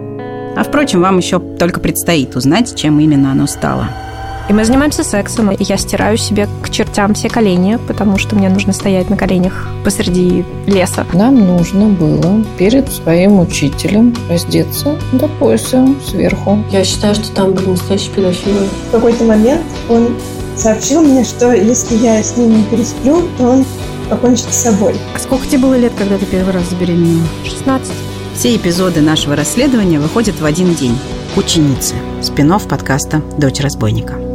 А 0.56 0.64
впрочем, 0.64 1.02
вам 1.02 1.18
еще 1.18 1.38
только 1.38 1.80
предстоит 1.80 2.36
узнать, 2.36 2.74
чем 2.74 2.98
именно 3.00 3.32
оно 3.32 3.46
стало. 3.46 3.88
И 4.48 4.52
мы 4.54 4.64
занимаемся 4.64 5.04
сексом, 5.04 5.50
и 5.50 5.62
я 5.62 5.76
стираю 5.76 6.16
себе 6.16 6.48
к 6.62 6.70
чертям 6.70 7.12
все 7.12 7.28
колени, 7.28 7.78
потому 7.86 8.16
что 8.16 8.34
мне 8.34 8.48
нужно 8.48 8.72
стоять 8.72 9.10
на 9.10 9.16
коленях 9.16 9.68
посреди 9.84 10.42
леса. 10.66 11.04
Нам 11.12 11.46
нужно 11.46 11.86
было 11.86 12.42
перед 12.56 12.90
своим 12.90 13.40
учителем 13.40 14.16
раздеться 14.30 14.96
до 15.12 15.28
пояса 15.28 15.86
сверху. 16.02 16.64
Я 16.72 16.82
считаю, 16.82 17.14
что 17.14 17.30
там 17.32 17.52
были 17.52 17.66
настоящие 17.66 18.10
педофилы. 18.14 18.68
В 18.88 18.92
какой-то 18.92 19.24
момент 19.24 19.62
он 19.90 20.16
сообщил 20.56 21.02
мне, 21.02 21.24
что 21.24 21.52
если 21.52 21.96
я 21.96 22.22
с 22.22 22.38
ним 22.38 22.56
не 22.56 22.64
пересплю, 22.64 23.28
то 23.36 23.44
он 23.44 23.66
покончит 24.08 24.46
с 24.50 24.62
собой. 24.62 24.94
А 25.14 25.18
сколько 25.18 25.46
тебе 25.46 25.58
было 25.58 25.76
лет, 25.76 25.92
когда 25.98 26.16
ты 26.16 26.24
первый 26.24 26.54
раз 26.54 26.70
забеременела? 26.70 27.26
16. 27.44 27.92
Все 28.38 28.54
эпизоды 28.54 29.00
нашего 29.00 29.34
расследования 29.34 29.98
выходят 29.98 30.38
в 30.38 30.44
один 30.44 30.72
день. 30.72 30.96
«Ученицы»– 31.34 31.96
спин 32.22 32.52
подкаста 32.68 33.20
«Дочь 33.36 33.58
разбойника». 33.58 34.27